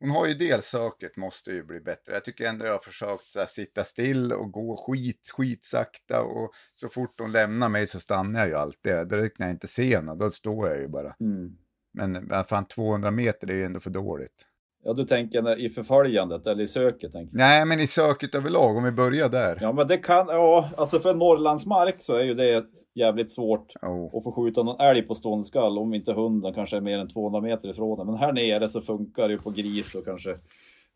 Hon 0.01 0.11
har 0.11 0.27
ju 0.27 0.35
delsöket 0.35 1.17
måste 1.17 1.51
ju 1.51 1.65
bli 1.65 1.81
bättre. 1.81 2.13
Jag 2.13 2.25
tycker 2.25 2.45
ändå 2.45 2.65
jag 2.67 2.73
har 2.73 2.79
försökt 2.79 3.37
här, 3.37 3.47
sitta 3.47 3.85
still 3.85 4.33
och 4.33 4.53
gå 4.53 4.77
skit, 4.77 5.31
skitsakta 5.35 6.23
och 6.23 6.53
så 6.75 6.89
fort 6.89 7.21
hon 7.21 7.33
lämnar 7.33 7.69
mig 7.69 7.87
så 7.87 8.01
stannar 8.01 8.41
jag 8.41 8.49
ju 8.49 8.55
alltid. 8.55 9.09
Direkt 9.09 9.39
när 9.39 9.47
jag 9.47 9.55
inte 9.55 9.69
ser 9.69 9.97
henne, 9.97 10.15
då 10.15 10.31
står 10.31 10.69
jag 10.69 10.81
ju 10.81 10.89
bara. 10.89 11.15
Mm. 11.21 11.57
Men 11.93 12.13
men 12.13 12.45
fan 12.45 12.69
200 12.69 13.11
meter 13.11 13.47
det 13.47 13.53
är 13.53 13.57
ju 13.57 13.65
ändå 13.65 13.81
för 13.81 13.91
dåligt. 13.91 14.47
Ja, 14.85 14.93
du 14.93 15.05
tänker 15.05 15.59
i 15.59 15.69
förföljandet 15.69 16.47
eller 16.47 16.63
i 16.63 16.67
söket? 16.67 17.13
Tänker. 17.13 17.39
jag. 17.39 17.39
Nej, 17.39 17.67
men 17.67 17.81
i 17.81 17.87
söket 17.87 18.35
överlag, 18.35 18.77
om 18.77 18.85
vi 18.85 18.93
börjar 18.93 19.29
där. 19.29 19.59
Ja, 19.61 19.73
men 19.73 19.87
det 19.87 19.97
kan, 19.97 20.27
ja, 20.29 20.71
alltså 20.77 20.99
för 20.99 21.15
Norrlandsmark 21.15 21.95
så 21.99 22.15
är 22.15 22.25
ju 22.25 22.35
det 22.35 22.65
jävligt 22.95 23.33
svårt 23.33 23.73
Jo. 23.83 24.07
att 24.19 24.25
få 24.25 24.33
skjuta 24.33 24.63
någon 24.63 24.81
älg 24.81 25.03
på 25.03 25.15
stående 25.15 25.45
skall 25.45 25.79
om 25.79 25.95
inte 25.95 26.13
hunden 26.13 26.55
kanske 26.55 26.77
är 26.77 26.81
mer 26.81 26.99
än 26.99 27.09
200 27.09 27.41
meter 27.41 27.69
ifrån 27.69 27.99
den. 27.99 28.07
Men 28.07 28.17
här 28.17 28.33
nere 28.33 28.69
så 28.69 28.81
funkar 28.81 29.29
det 29.29 29.33
ju 29.35 29.39
på 29.39 29.51
gris 29.51 29.95
och 29.95 30.05
kanske 30.05 30.37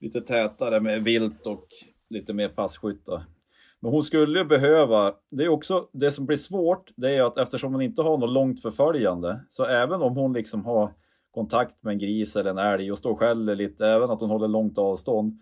lite 0.00 0.20
tätare 0.20 0.80
med 0.80 1.04
vilt 1.04 1.46
och 1.46 1.66
lite 2.10 2.34
mer 2.34 2.48
passkyttar. 2.48 3.24
Men 3.80 3.92
hon 3.92 4.02
skulle 4.02 4.38
ju 4.38 4.44
behöva, 4.44 5.14
det 5.30 5.44
är 5.44 5.48
också, 5.48 5.88
det 5.92 6.10
som 6.10 6.26
blir 6.26 6.36
svårt, 6.36 6.90
det 6.96 7.14
är 7.14 7.22
att 7.22 7.38
eftersom 7.38 7.72
hon 7.72 7.82
inte 7.82 8.02
har 8.02 8.18
något 8.18 8.30
långt 8.30 8.62
förföljande, 8.62 9.40
så 9.48 9.64
även 9.64 10.02
om 10.02 10.16
hon 10.16 10.32
liksom 10.32 10.64
har 10.64 10.92
kontakt 11.34 11.82
med 11.82 11.92
en 11.92 11.98
gris 11.98 12.36
eller 12.36 12.50
en 12.50 12.58
älg 12.58 12.92
och 12.92 12.98
står 12.98 13.10
och 13.10 13.18
skäller 13.18 13.54
lite, 13.54 13.86
även 13.86 14.10
att 14.10 14.20
hon 14.20 14.30
håller 14.30 14.48
långt 14.48 14.78
avstånd. 14.78 15.40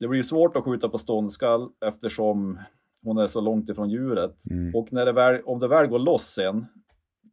Det 0.00 0.08
blir 0.08 0.16
ju 0.16 0.22
svårt 0.22 0.56
att 0.56 0.64
skjuta 0.64 0.88
på 0.88 0.98
ståndskall 0.98 1.70
eftersom 1.86 2.58
hon 3.02 3.18
är 3.18 3.26
så 3.26 3.40
långt 3.40 3.70
ifrån 3.70 3.90
djuret. 3.90 4.42
Och 4.74 4.92
när 4.92 5.06
det 5.06 5.12
väl, 5.12 5.40
om 5.44 5.58
det 5.58 5.68
väl 5.68 5.86
går 5.86 5.98
loss 5.98 6.24
sen, 6.26 6.66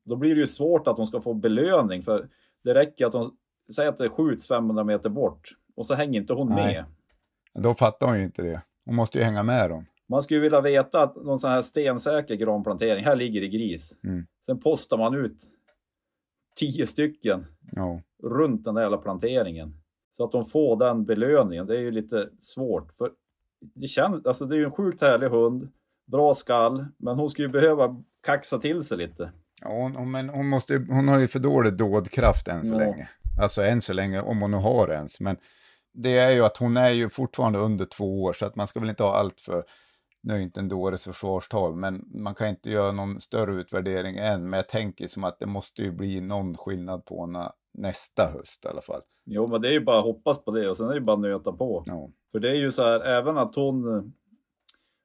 då 0.04 0.16
blir 0.16 0.36
det 0.36 0.42
ju 0.42 0.48
svårt 0.48 0.88
att 0.88 0.98
hon 0.98 1.08
ska 1.08 1.22
få 1.22 1.34
belöning. 1.34 2.02
För 2.02 2.28
det 2.64 2.74
räcker 2.74 3.06
att 3.06 3.14
hon, 3.14 3.32
säg 3.76 3.88
att 3.88 3.98
det 3.98 4.10
skjuts 4.10 4.48
500 4.48 4.84
meter 4.84 5.10
bort 5.10 5.50
och 5.76 5.86
så 5.86 5.96
hänger 5.96 6.20
inte 6.20 6.34
hon 6.34 6.50
Nej. 6.50 6.74
med. 6.74 6.86
Då 7.64 7.74
fattar 7.74 8.08
hon 8.08 8.18
ju 8.18 8.24
inte 8.24 8.42
det. 8.42 8.62
Hon 8.86 8.96
måste 8.96 9.18
ju 9.18 9.24
hänga 9.24 9.44
med 9.44 9.70
dem. 9.70 9.86
Man 10.10 10.24
skulle 10.24 10.40
vilja 10.40 10.62
veta 10.62 11.02
att 11.02 11.16
någon 11.16 11.40
sån 11.40 11.52
här 11.52 11.62
stensäker 11.62 12.36
granplantering, 12.36 13.06
här 13.06 13.16
ligger 13.16 13.42
det 13.42 13.48
gris. 13.48 14.00
Mm. 14.04 14.26
Sen 14.46 14.60
postar 14.60 14.98
man 14.98 15.16
ut 15.16 15.38
tio 16.60 16.88
stycken 16.88 17.46
Ja. 17.72 18.02
runt 18.24 18.64
den 18.66 18.76
där 18.76 18.82
jävla 18.82 18.98
planteringen. 18.98 19.78
Så 20.18 20.24
att 20.24 20.32
de 20.32 20.46
får 20.46 20.78
den 20.78 21.06
belöningen, 21.06 21.68
det 21.68 21.76
är 21.76 21.80
ju 21.80 21.92
lite 21.92 22.30
svårt. 22.42 22.92
För 22.98 23.12
det, 23.76 23.88
känns, 23.88 24.26
alltså 24.26 24.46
det 24.46 24.56
är 24.56 24.58
ju 24.60 24.66
en 24.66 24.72
sjukt 24.72 25.02
härlig 25.02 25.30
hund, 25.30 25.70
bra 26.06 26.34
skall, 26.34 26.86
men 26.98 27.16
hon 27.16 27.30
skulle 27.30 27.48
ju 27.48 27.52
behöva 27.52 28.04
kaxa 28.26 28.58
till 28.58 28.84
sig 28.84 28.98
lite. 28.98 29.32
Ja, 29.62 29.92
hon, 29.96 30.12
men 30.12 30.30
hon, 30.30 30.48
måste, 30.50 30.86
hon 30.90 31.08
har 31.08 31.20
ju 31.20 31.28
för 31.28 31.40
dålig 31.40 31.74
dådkraft 31.78 32.48
än 32.48 32.66
så 32.66 32.74
Ja. 32.74 32.78
länge. 32.80 33.10
Alltså 33.42 33.64
än 33.64 33.82
så 33.82 33.94
länge, 33.94 34.22
om 34.22 34.42
hon 34.42 34.52
nu 34.52 34.58
har 34.58 34.88
ens. 34.92 35.20
Men 35.20 35.38
det 35.94 36.18
är 36.18 36.32
ju 36.32 36.42
att 36.46 36.58
hon 36.58 36.78
är 36.78 36.90
ju 36.90 37.10
fortfarande 37.10 37.60
under 37.60 37.86
två 37.86 38.24
år, 38.24 38.34
så 38.34 38.46
att 38.46 38.56
man 38.56 38.68
ska 38.68 38.80
väl 38.80 38.90
inte 38.90 39.04
ha 39.04 39.16
allt 39.16 39.40
för, 39.40 39.64
nu 40.26 40.34
är 40.34 40.40
inte 40.40 40.60
en 40.60 40.70
dåres 40.70 41.06
försvarstal, 41.06 41.76
men 41.76 42.06
man 42.08 42.36
kan 42.36 42.48
inte 42.48 42.70
göra 42.70 42.92
någon 42.92 43.20
större 43.20 43.54
utvärdering 43.54 44.18
än. 44.18 44.50
Men 44.50 44.58
jag 44.58 44.68
tänker 44.68 45.08
som 45.08 45.24
att 45.24 45.40
det 45.40 45.46
måste 45.46 45.82
ju 45.82 45.92
bli 45.92 46.22
någon 46.22 46.58
skillnad 46.58 47.06
på 47.06 47.26
henne 47.26 47.52
nästa 47.74 48.32
höst 48.34 48.66
i 48.66 48.68
alla 48.68 48.82
fall. 48.82 49.02
Jo, 49.26 49.48
men 49.48 49.62
det 49.62 49.68
är 49.68 49.72
ju 49.72 49.86
bara 49.86 50.00
att 50.00 50.06
hoppas 50.06 50.44
på 50.44 50.52
det 50.52 50.70
och 50.70 50.78
sen 50.78 50.90
är 50.90 50.94
det 50.94 51.02
bara 51.02 51.14
att 51.14 51.20
nöta 51.20 51.52
på. 51.52 51.84
Ja. 51.86 52.10
För 52.32 52.40
det 52.40 52.50
är 52.50 52.56
ju 52.56 52.72
så 52.72 52.84
här, 52.84 53.00
även 53.00 53.38
att 53.38 53.56
hon... 53.56 54.14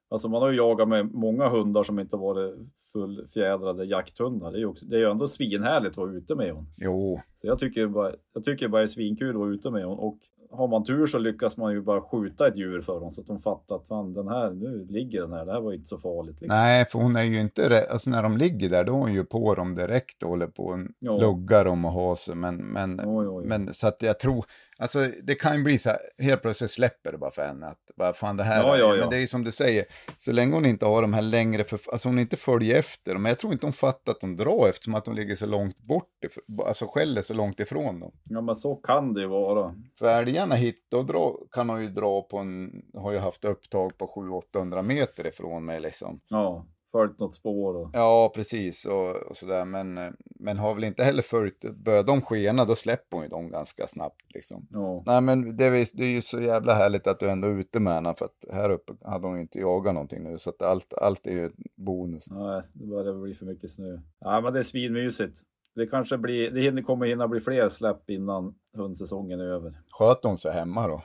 Alltså 0.09 0.29
man 0.29 0.41
har 0.41 0.49
ju 0.49 0.57
jagat 0.57 0.87
med 0.87 1.13
många 1.13 1.49
hundar 1.49 1.83
som 1.83 1.99
inte 1.99 2.17
varit 2.17 2.55
fullfjädrade 2.93 3.85
jakthundar. 3.85 4.51
Det 4.51 4.57
är 4.57 4.59
ju, 4.59 4.65
också, 4.65 4.85
det 4.85 4.95
är 4.95 4.99
ju 4.99 5.11
ändå 5.11 5.27
svinhärligt 5.27 5.91
att 5.91 5.97
vara 5.97 6.11
ute 6.11 6.35
med 6.35 6.53
hon. 6.53 6.65
Jo, 6.77 7.19
Så 7.37 7.47
jag 7.47 7.59
tycker 7.59 7.87
bara, 7.87 8.11
jag 8.33 8.43
tycker 8.43 8.67
bara 8.67 8.77
det 8.77 8.85
är 8.85 8.87
svinkul 8.87 9.29
att 9.29 9.35
vara 9.35 9.53
ute 9.53 9.71
med 9.71 9.85
hon. 9.85 9.99
Och 9.99 10.17
har 10.51 10.67
man 10.67 10.83
tur 10.83 11.07
så 11.07 11.17
lyckas 11.17 11.57
man 11.57 11.73
ju 11.73 11.81
bara 11.81 12.01
skjuta 12.01 12.47
ett 12.47 12.57
djur 12.57 12.81
för 12.81 12.99
dem 12.99 13.11
så 13.11 13.21
att 13.21 13.27
de 13.27 13.39
fattar 13.39 13.75
att 13.75 13.87
fan, 13.87 14.13
den 14.13 14.27
här, 14.27 14.51
nu 14.51 14.87
ligger 14.89 15.21
den 15.21 15.33
här, 15.33 15.45
det 15.45 15.51
här 15.51 15.61
var 15.61 15.73
inte 15.73 15.87
så 15.87 15.97
farligt. 15.97 16.41
Liksom. 16.41 16.57
nej, 16.57 16.85
för 16.85 16.99
hon 16.99 17.15
är 17.15 17.23
ju 17.23 17.39
inte, 17.39 17.87
alltså 17.91 18.09
när 18.09 18.23
de 18.23 18.37
ligger 18.37 18.69
där, 18.69 18.83
då 18.83 18.93
är 18.93 18.97
hon 18.97 19.13
ju 19.13 19.23
på 19.23 19.55
dem 19.55 19.75
direkt 19.75 20.23
och 20.23 20.29
håller 20.29 20.47
på 20.47 20.63
och 20.63 21.19
luggar 21.21 21.65
dem 21.65 21.85
och 21.85 21.91
har 21.91 22.15
sig. 22.15 22.35
Men, 22.35 22.57
men, 22.57 23.01
oj, 23.05 23.27
oj. 23.27 23.45
men 23.45 23.73
så 23.73 23.87
att 23.87 24.01
jag 24.01 24.19
tror, 24.19 24.45
alltså 24.81 25.07
det 25.23 25.35
kan 25.35 25.57
ju 25.57 25.63
bli 25.63 25.77
så 25.77 25.89
här, 25.89 25.99
helt 26.19 26.41
plötsligt 26.41 26.71
släpper 26.71 27.11
det 27.11 27.17
bara 27.17 27.31
för 27.31 27.47
henne 27.47 27.67
att, 27.67 27.91
vad 27.95 28.15
fan 28.15 28.37
det 28.37 28.43
här 28.43 28.67
Ja, 28.67 28.77
ja, 28.77 28.95
ja. 28.95 29.01
Men 29.01 29.09
det 29.09 29.15
är 29.15 29.19
ju 29.19 29.27
som 29.27 29.43
du 29.43 29.51
säger, 29.51 29.85
så 30.17 30.31
länge 30.31 30.53
hon 30.53 30.65
inte 30.65 30.85
har 30.85 31.01
de 31.01 31.13
här 31.13 31.21
längre, 31.21 31.63
för, 31.63 31.79
alltså 31.91 32.09
hon 32.09 32.19
inte 32.19 32.37
följer 32.37 32.79
efter 32.79 33.13
dem, 33.13 33.21
men 33.21 33.29
jag 33.29 33.39
tror 33.39 33.53
inte 33.53 33.65
hon 33.65 33.73
fattar 33.73 34.11
att 34.11 34.21
de 34.21 34.35
drar 34.35 34.67
eftersom 34.67 34.95
att 34.95 35.05
de 35.05 35.15
ligger 35.15 35.35
så 35.35 35.45
långt 35.45 35.77
bort, 35.77 36.25
alltså 36.65 36.85
skäller 36.87 37.21
så 37.21 37.33
långt 37.33 37.59
ifrån 37.59 37.99
dem. 37.99 38.11
Ja 38.23 38.41
men 38.41 38.55
så 38.55 38.75
kan 38.75 39.13
det 39.13 39.21
ju 39.21 39.27
vara. 39.27 39.75
För 39.99 40.05
älgarna 40.05 40.55
hit, 40.55 40.85
då 40.89 41.03
dra, 41.03 41.37
kan 41.51 41.69
hon 41.69 41.81
ju 41.81 41.89
dra 41.89 42.21
på 42.21 42.37
en, 42.37 42.71
har 42.93 43.11
ju 43.11 43.17
haft 43.17 43.45
upptag 43.45 43.97
på 43.97 44.05
700-800 44.53 44.81
meter 44.83 45.27
ifrån 45.27 45.65
mig 45.65 45.79
liksom. 45.79 46.21
Ja, 46.27 46.65
följt 46.91 47.19
något 47.19 47.33
spår 47.33 47.75
och... 47.75 47.89
Ja, 47.93 48.31
precis 48.35 48.85
och, 48.85 49.15
och 49.15 49.37
sådär, 49.37 49.65
men, 49.65 49.97
eh, 49.97 50.11
men 50.41 50.57
har 50.57 50.75
väl 50.75 50.83
inte 50.83 51.03
heller 51.03 51.21
följt, 51.21 51.75
börjar 51.75 52.03
de 52.03 52.21
skena 52.21 52.65
då 52.65 52.75
släpper 52.75 53.17
hon 53.17 53.23
ju 53.23 53.29
dem 53.29 53.51
ganska 53.51 53.87
snabbt 53.87 54.33
liksom. 54.33 54.67
Ja. 54.71 55.03
Nej 55.05 55.21
men 55.21 55.57
det 55.57 55.65
är, 55.65 55.97
det 55.97 56.03
är 56.03 56.09
ju 56.11 56.21
så 56.21 56.41
jävla 56.41 56.73
härligt 56.73 57.07
att 57.07 57.19
du 57.19 57.29
ändå 57.29 57.47
är 57.47 57.51
ute 57.59 57.79
med 57.79 57.93
henne 57.93 58.13
för 58.17 58.25
att 58.25 58.45
här 58.53 58.69
uppe 58.69 58.93
hade 59.01 59.27
hon 59.27 59.39
inte 59.39 59.59
jagat 59.59 59.93
någonting 59.93 60.23
nu 60.23 60.37
så 60.37 60.49
att 60.49 60.61
allt, 60.61 60.93
allt 60.93 61.27
är 61.27 61.31
ju 61.31 61.51
bonus. 61.75 62.29
Nej, 62.31 62.61
det 62.73 62.85
börjar 62.85 63.13
bli 63.23 63.33
för 63.33 63.45
mycket 63.45 63.71
snö. 63.71 63.99
Ja, 64.19 64.41
men 64.41 64.53
det 64.53 64.59
är 64.59 64.63
svinmysigt. 64.63 65.41
Det 65.75 65.87
kanske 65.87 66.17
blir, 66.17 66.51
det 66.51 66.61
hinner- 66.61 66.81
kommer 66.81 67.05
hinna 67.05 67.27
bli 67.27 67.39
fler 67.39 67.69
släpp 67.69 68.09
innan 68.09 68.55
hundsäsongen 68.75 69.39
är 69.39 69.45
över. 69.45 69.81
Sköt 69.91 70.23
hon 70.23 70.37
sig 70.37 70.51
hemma 70.51 70.87
då? 70.87 71.01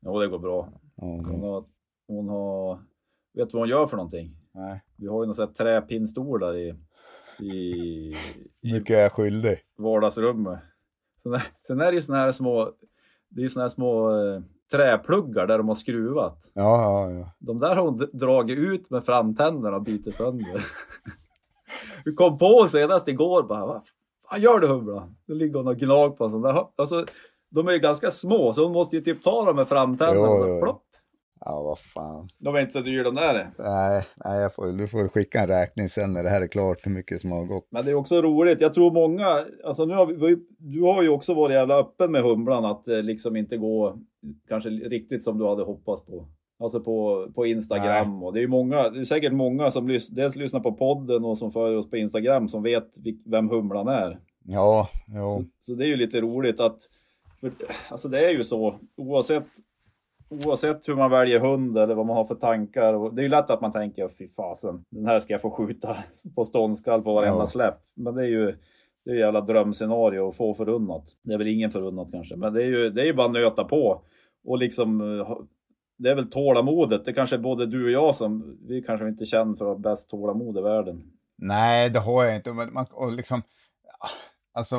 Ja, 0.00 0.18
det 0.20 0.28
går 0.28 0.38
bra. 0.38 0.68
Ja, 0.96 1.02
Hon 1.06 1.42
har, 1.42 1.64
hon 2.06 2.28
har, 2.28 2.74
vet 3.34 3.48
du 3.50 3.52
vad 3.52 3.60
hon 3.62 3.68
gör 3.68 3.86
för 3.86 3.96
någonting? 3.96 4.36
nej. 4.54 4.80
Vi 4.96 5.06
har 5.06 5.22
ju 5.22 5.26
någon 5.26 5.34
sån 5.34 5.46
här 5.46 5.52
träpinnstol 5.54 6.40
där 6.40 6.56
i, 6.56 6.74
i, 7.42 8.14
i 8.62 8.72
Mycket 8.72 8.96
är 8.96 9.00
jag 9.02 9.12
skyldig. 9.12 9.58
vardagsrummet. 9.78 10.58
Sen 11.22 11.32
är, 11.34 11.42
sen 11.66 11.80
är 11.80 11.90
det 11.92 11.94
ju 11.96 12.02
såna 12.02 12.18
här 12.18 12.32
små, 12.32 12.70
det 13.28 13.44
är 13.44 13.48
såna 13.48 13.64
här 13.64 13.68
små 13.68 14.10
eh, 14.10 14.40
träpluggar 14.72 15.46
där 15.46 15.58
de 15.58 15.68
har 15.68 15.74
skruvat. 15.74 16.50
Ja, 16.54 16.82
ja, 16.82 17.12
ja. 17.12 17.32
De 17.38 17.58
där 17.58 17.76
har 17.76 17.82
hon 17.84 17.96
d- 17.98 18.06
dragit 18.12 18.58
ut 18.58 18.90
med 18.90 19.04
framtänderna 19.04 19.76
och 19.76 19.82
bitit 19.82 20.14
sönder. 20.14 20.64
Vi 22.04 22.12
kom 22.14 22.38
på 22.38 22.66
senast 22.68 23.08
igår 23.08 23.42
bara, 23.42 23.66
vad 23.66 23.82
fan 24.30 24.40
gör 24.40 24.58
du 24.58 24.66
Humla? 24.66 25.08
Då 25.26 25.34
ligger 25.34 25.54
hon 25.56 25.68
och 25.68 25.76
gnag 25.76 26.16
på 26.18 26.24
en 26.24 26.30
sån 26.30 26.42
där. 26.42 26.64
Alltså, 26.76 27.06
de 27.50 27.68
är 27.68 27.72
ju 27.72 27.78
ganska 27.78 28.10
små 28.10 28.52
så 28.52 28.62
hon 28.64 28.72
måste 28.72 28.96
ju 28.96 29.02
typ 29.02 29.22
ta 29.22 29.44
dem 29.44 29.56
med 29.56 29.68
framtänderna. 29.68 30.26
Jo, 30.28 30.36
så 30.36 30.46
jo, 30.48 30.54
jo. 30.54 30.60
plopp. 30.62 30.82
Ja, 31.44 31.62
vad 31.62 31.78
fan. 31.78 32.28
De 32.38 32.54
är 32.54 32.60
inte 32.60 32.72
så 32.72 32.80
dyra 32.80 33.02
de 33.02 33.14
där. 33.14 33.50
Nej, 33.58 34.04
nej 34.24 34.40
jag 34.40 34.54
får, 34.54 34.66
du 34.66 34.88
får 34.88 35.08
skicka 35.08 35.40
en 35.40 35.46
räkning 35.46 35.88
sen 35.88 36.12
när 36.12 36.22
det 36.22 36.28
här 36.28 36.42
är 36.42 36.46
klart 36.46 36.86
hur 36.86 36.90
mycket 36.90 37.20
som 37.20 37.32
har 37.32 37.44
gått. 37.44 37.66
Men 37.70 37.84
det 37.84 37.90
är 37.90 37.94
också 37.94 38.22
roligt. 38.22 38.60
Jag 38.60 38.74
tror 38.74 38.90
många, 38.92 39.44
alltså 39.64 39.84
nu 39.84 39.94
har 39.94 40.06
vi, 40.06 40.36
du 40.58 40.82
har 40.82 41.02
ju 41.02 41.08
också 41.08 41.34
varit 41.34 41.54
jävla 41.54 41.78
öppen 41.78 42.12
med 42.12 42.22
Humlan 42.22 42.64
att 42.64 42.84
det 42.84 43.02
liksom 43.02 43.36
inte 43.36 43.56
gå 43.56 43.98
kanske 44.48 44.70
riktigt 44.70 45.24
som 45.24 45.38
du 45.38 45.46
hade 45.46 45.62
hoppats 45.62 46.06
på. 46.06 46.28
Alltså 46.58 46.80
på, 46.80 47.28
på 47.34 47.46
Instagram 47.46 48.22
och 48.22 48.32
det 48.32 48.38
är 48.38 48.42
ju 48.42 48.48
många, 48.48 48.88
det 48.88 49.00
är 49.00 49.04
säkert 49.04 49.32
många 49.32 49.70
som 49.70 49.88
lys, 49.88 50.08
dels 50.08 50.36
lyssnar 50.36 50.60
på 50.60 50.72
podden 50.72 51.24
och 51.24 51.38
som 51.38 51.50
följer 51.50 51.78
oss 51.78 51.90
på 51.90 51.96
Instagram 51.96 52.48
som 52.48 52.62
vet 52.62 52.88
vem 53.26 53.48
Humlan 53.48 53.88
är. 53.88 54.18
Ja, 54.44 54.88
jo. 55.06 55.28
Så, 55.28 55.44
så 55.58 55.74
det 55.74 55.84
är 55.84 55.88
ju 55.88 55.96
lite 55.96 56.20
roligt 56.20 56.60
att 56.60 56.78
För, 57.40 57.52
alltså 57.90 58.08
det 58.08 58.26
är 58.26 58.30
ju 58.30 58.44
så, 58.44 58.74
oavsett, 58.96 59.46
oavsett 60.46 60.88
hur 60.88 60.94
man 60.96 61.10
väljer 61.10 61.40
hund 61.40 61.78
eller 61.78 61.94
vad 61.94 62.06
man 62.06 62.16
har 62.16 62.24
för 62.24 62.34
tankar. 62.34 63.10
Det 63.14 63.20
är 63.20 63.22
ju 63.22 63.28
lätt 63.28 63.50
att 63.50 63.60
man 63.60 63.72
tänker, 63.72 64.08
fy 64.08 64.28
fasen, 64.28 64.84
den 64.90 65.06
här 65.06 65.18
ska 65.18 65.34
jag 65.34 65.40
få 65.40 65.50
skjuta 65.50 65.96
på 66.34 66.44
ståndskall 66.44 67.02
på 67.02 67.14
varenda 67.14 67.38
Ja. 67.38 67.46
släpp. 67.46 67.78
Men 67.94 68.14
det 68.14 68.22
är 68.22 68.28
ju 68.28 68.56
det 69.04 69.10
är 69.10 69.14
jävla 69.14 69.40
drömscenario 69.40 70.28
att 70.28 70.36
få 70.36 70.54
förunnat. 70.54 71.04
Det 71.22 71.34
är 71.34 71.38
väl 71.38 71.46
ingen 71.46 71.70
förunnat 71.70 72.12
kanske, 72.12 72.36
men 72.36 72.52
det 72.52 72.62
är 72.62 72.66
ju, 72.66 72.90
det 72.90 73.02
är 73.02 73.06
ju 73.06 73.12
bara 73.14 73.26
att 73.26 73.32
nöta 73.32 73.64
på. 73.64 74.02
Och 74.44 74.58
liksom, 74.58 75.18
eh, 75.20 75.38
det 75.98 76.10
är 76.10 76.14
väl 76.14 76.30
tålamodet. 76.30 77.04
Det 77.04 77.12
kanske 77.12 77.36
är 77.36 77.40
både 77.40 77.66
du 77.66 77.84
och 77.84 77.90
jag 77.90 78.14
som, 78.14 78.58
vi 78.68 78.82
kanske 78.82 79.08
inte 79.08 79.24
känner 79.24 79.54
för 79.56 79.64
att 79.64 79.76
ha 79.76 79.78
bäst 79.78 80.10
tålamod 80.10 80.58
i 80.58 80.60
världen. 80.60 81.02
Nej, 81.38 81.90
det 81.90 81.98
har 81.98 82.24
jag 82.24 82.36
inte. 82.36 82.52
Men 82.52 82.72
man, 82.72 82.86
och 82.92 83.12
liksom, 83.12 83.38
ah, 83.98 84.08
alltså, 84.58 84.76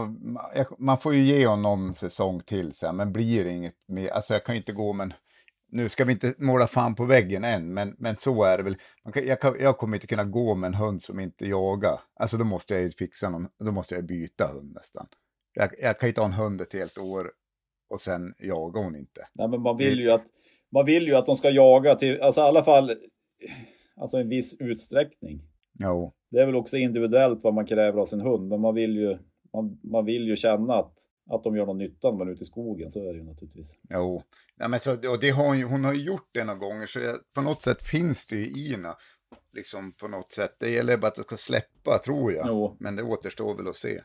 man 0.77 0.97
får 0.97 1.13
ju 1.13 1.19
ge 1.21 1.47
honom 1.47 1.61
någon 1.85 1.93
säsong 1.93 2.39
till 2.45 2.73
sen, 2.73 2.95
men 2.95 3.13
blir 3.13 3.43
det 3.43 3.51
inget 3.51 3.75
mer. 3.87 4.09
Alltså 4.09 4.33
jag 4.33 4.43
kan 4.43 4.55
ju 4.55 4.59
inte 4.59 4.71
gå, 4.73 4.93
men 4.93 5.13
nu 5.73 5.89
ska 5.89 6.05
vi 6.05 6.11
inte 6.11 6.33
måla 6.37 6.67
fan 6.67 6.95
på 6.95 7.05
väggen 7.05 7.43
än, 7.43 7.73
men, 7.73 7.95
men 7.97 8.17
så 8.17 8.43
är 8.43 8.57
det 8.57 8.63
väl. 8.63 8.75
Man 9.03 9.13
kan, 9.13 9.25
jag, 9.27 9.41
kan, 9.41 9.55
jag 9.59 9.77
kommer 9.77 9.97
inte 9.97 10.07
kunna 10.07 10.23
gå 10.23 10.55
med 10.55 10.67
en 10.67 10.73
hund 10.73 11.01
som 11.01 11.19
inte 11.19 11.45
jagar. 11.47 11.99
Alltså 12.19 12.37
då 12.37 12.43
måste 12.43 12.73
jag 12.73 12.83
ju 12.83 12.89
fixa 12.89 13.29
någon, 13.29 13.47
då 13.65 13.71
måste 13.71 13.95
jag 13.95 14.05
byta 14.05 14.47
hund 14.47 14.73
nästan. 14.73 15.07
Jag, 15.53 15.69
jag 15.81 15.97
kan 15.97 16.07
ju 16.07 16.09
inte 16.09 16.21
ha 16.21 16.25
en 16.25 16.33
hund 16.33 16.61
ett 16.61 16.73
helt 16.73 16.97
år 16.97 17.31
och 17.89 18.01
sen 18.01 18.33
jagar 18.39 18.83
hon 18.83 18.95
inte. 18.95 19.21
Nej, 19.37 19.47
men 19.47 19.61
man 19.61 19.77
vill 19.77 19.99
ju 19.99 20.11
att 20.11 20.25
man 20.71 20.85
vill 20.85 21.07
ju 21.07 21.15
att 21.15 21.25
de 21.25 21.35
ska 21.35 21.49
jaga 21.49 21.95
till, 21.95 22.21
alltså 22.21 22.41
i 22.41 22.43
alla 22.43 22.63
fall, 22.63 22.97
alltså 23.95 24.17
en 24.17 24.29
viss 24.29 24.55
utsträckning. 24.59 25.41
Jo, 25.79 26.13
Det 26.31 26.41
är 26.41 26.45
väl 26.45 26.55
också 26.55 26.77
individuellt 26.77 27.43
vad 27.43 27.53
man 27.53 27.65
kräver 27.65 28.01
av 28.01 28.05
sin 28.05 28.21
hund, 28.21 28.47
men 28.47 28.61
man 28.61 28.75
vill 28.75 28.97
ju, 28.97 29.17
man, 29.53 29.79
man 29.83 30.05
vill 30.05 30.27
ju 30.27 30.35
känna 30.35 30.73
att, 30.75 30.93
att 31.29 31.43
de 31.43 31.55
gör 31.55 31.65
någon 31.65 31.77
nytta 31.77 32.11
när 32.11 32.17
man 32.17 32.27
är 32.27 32.31
ute 32.31 32.41
i 32.41 32.45
skogen. 32.45 32.91
Så 32.91 32.99
är 32.99 33.13
det 33.13 33.19
ju 33.19 33.23
naturligtvis. 33.23 33.77
jo. 33.89 34.23
Ja, 34.57 34.67
men 34.67 34.79
så, 34.79 34.91
och 34.91 35.19
det 35.21 35.29
har 35.29 35.45
hon, 35.47 35.63
hon 35.63 35.83
har 35.85 35.93
ju 35.93 36.03
gjort 36.03 36.29
det 36.31 36.43
några 36.43 36.59
gånger, 36.59 36.85
så 36.85 36.99
jag, 36.99 37.15
på 37.35 37.41
något 37.41 37.61
sätt 37.61 37.81
finns 37.83 38.27
det 38.27 38.35
ju 38.35 38.45
i 38.45 38.71
henne. 38.71 38.95
Liksom 39.55 39.91
på 39.91 40.07
något 40.07 40.31
sätt. 40.31 40.55
Det 40.59 40.69
gäller 40.69 40.97
bara 40.97 41.07
att 41.07 41.15
det 41.15 41.23
ska 41.23 41.37
släppa, 41.37 41.99
tror 42.05 42.31
jag. 42.33 42.45
Jo. 42.47 42.77
Men 42.79 42.95
det 42.95 43.03
återstår 43.03 43.55
väl 43.55 43.67
att 43.67 43.75
se. 43.75 44.01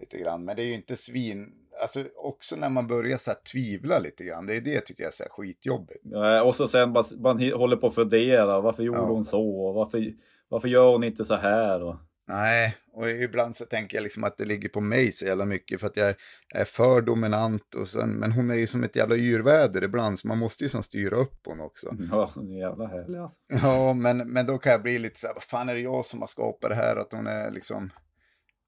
Lite 0.00 0.18
grann. 0.18 0.44
Men 0.44 0.56
det 0.56 0.62
är 0.62 0.66
ju 0.66 0.74
inte 0.74 0.96
svin... 0.96 1.52
Alltså 1.82 2.04
också 2.16 2.56
när 2.56 2.68
man 2.70 2.86
börjar 2.86 3.16
så 3.16 3.30
här 3.30 3.38
tvivla 3.52 3.98
lite 3.98 4.24
grann. 4.24 4.46
Det 4.46 4.56
är 4.56 4.60
det 4.60 4.80
tycker 4.80 5.02
jag 5.02 5.12
är 5.26 5.28
skitjobbigt. 5.28 6.00
Ja, 6.02 6.42
och 6.42 6.54
så 6.54 6.66
sen 6.68 6.90
man 7.18 7.38
hi- 7.38 7.54
håller 7.56 7.76
på 7.76 7.86
att 7.86 7.94
fundera. 7.94 8.60
Varför 8.60 8.82
gjorde 8.82 8.98
Ja. 8.98 9.04
hon 9.06 9.24
så? 9.24 9.72
Varför, 9.72 10.12
varför 10.48 10.68
gör 10.68 10.92
hon 10.92 11.04
inte 11.04 11.24
så 11.24 11.34
här? 11.36 11.82
Och, 11.82 11.96
Nej, 12.32 12.76
och 12.92 13.10
ibland 13.10 13.56
så 13.56 13.64
tänker 13.64 13.96
jag 13.96 14.02
liksom 14.02 14.24
att 14.24 14.38
det 14.38 14.44
ligger 14.44 14.68
på 14.68 14.80
mig 14.80 15.12
så 15.12 15.24
jävla 15.24 15.44
mycket 15.44 15.80
för 15.80 15.86
att 15.86 15.96
jag 15.96 16.14
är 16.54 16.64
för 16.64 17.02
dominant 17.02 17.74
och 17.74 17.88
sen, 17.88 18.10
men 18.10 18.32
hon 18.32 18.50
är 18.50 18.54
ju 18.54 18.66
som 18.66 18.84
ett 18.84 18.96
jävla 18.96 19.16
yrväder 19.16 19.84
ibland 19.84 20.18
så 20.18 20.28
man 20.28 20.38
måste 20.38 20.64
ju 20.64 20.68
som 20.68 20.82
styra 20.82 21.16
upp 21.16 21.46
hon 21.46 21.60
också. 21.60 21.96
ja, 22.10 22.30
det 22.36 22.54
är 22.54 22.58
jävla 22.58 22.86
härlig 22.86 23.18
alltså. 23.18 23.40
Ja, 23.62 23.92
men, 23.94 24.32
men 24.32 24.46
då 24.46 24.58
kan 24.58 24.72
jag 24.72 24.82
bli 24.82 24.98
lite 24.98 25.20
så 25.20 25.26
här, 25.26 25.34
vad 25.34 25.42
fan 25.42 25.68
är 25.68 25.74
det 25.74 25.80
jag 25.80 26.06
som 26.06 26.20
har 26.20 26.26
skapat 26.26 26.70
det 26.70 26.76
här 26.76 26.96
att 26.96 27.12
hon 27.12 27.26
är 27.26 27.50
liksom, 27.50 27.90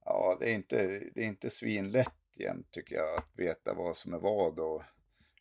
ja 0.05 0.37
det 0.41 0.51
är 0.51 0.55
inte, 0.55 1.01
det 1.15 1.21
är 1.21 1.29
inte 1.29 1.51
svinlätt 1.51 2.09
jämt 2.39 2.71
tycker 2.71 2.95
jag 2.95 3.19
att 3.19 3.39
veta 3.39 3.75
vad 3.75 3.97
som 3.97 4.15
är 4.15 4.19
vad 4.19 4.59
och 4.59 4.83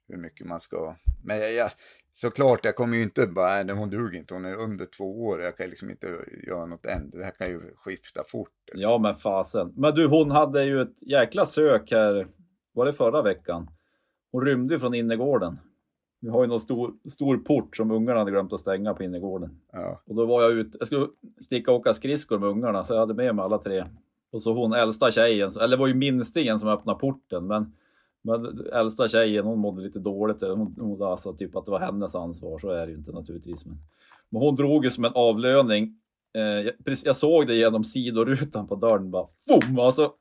hur 0.08 0.18
mycket 0.18 0.48
man 0.48 0.60
ska, 0.60 0.96
men 1.24 1.38
jag, 1.38 1.54
jag, 1.54 1.72
såklart 2.12 2.66
jag 2.66 2.76
kommer 2.76 2.98
ju 2.98 3.04
inte 3.04 3.28
bara, 3.28 3.64
nej 3.64 3.76
hon 3.76 3.90
duger 3.90 4.20
inte, 4.20 4.34
hon 4.34 4.46
är 4.46 4.56
under 4.56 4.86
två 4.86 5.24
år, 5.26 5.42
jag 5.42 5.58
kan 5.58 5.68
liksom 5.70 5.90
inte 5.90 6.08
göra 6.48 6.66
något 6.66 6.86
än, 6.86 7.10
det 7.10 7.24
här 7.24 7.32
kan 7.32 7.48
ju 7.48 7.60
skifta 7.76 8.24
fort. 8.28 8.50
liksom. 8.66 8.82
Ja, 8.82 8.98
men 8.98 9.14
fasen. 9.14 9.74
Men 9.78 9.96
du, 9.96 10.08
hon 10.08 10.32
hade 10.32 10.64
ju 10.64 10.82
ett 10.82 11.08
jäkla 11.08 11.46
sök 11.46 11.92
här. 11.92 12.28
Var 12.74 12.86
det 12.86 12.94
förra 12.94 13.22
veckan? 13.22 13.70
Hon 14.32 14.46
rymde 14.46 14.74
ju 14.74 14.80
från 14.80 14.94
innergården. 14.94 15.60
Vi 16.22 16.30
har 16.30 16.42
ju 16.42 16.48
någon 16.48 16.60
stor, 16.60 16.94
stor 17.10 17.38
port 17.38 17.76
som 17.76 17.92
ungarna 17.92 18.20
hade 18.20 18.32
glömt 18.32 18.54
att 18.54 18.60
stänga 18.60 18.94
på 18.94 19.04
innergården. 19.04 19.60
Ja, 19.72 20.02
Och 20.06 20.16
då 20.16 20.26
var 20.26 20.42
jag 20.42 20.52
ute, 20.52 20.78
jag 20.80 20.88
skulle 20.88 21.08
sticka 21.42 21.72
och 21.72 21.78
åka 21.78 21.94
skridskor 21.94 22.40
med 22.40 22.50
ungarna, 22.50 22.84
så 22.84 22.94
jag 22.94 23.00
hade 23.00 23.14
med 23.14 23.36
mig 23.36 23.44
alla 23.46 23.58
tre. 23.58 23.86
Och 24.32 24.42
så 24.42 24.54
hon 24.54 24.74
äldsta 24.74 25.12
tjejen, 25.12 25.50
eller 25.58 25.68
det 25.68 25.78
var 25.78 25.88
ju 25.88 25.94
minstingen 25.94 26.60
som 26.60 26.70
öppnade 26.70 27.00
porten, 27.00 27.48
men, 27.48 27.74
men 28.22 28.68
äldsta 28.74 29.08
tjejen 29.08 29.46
hon 29.46 29.60
mådde 29.60 29.82
lite 29.82 30.00
dåligt. 30.00 30.42
Hon, 30.42 30.76
hon 30.80 31.04
alltså 31.04 31.34
typ 31.34 31.56
att 31.56 31.66
det 31.66 31.72
var 31.72 31.80
hennes 31.80 32.16
ansvar, 32.16 32.60
så 32.60 32.70
är 32.70 32.86
det 32.86 32.92
ju 32.92 32.98
inte 32.98 33.12
naturligtvis. 33.12 33.66
Men, 33.66 33.78
men 34.30 34.42
hon 34.42 34.56
drog 34.56 34.84
ju 34.84 34.90
som 34.90 35.06
en 35.06 35.14
avlöning. 35.16 35.96
Eh, 36.36 36.42
jag, 36.42 36.74
precis, 36.86 37.06
jag 37.06 37.16
såg 37.16 37.48
det 37.48 37.56
genom 37.56 37.84
sidorutan 37.84 38.68
på 38.68 38.76
dörren, 38.76 39.12
bara 39.12 39.28
FOM! 39.48 39.80
Alltså, 39.80 40.12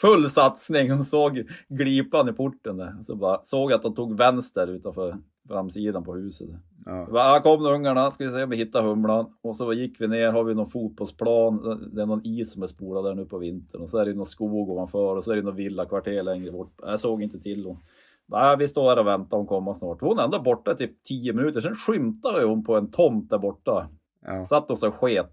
full 0.00 0.30
satsning. 0.30 0.90
Hon 0.90 1.04
såg 1.04 1.50
glipan 1.68 2.28
i 2.28 2.32
porten 2.32 2.76
där. 2.76 3.02
Så 3.02 3.16
bara 3.16 3.40
såg 3.44 3.72
att 3.72 3.82
de 3.82 3.94
tog 3.94 4.18
vänster 4.18 4.66
utanför 4.66 5.18
framsidan 5.48 6.04
på 6.04 6.14
huset. 6.14 6.48
ja. 6.86 7.08
Ja, 7.12 7.22
här 7.22 7.40
kom 7.40 7.66
ungarna, 7.66 8.10
ska 8.10 8.24
vi 8.24 8.30
se 8.30 8.42
om 8.42 8.50
vi 8.50 8.56
hittar 8.56 8.82
humlan. 8.82 9.26
Och 9.42 9.56
så 9.56 9.72
gick 9.72 10.00
vi 10.00 10.08
ner, 10.08 10.32
har 10.32 10.44
vi 10.44 10.54
någon 10.54 10.66
fotbollsplan, 10.66 11.90
det 11.94 12.02
är 12.02 12.06
någon 12.06 12.26
is 12.26 12.52
som 12.52 12.62
är 12.62 12.66
spolad 12.66 13.04
där 13.04 13.14
nu 13.14 13.24
på 13.24 13.38
vintern. 13.38 13.82
Och 13.82 13.90
så 13.90 13.98
är 13.98 14.06
det 14.06 14.14
någon 14.14 14.26
skog 14.26 14.70
ovanför 14.70 15.16
och 15.16 15.24
så 15.24 15.32
är 15.32 15.36
det 15.36 15.42
någon 15.42 15.56
villakvarter 15.56 16.22
längre 16.22 16.52
bort. 16.52 16.74
Jag 16.82 17.00
såg 17.00 17.22
inte 17.22 17.38
till 17.40 17.64
hon. 17.64 17.78
Ja, 18.26 18.56
vi 18.58 18.68
står 18.68 18.88
här 18.88 18.98
och 18.98 19.06
väntar, 19.06 19.36
hon 19.36 19.46
kommer 19.46 19.72
snart. 19.74 20.00
Hon 20.00 20.18
är 20.18 20.24
ändå 20.24 20.42
borta 20.42 20.74
typ 20.74 21.02
10 21.02 21.32
minuter, 21.32 21.60
sen 21.60 21.74
skymtade 21.74 22.44
hon 22.44 22.64
på 22.64 22.76
en 22.76 22.90
tomt 22.90 23.30
där 23.30 23.38
borta. 23.38 23.88
Ja. 24.26 24.44
Satt 24.44 24.70
och 24.70 24.78
så 24.78 24.90
sket. 24.90 25.32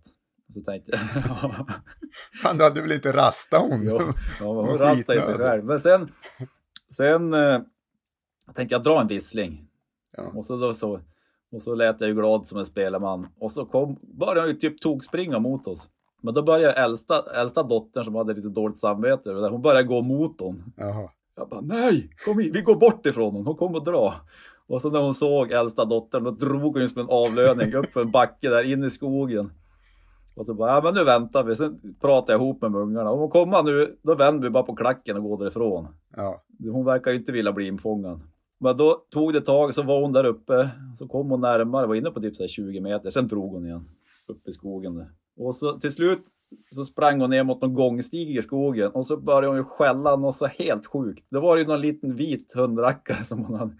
Så 0.54 0.62
tänkte 0.62 0.91
jag, 0.91 1.00
Fan, 2.41 2.58
du 2.58 2.63
hade 2.63 2.82
väl 2.82 2.91
inte 2.91 3.12
rastat 3.12 3.62
hon? 3.62 3.82
Jo, 3.84 4.00
ja, 4.39 4.45
hon 4.45 4.56
Vad 4.56 4.82
rastade 4.82 5.19
i 5.19 5.22
sig 5.22 5.38
själv. 5.38 5.65
Men 5.65 5.80
sen, 5.80 6.12
sen 6.98 7.34
eh, 7.34 7.62
tänkte 8.54 8.76
jag 8.76 8.84
dra 8.84 9.02
en 9.02 9.08
vissling. 9.08 9.68
Ja. 10.17 10.32
Och, 10.36 10.45
så, 10.45 10.58
då, 10.58 10.74
så, 10.74 11.00
och 11.52 11.62
så 11.62 11.76
lät 11.76 12.02
jag 12.02 12.08
ju 12.08 12.15
glad 12.15 12.48
som 12.48 12.60
en 12.60 12.65
spelman. 12.65 13.28
Och 13.39 13.52
så 13.52 13.65
kom, 13.65 14.00
började 14.02 14.39
hon 14.39 14.50
ju 14.50 14.56
typ 14.56 14.82
tokspringa 14.82 15.39
mot 15.39 15.67
oss. 15.67 15.89
Men 16.22 16.34
då 16.34 16.43
började 16.43 16.74
äldsta, 16.74 17.24
äldsta 17.41 17.63
dottern 17.63 18.04
som 18.04 18.15
hade 18.15 18.34
lite 18.34 18.50
dåligt 18.50 18.78
samvete, 18.78 19.32
hon 19.32 19.62
började 19.62 19.84
gå 19.84 20.02
mot 20.02 20.41
hon. 20.41 20.74
Jaha. 20.78 21.10
Jag 21.36 21.50
bara 21.50 21.62
nej, 21.62 22.10
kom 22.26 22.39
hit, 22.39 22.56
vi 22.56 22.62
går 22.62 22.76
bort 22.76 23.06
ifrån 23.06 23.36
hon, 23.36 23.45
hon 23.45 23.56
kommer 23.56 23.78
att 23.78 23.86
dra. 23.86 24.13
Och 24.67 24.82
så 24.82 24.89
när 24.89 25.00
hon 25.00 25.13
såg 25.13 25.52
äldsta 25.52 25.86
dottern, 25.86 26.24
då 26.24 26.32
drog 26.32 26.74
hon 26.74 26.82
ju 26.82 26.88
som 26.88 27.02
en 27.02 27.10
avlöning 27.10 27.74
upp 27.74 27.93
för 27.93 28.02
en 28.02 28.12
backe 28.12 28.50
där 28.50 28.72
inne 28.74 28.88
i 28.88 28.89
skogen. 28.89 29.52
Och 30.36 30.45
så 30.45 30.54
bara, 30.54 30.72
ja 30.72 30.82
men 30.82 30.93
nu 30.93 31.04
väntar 31.04 31.43
vi. 31.43 31.56
Sen 31.56 31.78
pratade 32.02 32.34
jag 32.34 32.41
ihop 32.41 32.62
med 32.62 32.76
ungarna. 32.76 33.12
Om 33.12 33.19
hon 33.19 33.30
kommer 33.30 33.63
nu, 33.63 33.98
då 34.02 34.15
vänder 34.15 34.43
vi 34.43 34.50
bara 34.50 34.63
på 34.63 34.76
klacken 34.76 35.17
och 35.17 35.24
går 35.24 35.38
därifrån. 35.38 35.88
Ja. 36.15 36.43
Hon 36.60 36.86
verkar 36.86 37.12
ju 37.12 37.17
inte 37.17 37.32
vilja 37.32 37.52
bli 37.52 37.67
infångad. 37.67 38.22
Men 38.60 38.78
då 38.78 39.06
tog 39.12 39.34
det 39.34 39.39
ett 39.39 39.45
tag, 39.45 39.76
så 39.76 39.84
var 39.84 40.02
hon 40.02 40.13
där 40.13 40.24
uppe. 40.24 40.69
Så 40.95 41.08
kom 41.08 41.30
hon 41.30 41.41
närmare, 41.41 41.88
var 41.88 41.95
inne 41.95 42.12
på 42.12 42.22
typ 42.22 42.36
så 42.36 42.48
20 42.48 42.82
meter. 42.82 43.10
Sen 43.10 43.28
drog 43.28 43.54
hon 43.54 43.65
igen. 43.65 43.89
Upp 44.28 44.48
i 44.48 44.52
skogen 44.52 44.95
där. 44.95 45.10
Och 45.38 45.56
så 45.56 45.80
till 45.80 45.91
slut 45.91 46.22
så 46.72 46.84
sprang 46.84 47.22
hon 47.22 47.30
ner 47.30 47.43
mot 47.43 47.62
någon 47.62 47.74
gångstig 47.74 48.38
i 48.38 48.41
skogen. 48.41 48.91
Och 48.91 49.06
så 49.06 49.17
började 49.17 49.48
hon 49.48 49.58
ju 49.58 49.63
skälla 49.63 50.15
något 50.15 50.36
så 50.36 50.45
helt 50.45 50.86
sjukt. 50.86 51.26
Det 51.30 51.39
var 51.39 51.58
ju 51.58 51.65
någon 51.65 51.82
liten 51.82 52.15
vit 52.15 52.54
hundrackare 52.56 53.24
som 53.24 53.45
hon 53.45 53.60
hade. 53.60 53.74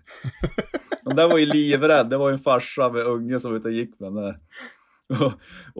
Den 1.04 1.15
där 1.15 1.30
var 1.30 1.38
ju 1.38 1.46
livrädd. 1.46 2.10
Det 2.10 2.18
var 2.18 2.30
ju 2.30 2.34
en 2.34 2.39
farsa 2.39 2.89
med 2.89 3.04
unge 3.04 3.39
som 3.39 3.52
var 3.52 3.58
ute 3.58 3.68
och 3.68 3.74
gick 3.74 4.00
med 4.00 4.13
den 4.13 4.24
där. 4.24 4.39
Och, 5.10 5.32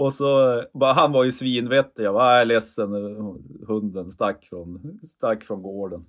och 0.05 0.13
så, 0.13 0.63
bara, 0.73 0.93
han 0.93 1.12
var 1.12 1.23
ju 1.23 1.31
svinvettig. 1.31 2.03
Jag 2.03 2.13
var 2.13 2.21
ah, 2.21 2.31
jag 2.31 2.41
är 2.41 2.45
ledsen, 2.45 2.89
hunden 3.67 4.09
stack 4.09 4.45
från, 4.45 4.99
stack 5.03 5.43
från 5.43 5.62
gården. 5.62 6.05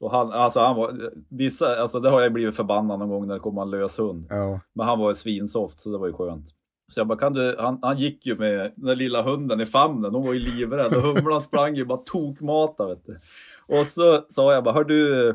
Och 0.00 0.10
han, 0.10 0.32
alltså 0.32 0.60
han 0.60 0.76
var, 0.76 1.10
vissa, 1.30 1.80
alltså 1.80 2.00
det 2.00 2.10
har 2.10 2.20
jag 2.20 2.32
blivit 2.32 2.56
förbannad 2.56 2.98
någon 2.98 3.08
gång 3.08 3.26
när 3.26 3.34
det 3.34 3.40
kommer 3.40 3.62
en 3.62 3.70
lös 3.70 3.98
hund. 3.98 4.26
Ja. 4.30 4.60
Men 4.74 4.86
han 4.86 4.98
var 4.98 5.10
ju 5.10 5.14
svinsoft 5.14 5.80
så 5.80 5.90
det 5.90 5.98
var 5.98 6.06
ju 6.06 6.12
skönt. 6.12 6.46
Så 6.92 7.00
jag 7.00 7.06
bara, 7.06 7.18
kan 7.18 7.32
du, 7.32 7.56
han, 7.58 7.78
han 7.82 7.96
gick 7.96 8.26
ju 8.26 8.38
med 8.38 8.72
den 8.76 8.98
lilla 8.98 9.22
hunden 9.22 9.60
i 9.60 9.66
famnen, 9.66 10.14
hon 10.14 10.26
var 10.26 10.32
ju 10.32 10.38
livrädd 10.38 10.96
och 10.96 11.02
humlan 11.02 11.42
sprang 11.42 11.74
ju 11.74 11.84
bara 11.84 11.98
tokmata 11.98 12.86
vet 12.86 13.06
du. 13.06 13.18
Och 13.66 13.86
så 13.86 14.20
sa 14.28 14.54
jag 14.54 14.64
bara, 14.64 14.74
hör 14.74 14.84
du, 14.84 15.32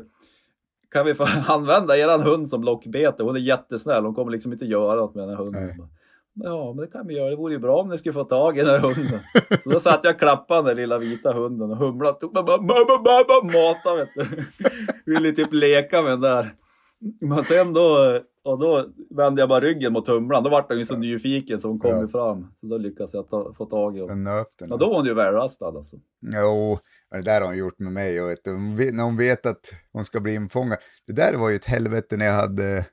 kan 0.90 1.06
vi 1.06 1.14
få 1.14 1.26
använda 1.46 1.96
eran 1.96 2.22
hund 2.22 2.48
som 2.48 2.64
lockbete? 2.64 3.22
Hon 3.22 3.36
är 3.36 3.40
jättesnäll, 3.40 4.04
hon 4.04 4.14
kommer 4.14 4.32
liksom 4.32 4.52
inte 4.52 4.64
göra 4.64 4.94
något 4.94 5.14
med 5.14 5.28
den 5.28 5.36
här 5.36 5.44
hunden. 5.44 5.66
Nej. 5.66 5.88
Ja, 6.34 6.72
men 6.76 6.84
det 6.84 6.90
kan 6.92 7.06
vi 7.06 7.14
göra. 7.14 7.30
Det 7.30 7.36
vore 7.36 7.52
ju 7.52 7.58
bra 7.58 7.80
om 7.80 7.88
ni 7.88 7.98
skulle 7.98 8.12
få 8.12 8.24
tag 8.24 8.58
i 8.58 8.60
den 8.60 8.70
här 8.70 8.78
hunden. 8.78 9.20
Så 9.64 9.70
då 9.70 9.80
satt 9.80 10.00
jag 10.04 10.14
och 10.14 10.18
klappade 10.18 10.58
den 10.58 10.64
där 10.66 10.74
lilla 10.74 10.98
vita 10.98 11.32
hunden 11.32 11.70
och 11.70 11.76
humlan 11.76 12.14
stod 12.14 12.32
bara, 12.32 12.44
bara, 12.44 12.58
bara, 12.58 12.84
bara, 13.02 13.24
bara 13.24 13.42
mata 13.44 13.94
vet 13.96 14.08
du. 14.14 14.44
Ville 15.12 15.32
typ 15.32 15.52
leka 15.52 16.02
med 16.02 16.12
den 16.12 16.20
där. 16.20 16.54
Men 17.20 17.44
sen 17.44 17.72
då, 17.72 18.18
och 18.44 18.58
då 18.60 18.84
vände 19.10 19.42
jag 19.42 19.48
bara 19.48 19.60
ryggen 19.60 19.92
mot 19.92 20.08
humlan. 20.08 20.42
Då 20.44 20.50
vart 20.50 20.68
den 20.68 20.78
ju 20.78 20.84
så 20.84 20.96
nyfiken 20.96 21.60
så 21.60 21.68
hon 21.68 21.78
kom 21.78 21.90
Ja. 21.90 22.08
fram. 22.08 22.46
Så 22.60 22.66
då 22.66 22.78
lyckades 22.78 23.14
jag 23.14 23.28
ta, 23.30 23.54
få 23.54 23.64
tag 23.66 23.96
i 23.96 24.00
honom. 24.00 24.26
Ja, 24.58 24.76
då 24.76 24.88
var 24.88 24.96
hon 24.96 25.06
ju 25.06 25.14
välrastad 25.14 25.66
alltså. 25.66 25.96
Jo, 26.34 26.78
det 27.10 27.22
där 27.22 27.40
har 27.40 27.48
hon 27.48 27.58
gjort 27.58 27.78
med 27.78 27.92
mig. 27.92 28.22
Och 28.22 28.28
vet 28.30 28.44
när 28.94 29.04
hon 29.04 29.16
vet 29.16 29.46
att 29.46 29.70
hon 29.92 30.04
ska 30.04 30.20
bli 30.20 30.34
infångad. 30.34 30.78
Det 31.06 31.12
där 31.12 31.34
var 31.36 31.50
ju 31.50 31.56
ett 31.56 31.64
helvete 31.64 32.16
när 32.16 32.26
jag 32.26 32.34
hade 32.34 32.86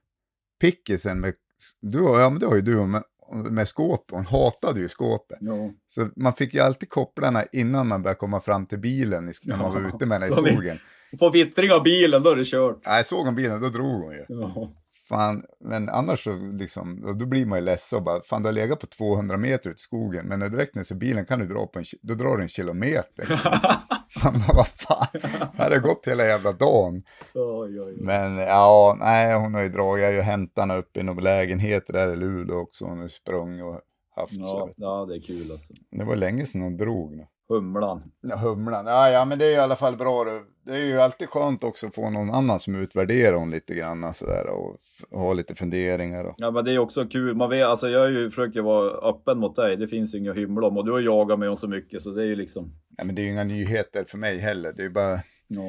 pickisen 0.61 1.19
med, 1.19 1.33
du, 1.81 1.99
ja 2.03 2.29
men 2.29 2.39
det 2.39 2.45
har 2.45 2.55
ju 2.55 2.61
du, 2.61 2.75
men 2.85 3.03
med 3.31 3.67
skåp. 3.67 4.05
Hon 4.11 4.25
hatade 4.25 4.79
ju 4.79 4.89
skåpet. 4.89 5.37
Ja. 5.41 5.71
Så 5.87 6.09
man 6.15 6.33
fick 6.33 6.53
ju 6.53 6.59
alltid 6.59 6.89
kopplarna 6.89 7.43
innan 7.51 7.87
man 7.87 8.03
började 8.03 8.19
komma 8.19 8.39
fram 8.39 8.65
till 8.65 8.79
bilen 8.79 9.33
när 9.43 9.57
man 9.57 9.73
var 9.73 9.87
ute 9.87 10.05
med 10.05 10.21
henne 10.21 10.27
i 10.27 10.51
skogen. 10.51 10.79
Får 11.19 11.31
vittring 11.31 11.71
av 11.71 11.83
bilen, 11.83 12.23
då 12.23 12.29
är 12.29 12.35
det 12.35 12.43
kört. 12.43 12.81
Nej, 12.85 13.03
såg 13.03 13.25
hon 13.25 13.35
bilen, 13.35 13.61
då 13.61 13.69
drog 13.69 14.03
hon 14.03 14.13
ju. 14.13 14.25
Ja. 14.27 14.71
Fan, 15.09 15.43
men 15.63 15.89
annars 15.89 16.23
så 16.23 16.35
liksom, 16.35 17.17
då 17.19 17.25
blir 17.25 17.45
man 17.45 17.59
ju 17.59 17.65
ledsen 17.65 17.97
och 17.97 18.03
bara, 18.03 18.21
fan 18.23 18.41
du 18.41 18.47
har 18.47 18.53
legat 18.53 18.79
på 18.79 18.85
200 18.85 19.37
meter 19.37 19.69
ut 19.69 19.75
i 19.75 19.81
skogen, 19.81 20.25
men 20.25 20.39
när 20.39 20.49
direkt 20.49 20.75
när 20.75 20.81
du 20.81 20.85
ser 20.85 20.95
bilen 20.95 21.25
kan 21.25 21.39
du 21.39 21.47
dra 21.47 21.67
på 21.67 21.79
en, 21.79 21.85
då 22.01 22.13
drar 22.13 22.37
du 22.37 22.43
en 22.43 22.49
kilometer. 22.49 23.41
Bara, 24.23 24.33
vad 24.53 24.67
fan, 24.67 25.07
det 25.55 25.63
hade 25.63 25.79
gått 25.79 26.07
hela 26.07 26.25
jävla 26.25 26.51
dagen. 26.51 27.03
Oj, 27.33 27.81
oj, 27.81 27.81
oj. 27.81 27.95
Men 27.97 28.37
ja, 28.37 28.97
nej, 28.99 29.35
hon 29.35 29.53
har 29.53 29.63
ju 29.63 29.69
dragit, 29.69 30.01
jag 30.01 30.09
har 30.09 30.15
ju 30.15 30.21
hämtat 30.21 30.61
henne 30.61 30.77
upp 30.77 30.97
i 30.97 31.03
någon 31.03 31.23
lägenhet 31.23 31.87
där 31.87 32.13
i 32.13 32.15
Luleå 32.15 32.57
också, 32.57 32.85
hon 32.85 32.99
har 32.99 33.07
sprungit 33.07 33.63
och 33.63 33.81
haft 34.15 34.35
så. 34.35 34.41
Ja, 34.41 34.65
du. 34.65 34.83
ja, 34.83 35.05
det 35.05 35.15
är 35.15 35.21
kul 35.21 35.51
alltså. 35.51 35.73
Det 35.91 36.03
var 36.03 36.15
länge 36.15 36.45
sedan 36.45 36.61
hon 36.61 36.77
drog 36.77 37.17
nu. 37.17 37.25
Humlan. 37.49 38.11
Ja, 38.21 38.35
humlan, 38.35 38.85
ja, 38.85 39.09
ja 39.09 39.25
men 39.25 39.39
det 39.39 39.45
är 39.45 39.51
i 39.51 39.57
alla 39.57 39.75
fall 39.75 39.97
bra. 39.97 40.23
Det, 40.65 40.71
är 40.79 40.85
ju 40.85 41.01
alltid 41.01 41.29
skönt 41.29 41.63
också 41.63 41.87
att 41.87 41.95
få 41.95 42.09
någon 42.09 42.29
annan 42.29 42.59
som 42.59 42.75
utvärderar 42.75 43.37
hon 43.37 43.51
lite 43.51 43.75
grann 43.75 44.13
sådär 44.13 44.49
och 44.49 44.77
f- 44.83 45.05
ha 45.11 45.33
lite 45.33 45.55
funderingar. 45.55 46.25
Och... 46.25 46.35
Ja 46.37 46.51
men 46.51 46.65
det 46.65 46.71
är 46.73 46.79
också 46.79 47.05
kul, 47.05 47.35
man 47.35 47.49
vet, 47.49 47.65
alltså 47.65 47.89
jag 47.89 48.11
ju 48.11 48.29
försöker 48.29 48.61
vara 48.61 48.89
öppen 49.09 49.37
mot 49.39 49.55
dig, 49.55 49.77
det 49.77 49.87
finns 49.87 50.15
ju 50.15 50.17
inga 50.19 50.33
hymla 50.33 50.67
om 50.67 50.77
och 50.77 50.85
du 50.85 50.91
har 50.91 50.99
jagat 50.99 51.39
mig 51.39 51.49
om 51.49 51.57
så 51.57 51.67
mycket 51.67 52.01
så 52.01 52.09
det 52.11 52.21
är 52.23 52.27
ju 52.27 52.35
liksom, 52.35 52.71
Nej, 52.97 53.05
men 53.05 53.15
det 53.15 53.21
är 53.21 53.23
ju 53.23 53.31
inga 53.31 53.43
nyheter 53.43 54.03
för 54.07 54.17
mig 54.17 54.37
heller. 54.37 54.73
Det 54.77 54.83
är 54.83 54.89
bara, 54.89 55.15
ja. 55.47 55.63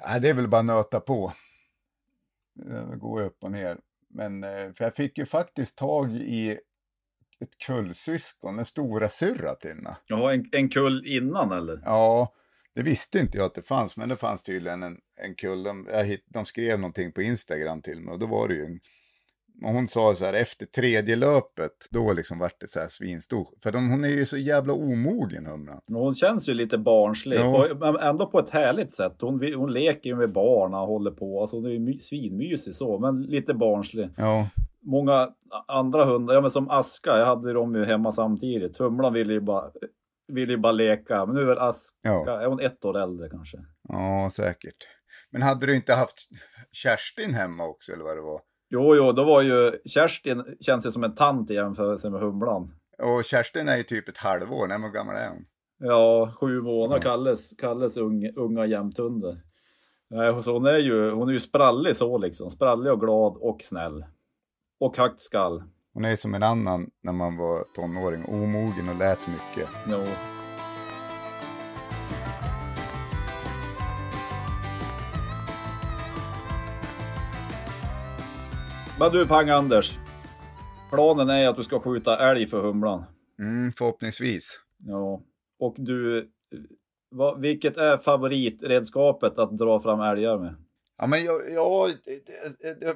ja, 0.00 0.18
det 0.18 0.28
är 0.28 0.34
väl 0.34 0.48
bara 0.48 0.62
nöta 0.62 1.00
på. 1.00 1.32
Det 2.90 2.96
går 2.98 3.22
upp 3.22 3.44
och 3.44 3.50
ner. 3.52 3.78
Men 4.10 4.44
eh, 4.44 4.72
för 4.76 4.84
jag 4.84 4.94
fick 4.94 5.18
ju 5.18 5.26
faktiskt 5.26 5.78
tag 5.78 6.12
i 6.12 6.58
ett 7.42 7.58
kullsyskon, 7.66 8.58
en 8.58 8.64
stora 8.64 9.08
syrra 9.08 9.54
till 9.54 9.70
henne. 9.70 9.96
Jaha, 10.06 10.34
en, 10.34 10.44
en 10.52 10.68
kull 10.68 11.06
innan 11.06 11.52
eller? 11.52 11.82
Ja, 11.84 12.32
det 12.74 12.82
visste 12.82 13.18
inte 13.18 13.38
jag 13.38 13.44
att 13.46 13.54
det 13.54 13.62
fanns, 13.62 13.96
men 13.96 14.08
det 14.08 14.16
fanns 14.16 14.42
tydligen 14.42 14.82
en, 14.82 14.96
en 15.24 15.34
kull. 15.34 15.62
De, 15.62 15.86
hitt, 16.04 16.24
de 16.28 16.44
skrev 16.44 16.78
någonting 16.80 17.12
på 17.12 17.22
Instagram 17.22 17.82
till 17.82 18.00
mig 18.00 18.12
och 18.12 18.18
då 18.18 18.26
var 18.26 18.48
det 18.48 18.54
ju 18.54 18.64
en, 18.64 18.80
och 19.62 19.72
hon 19.72 19.88
sa 19.88 20.14
så 20.14 20.24
här, 20.24 20.32
efter 20.32 20.66
tredje 20.66 21.16
löpet, 21.16 21.72
då 21.90 22.12
liksom 22.12 22.38
vart 22.38 22.60
det 22.60 22.66
så 22.70 22.80
här 22.80 22.88
svinstor. 22.88 23.48
För 23.62 23.72
de, 23.72 23.90
hon 23.90 24.04
är 24.04 24.08
ju 24.08 24.26
så 24.26 24.36
jävla 24.36 24.72
omogen, 24.72 25.46
humlan. 25.46 25.80
Hon 25.88 26.14
känns 26.14 26.48
ju 26.48 26.54
lite 26.54 26.78
barnslig, 26.78 27.38
Ja. 27.38 27.66
men 27.80 27.96
ändå 27.96 28.26
på 28.26 28.38
ett 28.38 28.50
härligt 28.50 28.92
sätt. 28.92 29.16
Hon, 29.20 29.54
hon 29.54 29.72
leker 29.72 30.10
ju 30.10 30.16
med 30.16 30.32
barn 30.32 30.74
och 30.74 30.86
håller 30.86 31.10
på, 31.10 31.40
alltså 31.40 31.56
hon 31.56 31.66
är 31.66 31.70
ju 31.70 31.78
my, 31.78 31.98
svinmysig 31.98 32.74
så, 32.74 32.98
men 32.98 33.22
lite 33.22 33.54
barnslig. 33.54 34.08
Ja, 34.16 34.48
Många 34.86 35.28
andra 35.68 36.04
hundar, 36.04 36.34
ja 36.34 36.40
men 36.40 36.50
som 36.50 36.70
Aska, 36.70 37.18
jag 37.18 37.26
hade 37.26 37.52
dem 37.52 37.74
ju 37.74 37.84
hemma 37.84 38.12
samtidigt. 38.12 38.78
Humlan 38.78 39.12
ville 39.12 39.32
ju 39.32 39.40
bara, 39.40 39.70
ville 40.28 40.52
ju 40.52 40.58
bara 40.58 40.72
leka, 40.72 41.26
men 41.26 41.34
nu 41.34 41.40
är 41.40 41.46
väl 41.46 41.58
Aska, 41.58 41.98
Ja. 42.08 42.40
är 42.40 42.46
hon 42.46 42.60
ett 42.60 42.84
år 42.84 42.98
äldre 42.98 43.28
kanske? 43.30 43.58
ja, 43.88 44.30
säkert. 44.32 44.76
Men 45.30 45.42
hade 45.42 45.66
du 45.66 45.76
inte 45.76 45.94
haft 45.94 46.28
Kerstin 46.72 47.34
hemma 47.34 47.66
också, 47.66 47.92
eller 47.92 48.04
vad 48.04 48.16
det 48.16 48.22
var? 48.22 48.40
Jo, 48.70 48.94
jo, 48.96 49.12
då 49.12 49.24
var 49.24 49.42
ju 49.42 49.72
Kerstin, 49.94 50.44
känns 50.60 50.86
ju 50.86 50.90
som 50.90 51.04
en 51.04 51.14
tant 51.14 51.50
i 51.50 51.54
jämförelse 51.54 52.10
med 52.10 52.20
Humlan. 52.20 52.74
Och 53.02 53.24
Kerstin 53.24 53.68
är 53.68 53.76
ju 53.76 53.82
typ 53.82 54.08
ett 54.08 54.16
halvår, 54.18 54.66
nej, 54.68 54.78
hur 54.82 54.88
gammal 54.90 55.16
är 55.16 55.28
hon? 55.28 55.44
Ja, 55.78 56.32
sju 56.40 56.60
månader, 56.62 57.00
Kalles, 57.02 57.52
Kalles 57.58 57.96
ung, 57.96 58.30
unga 58.36 58.66
jämthunde. 58.66 59.36
Nej, 60.10 60.42
så 60.42 60.52
hon 60.52 60.66
är 60.66 60.78
ju, 60.78 61.10
hon 61.10 61.28
är 61.28 61.32
ju 61.32 61.38
sprallig 61.40 61.96
så 61.96 62.18
liksom. 62.18 62.50
Sprallig 62.50 62.92
och 62.92 63.00
glad 63.00 63.36
och 63.36 63.56
snäll. 63.60 64.04
Och 64.80 64.96
högt 64.96 65.20
skall. 65.20 65.62
Hon 65.94 66.04
är 66.04 66.16
som 66.16 66.34
en 66.34 66.42
annan 66.42 66.90
när 67.02 67.12
man 67.12 67.36
var 67.36 67.64
tonåring, 67.74 68.24
omogen 68.24 68.88
och 68.88 68.96
lät 68.98 69.28
mycket. 69.28 69.68
Jo. 69.90 69.98
Men 79.00 79.12
du 79.12 79.26
Pang-Anders. 79.26 79.98
Planen 80.90 81.28
är 81.28 81.48
att 81.48 81.56
du 81.56 81.62
ska 81.62 81.80
skjuta 81.80 82.30
älg 82.30 82.46
för 82.46 82.62
humlan. 82.62 83.04
Mm, 83.38 83.72
förhoppningsvis. 83.72 84.60
Ja. 84.78 85.20
Och 85.58 85.74
du, 85.78 86.30
vad, 87.10 87.40
vilket 87.40 87.76
är 87.76 87.96
favoritredskapet 87.96 89.38
att 89.38 89.58
dra 89.58 89.80
fram 89.80 90.00
älgar 90.00 90.38
med? 90.38 90.54
Ja, 90.98 91.06
men 91.06 91.24
jag, 91.24 91.50
jag, 91.50 91.90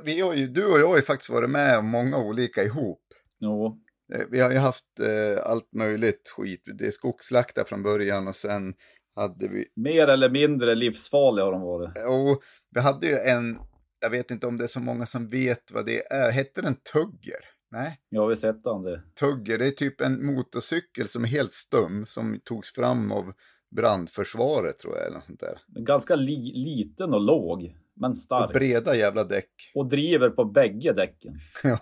vi 0.04 0.20
har 0.20 0.34
ju, 0.34 0.46
du 0.46 0.66
och 0.72 0.78
jag 0.78 0.88
har 0.88 0.96
ju 0.96 1.02
faktiskt 1.02 1.30
varit 1.30 1.50
med 1.50 1.78
om 1.78 1.86
många 1.86 2.18
olika 2.18 2.64
ihop. 2.64 3.02
Jo, 3.40 3.80
Eh, 4.14 4.20
Vi 4.30 4.40
har 4.40 4.50
ju 4.50 4.56
haft 4.56 4.84
eh, 5.00 5.50
allt 5.50 5.72
möjligt 5.74 6.28
skit. 6.36 6.62
Det 6.78 6.86
är 6.86 6.90
skogsslakta 6.90 7.64
från 7.64 7.82
början 7.82 8.28
och 8.28 8.36
sen 8.36 8.74
hade 9.16 9.48
vi, 9.48 9.66
mer 9.76 10.08
eller 10.08 10.30
mindre 10.30 10.74
livsfarliga 10.74 11.44
har 11.44 11.52
de 11.52 11.60
varit. 11.62 11.88
och 11.88 12.42
vi 12.74 12.80
hade 12.80 13.06
ju 13.06 13.16
en, 13.16 13.58
jag 14.00 14.10
vet 14.10 14.30
inte 14.30 14.46
om 14.46 14.58
det 14.58 14.64
är 14.64 14.68
så 14.68 14.80
många 14.80 15.06
som 15.06 15.28
vet 15.28 15.72
vad 15.72 15.86
det 15.86 16.12
är, 16.12 16.30
hette 16.30 16.62
den 16.62 16.74
Tugger? 16.92 17.40
Nej, 17.70 18.00
Jag 18.08 18.22
har 18.22 18.30
ju 18.30 18.36
sett 18.36 18.60
han 18.64 18.82
det. 18.82 19.02
Tugger, 19.20 19.58
det 19.58 19.66
är 19.66 19.70
typ 19.70 20.00
en 20.00 20.26
motorcykel 20.26 21.08
som 21.08 21.24
är 21.24 21.28
helt 21.28 21.52
stum 21.52 22.06
som 22.06 22.40
togs 22.44 22.72
fram 22.74 23.12
av 23.12 23.32
brandförsvaret 23.76 24.78
tror 24.78 24.96
jag 24.96 25.06
eller 25.06 25.16
något 25.16 25.26
sånt 25.26 25.40
där. 25.40 25.58
Ganska 25.84 26.16
li, 26.16 26.52
liten 26.54 27.14
och 27.14 27.20
låg, 27.20 27.76
men 28.00 28.10
Och 28.10 28.16
stark. 28.18 28.52
breda 28.52 28.94
jävla 28.96 29.24
däck. 29.24 29.50
Och 29.74 29.88
driver 29.88 30.30
på 30.30 30.44
bägge 30.44 30.92
däcken. 30.92 31.38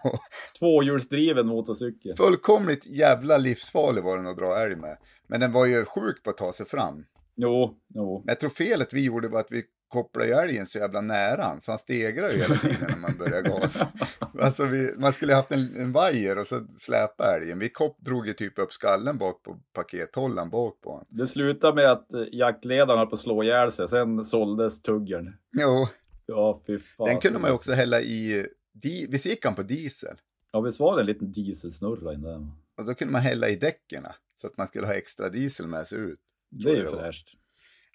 Tvåhjulsdriven 0.58 1.46
motorcykel. 1.46 2.16
Fullkomligt 2.16 2.86
jävla 2.86 3.38
livsfarlig 3.38 4.02
var 4.02 4.16
den 4.16 4.26
att 4.26 4.36
dra 4.38 4.56
älg 4.56 4.76
med. 4.76 4.96
Men 5.28 5.40
den 5.40 5.52
var 5.52 5.66
ju 5.66 5.84
sjuk 5.84 6.22
på 6.22 6.30
att 6.30 6.36
ta 6.36 6.52
sig 6.52 6.66
fram. 6.66 7.04
Jo, 7.36 7.74
jo. 7.94 8.18
Men 8.24 8.32
jag 8.32 8.40
tror 8.40 8.50
felet 8.50 8.92
vi 8.92 9.04
gjorde 9.04 9.28
var 9.28 9.40
att 9.40 9.50
vi 9.52 9.62
kopplade 9.88 10.28
ju 10.28 10.34
älgen 10.34 10.66
så 10.66 10.78
jävla 10.78 11.00
nära 11.00 11.42
han, 11.42 11.60
så 11.60 11.72
han 11.72 11.78
stegrade 11.78 12.32
ju 12.32 12.38
hela 12.38 12.54
tiden 12.54 12.86
när 12.88 12.96
man 12.96 13.16
började 13.18 13.48
gasa. 13.48 13.88
Alltså 14.40 14.64
vi, 14.64 14.90
man 14.98 15.12
skulle 15.12 15.34
haft 15.34 15.52
en, 15.52 15.76
en 15.76 15.92
vajer 15.92 16.38
och 16.38 16.46
så 16.46 16.60
släpa 16.76 17.36
älgen. 17.36 17.58
Vi 17.58 17.68
kop, 17.68 17.98
drog 18.00 18.26
ju 18.26 18.32
typ 18.32 18.58
upp 18.58 18.72
skallen 18.72 19.18
bak 19.18 19.42
på 19.42 19.56
pakethållaren 19.74 20.50
bak 20.50 20.80
på 20.80 20.90
honom. 20.90 21.04
Det 21.10 21.26
slutade 21.26 21.74
med 21.74 21.90
att 21.90 22.12
eh, 22.14 22.20
jaktledaren 22.32 22.98
höll 22.98 23.06
på 23.08 23.14
att 23.14 23.18
slå 23.18 23.42
ihjäl 23.42 23.72
sig. 23.72 23.88
Sen 23.88 24.24
såldes 24.24 24.82
tuggern. 24.82 25.32
Jo, 25.52 25.88
Ja, 26.32 26.60
fy 26.66 26.78
fan. 26.78 27.06
den 27.06 27.20
kunde 27.20 27.38
man 27.38 27.50
ju 27.50 27.54
också 27.54 27.72
hälla 27.72 28.00
i, 28.00 28.46
di, 28.72 29.06
visst 29.10 29.26
gick 29.26 29.44
han 29.44 29.54
på 29.54 29.62
diesel? 29.62 30.16
Ja, 30.52 30.60
visst 30.60 30.80
var 30.80 30.96
det 30.96 31.02
en 31.02 31.06
liten 31.06 31.32
dieselsnurra 31.32 32.14
in 32.14 32.22
där? 32.22 32.48
Och 32.78 32.84
då 32.86 32.94
kunde 32.94 33.12
man 33.12 33.20
hälla 33.22 33.48
i 33.48 33.56
däcken 33.56 34.06
så 34.34 34.46
att 34.46 34.56
man 34.56 34.66
skulle 34.66 34.86
ha 34.86 34.94
extra 34.94 35.28
diesel 35.28 35.66
med 35.66 35.86
sig 35.86 35.98
ut. 35.98 36.20
Det 36.50 36.70
är 36.70 36.76
ju 36.76 36.86
fräscht. 36.86 37.28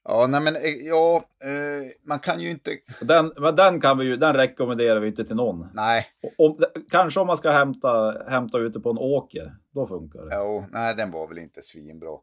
Ja, 0.03 0.27
nej 0.29 0.41
men 0.41 0.55
eh, 0.55 0.61
ja, 0.61 1.23
eh, 1.43 2.07
man 2.07 2.19
kan 2.19 2.41
ju 2.41 2.49
inte, 2.49 2.71
Den, 3.01 3.33
men 3.37 3.55
den 3.55 3.81
kan 3.81 3.97
vi 3.97 4.05
ju, 4.05 4.17
den 4.17 4.33
rekommenderar 4.33 4.99
vi 4.99 5.07
inte 5.07 5.25
till 5.25 5.35
någon. 5.35 5.67
nej, 5.73 6.05
Om, 6.37 6.59
kanske 6.91 7.19
om 7.19 7.27
man 7.27 7.37
ska 7.37 7.51
hämta, 7.51 8.23
hämta 8.29 8.59
ute 8.59 8.79
på 8.79 8.89
en 8.89 8.97
åker, 8.97 9.55
då 9.71 9.87
funkar 9.87 10.19
det. 10.25 10.35
Jo, 10.35 10.65
nej, 10.71 10.95
den 10.95 11.11
var 11.11 11.27
väl 11.27 11.37
inte 11.37 11.61
svinbra. 11.61 12.17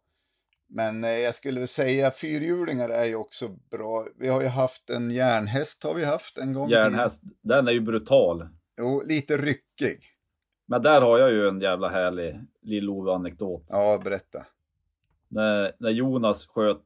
Men 0.72 1.04
eh, 1.04 1.10
jag 1.10 1.34
skulle 1.34 1.66
säga 1.66 2.10
fyrhjulingar 2.10 2.88
är 2.88 3.04
ju 3.04 3.14
också 3.14 3.48
bra. 3.48 4.06
Vi 4.16 4.28
har 4.28 4.40
ju 4.40 4.46
haft 4.48 4.90
en 4.90 5.10
järnhäst 5.10 5.84
har 5.84 5.94
vi 5.94 6.04
haft 6.04 6.38
en 6.38 6.52
gång. 6.52 6.68
Järnhäst, 6.68 7.22
den 7.42 7.68
är 7.68 7.72
ju 7.72 7.80
brutal. 7.80 8.48
Jo, 8.78 9.02
lite 9.06 9.36
ryckig. 9.36 10.00
Men 10.66 10.82
där 10.82 11.00
har 11.00 11.18
jag 11.18 11.32
ju 11.32 11.48
en 11.48 11.60
jävla 11.60 11.88
härlig 11.88 12.40
Lill-Ove-anekdot. 12.62 13.64
Ja, 13.68 14.00
berätta. 14.04 14.46
När, 15.28 15.72
när 15.78 15.90
Jonas 15.90 16.46
sköt, 16.46 16.82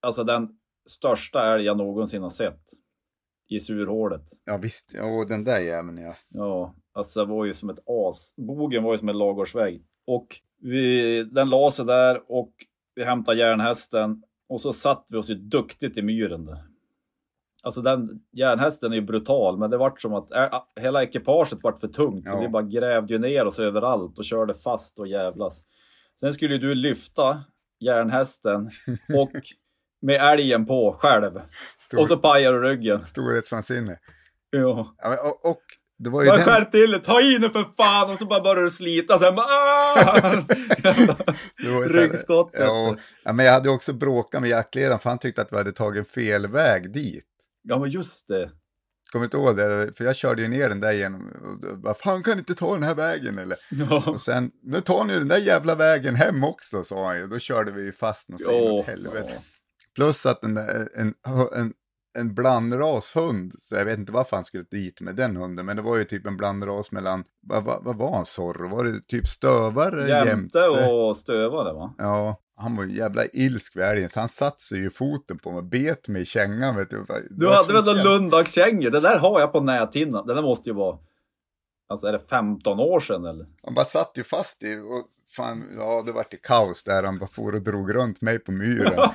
alltså 0.00 0.24
den 0.24 0.48
största 0.88 1.54
älg 1.54 1.64
jag 1.64 1.76
någonsin 1.76 2.22
har 2.22 2.30
sett. 2.30 2.62
I 3.50 3.60
surhålet. 3.60 4.24
Ja, 4.44 4.56
visst. 4.56 4.92
Jo, 4.94 5.24
den 5.24 5.44
där 5.44 5.60
jäveln 5.60 5.98
ja. 5.98 6.16
Ja, 6.28 6.74
alltså 6.92 7.24
det 7.24 7.30
var 7.30 7.44
ju 7.44 7.52
som 7.52 7.70
ett 7.70 7.80
as. 7.86 8.34
Bogen 8.36 8.82
var 8.82 8.92
ju 8.92 8.98
som 8.98 9.08
en 9.08 9.18
ladugårdsvägg. 9.18 9.84
Och 10.06 10.40
vi, 10.62 11.22
den 11.24 11.50
la 11.50 11.70
sig 11.70 11.84
där 11.86 12.20
och 12.32 12.52
vi 12.94 13.04
hämtade 13.04 13.38
järnhästen. 13.38 14.22
Och 14.48 14.60
så 14.60 14.72
satt 14.72 15.04
vi 15.12 15.18
oss 15.18 15.30
ju 15.30 15.34
duktigt 15.34 15.98
i 15.98 16.02
myren 16.02 16.44
där. 16.44 16.58
Alltså 17.62 17.80
den 17.82 18.08
järnhästen 18.32 18.92
är 18.92 18.96
ju 18.96 19.02
brutal, 19.02 19.58
men 19.58 19.70
det 19.70 19.76
vart 19.76 20.00
som 20.00 20.14
att 20.14 20.30
ä, 20.30 20.50
hela 20.80 21.02
ekipaget 21.02 21.58
vart 21.62 21.78
för 21.78 21.88
tungt. 21.88 22.28
Så 22.28 22.36
Ja. 22.36 22.40
vi 22.40 22.48
bara 22.48 22.62
grävde 22.62 23.12
ju 23.14 23.18
ner 23.18 23.44
oss 23.46 23.58
överallt 23.58 24.18
och 24.18 24.24
körde 24.24 24.54
fast 24.54 24.98
och 24.98 25.08
jävlas. 25.08 25.62
Sen 26.20 26.32
skulle 26.32 26.54
ju 26.54 26.58
du 26.60 26.74
lyfta 26.74 27.44
järnhästen 27.80 28.70
och 29.16 29.30
med 30.02 30.32
älgen 30.32 30.66
på 30.66 30.96
själv. 30.98 31.40
Stor, 31.78 32.00
Och 32.00 32.06
så 32.06 32.16
pajar 32.16 32.52
du 32.52 32.62
ryggen. 32.62 33.06
Storhetsvansinne. 33.06 33.98
Ja. 34.50 34.94
Ja, 34.98 35.30
och, 35.30 35.50
och 35.50 35.62
det 35.98 36.10
var 36.10 36.22
ju 36.22 36.28
Bara 36.28 36.36
den... 36.36 36.46
skärp 36.46 36.70
till 36.70 36.90
det, 36.90 36.98
ta 36.98 37.20
i 37.20 37.38
nu 37.38 37.48
för 37.50 37.64
fan! 37.76 38.10
Och 38.12 38.18
så 38.18 38.24
bara 38.26 38.40
börjar 38.40 38.62
du 38.64 38.70
slita, 38.70 39.18
sen 39.18 39.34
bara 39.34 39.46
ah! 39.46 40.42
Ryggskott. 41.88 42.50
Ja, 42.58 42.96
ja, 43.24 43.32
men 43.32 43.46
jag 43.46 43.52
hade 43.52 43.70
också 43.70 43.92
bråkat 43.92 44.40
med 44.40 44.50
jaktledaren 44.50 44.98
för 44.98 45.10
han 45.10 45.18
tyckte 45.18 45.42
att 45.42 45.52
vi 45.52 45.56
hade 45.56 45.72
tagit 45.72 46.08
fel 46.10 46.46
väg 46.46 46.92
dit. 46.92 47.24
ja, 47.62 47.78
men 47.78 47.90
just 47.90 48.28
det. 48.28 48.50
Kommer 49.12 49.24
inte 49.24 49.36
ihåg 49.36 49.56
det? 49.56 49.92
För 49.96 50.04
jag 50.04 50.16
körde 50.16 50.42
ju 50.42 50.48
ner 50.48 50.68
den 50.68 50.80
där 50.80 50.92
genom... 50.92 51.32
och 51.72 51.78
bara, 51.78 51.94
Fan 51.94 52.22
kan 52.22 52.38
inte 52.38 52.54
ta 52.54 52.74
den 52.74 52.82
här 52.82 52.94
vägen 52.94 53.38
eller? 53.38 53.58
Ja. 53.70 54.02
Och 54.06 54.20
sen, 54.20 54.50
nu 54.62 54.80
tar 54.80 55.04
ni 55.04 55.14
den 55.14 55.28
där 55.28 55.38
jävla 55.38 55.74
vägen 55.74 56.14
hem 56.14 56.44
också, 56.44 56.84
sa 56.84 57.06
han 57.06 57.16
ju. 57.18 57.26
Då 57.26 57.38
körde 57.38 57.70
vi 57.70 57.84
ju 57.84 57.92
fast 57.92 58.28
något 58.28 58.42
så 58.42 58.50
Jo, 58.52 58.58
inåt 58.74 58.86
helvete. 58.86 59.30
ja. 59.34 59.40
Plus 59.94 60.26
att 60.26 60.40
den 60.40 60.54
där, 60.54 60.88
en, 60.96 61.14
en, 61.56 61.72
en 62.18 62.34
blandrashund, 62.34 63.52
så 63.58 63.74
jag 63.74 63.84
vet 63.84 63.98
inte 63.98 64.12
varför 64.12 64.36
han 64.36 64.44
skulle 64.44 64.64
dit 64.70 65.00
med 65.00 65.16
den 65.16 65.36
hunden, 65.36 65.66
men 65.66 65.76
det 65.76 65.82
var 65.82 65.96
ju 65.96 66.04
typ 66.04 66.26
en 66.26 66.36
blandras 66.36 66.92
mellan, 66.92 67.24
vad, 67.40 67.64
vad, 67.64 67.84
vad 67.84 67.96
var 67.96 68.14
han 68.14 68.26
Zorro? 68.26 68.68
Var 68.68 68.84
det 68.84 69.06
typ 69.06 69.26
stövare 69.26 70.08
Jämte 70.08 70.68
och 70.68 71.16
stövare 71.16 71.72
va? 71.72 71.94
Ja, 71.98 72.40
han 72.56 72.76
var 72.76 72.84
ju 72.84 72.96
jävla 72.96 73.26
ilsk 73.26 73.76
vid 73.76 73.84
älgen, 73.84 74.08
så 74.08 74.20
han 74.20 74.28
satte 74.28 74.62
sig 74.62 74.78
ju 74.78 74.90
foten 74.90 75.38
på 75.38 75.52
mig, 75.52 75.62
bet 75.62 76.08
mig 76.08 76.22
i 76.22 76.26
kängan 76.26 76.76
vet 76.76 76.90
du. 76.90 77.06
Du 77.30 77.48
hade 77.48 77.72
väl 77.72 77.84
någon 77.84 77.96
Lundagskängor? 77.96 78.90
Det 78.90 79.00
där 79.00 79.18
har 79.18 79.40
jag 79.40 79.52
på 79.52 79.60
näthinnan. 79.60 80.26
Det 80.26 80.34
där 80.34 80.42
måste 80.42 80.70
ju 80.70 80.76
vara, 80.76 80.98
alltså 81.88 82.06
är 82.06 82.12
det 82.12 82.18
15 82.18 82.80
år 82.80 83.00
sedan 83.00 83.24
eller? 83.24 83.46
Han 83.62 83.74
bara 83.74 83.84
satt 83.84 84.12
ju 84.14 84.24
fast 84.24 84.62
i, 84.62 84.76
och 84.76 85.06
fan, 85.36 85.64
ja 85.78 86.02
det 86.06 86.12
vart 86.12 86.34
i 86.34 86.36
kaos 86.36 86.84
där, 86.84 87.02
han 87.02 87.18
bara 87.18 87.28
for 87.28 87.54
och 87.54 87.62
drog 87.62 87.94
runt 87.94 88.20
mig 88.20 88.38
på 88.38 88.52
myren. 88.52 88.92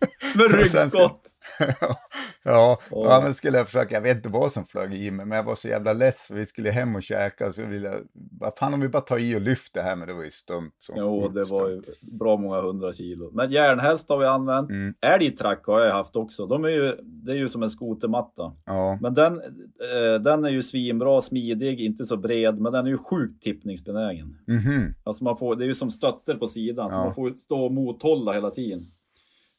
Med 0.34 0.54
ryggskott. 0.54 1.20
ja, 2.44 2.78
oh. 2.90 3.06
ja, 3.08 3.20
men 3.24 3.34
skulle 3.34 3.58
jag 3.58 3.66
försöka, 3.66 3.94
jag 3.94 4.02
vet 4.02 4.16
inte 4.16 4.28
vad 4.28 4.52
som 4.52 4.66
flög 4.66 4.94
i 4.94 5.10
mig, 5.10 5.26
men 5.26 5.36
jag 5.36 5.44
var 5.44 5.54
så 5.54 5.68
jävla 5.68 5.92
less 5.92 6.26
för 6.26 6.34
vi 6.34 6.46
skulle 6.46 6.70
hem 6.70 6.96
och 6.96 7.02
käka. 7.02 7.52
Så 7.52 7.60
jag 7.60 7.68
ville, 7.68 7.94
vad 8.40 8.58
fan 8.58 8.74
om 8.74 8.80
vi 8.80 8.88
bara 8.88 9.02
tar 9.02 9.18
i 9.18 9.36
och 9.36 9.40
lyfter 9.40 9.82
här, 9.82 9.96
men 9.96 10.08
det 10.08 10.14
var 10.14 10.24
ju 10.24 10.30
stumt. 10.30 10.72
Jo, 10.96 11.28
det 11.28 11.44
var 11.50 11.68
ju 11.68 11.80
bra 12.00 12.36
många 12.36 12.60
hundra 12.60 12.92
kilo. 12.92 13.30
Men 13.32 13.50
järnhäst 13.50 14.10
har 14.10 14.18
vi 14.18 14.26
använt. 14.26 14.70
Mm. 14.70 14.94
Älgtrack 15.00 15.66
har 15.66 15.80
jag 15.80 15.92
haft 15.94 16.16
också. 16.16 16.46
De 16.46 16.64
är 16.64 16.68
ju, 16.68 16.96
det 17.02 17.32
är 17.32 17.36
ju 17.36 17.48
som 17.48 17.62
en 17.62 17.70
skotermatta. 17.70 18.52
Ja. 18.66 18.98
Men 19.00 19.14
den, 19.14 19.32
eh, 19.32 20.22
den 20.22 20.44
är 20.44 20.50
ju 20.50 20.62
svinbra, 20.62 21.20
smidig, 21.20 21.80
inte 21.80 22.04
så 22.04 22.16
bred, 22.16 22.60
men 22.60 22.72
den 22.72 22.86
är 22.86 22.90
ju 22.90 22.98
sjukt 22.98 23.42
tippningsbenägen. 23.42 24.38
Mm 24.48 24.62
-hmm. 24.62 24.94
Alltså 25.04 25.24
man 25.24 25.36
får, 25.36 25.56
det 25.56 25.64
är 25.64 25.66
ju 25.66 25.74
som 25.74 25.90
stötter 25.90 26.34
på 26.34 26.46
sidan, 26.46 26.86
ja. 26.90 26.94
så 26.94 27.00
man 27.00 27.14
får 27.14 27.30
stå 27.36 27.64
och 27.64 27.72
mothålla 27.72 28.32
hela 28.32 28.50
tiden. 28.50 28.80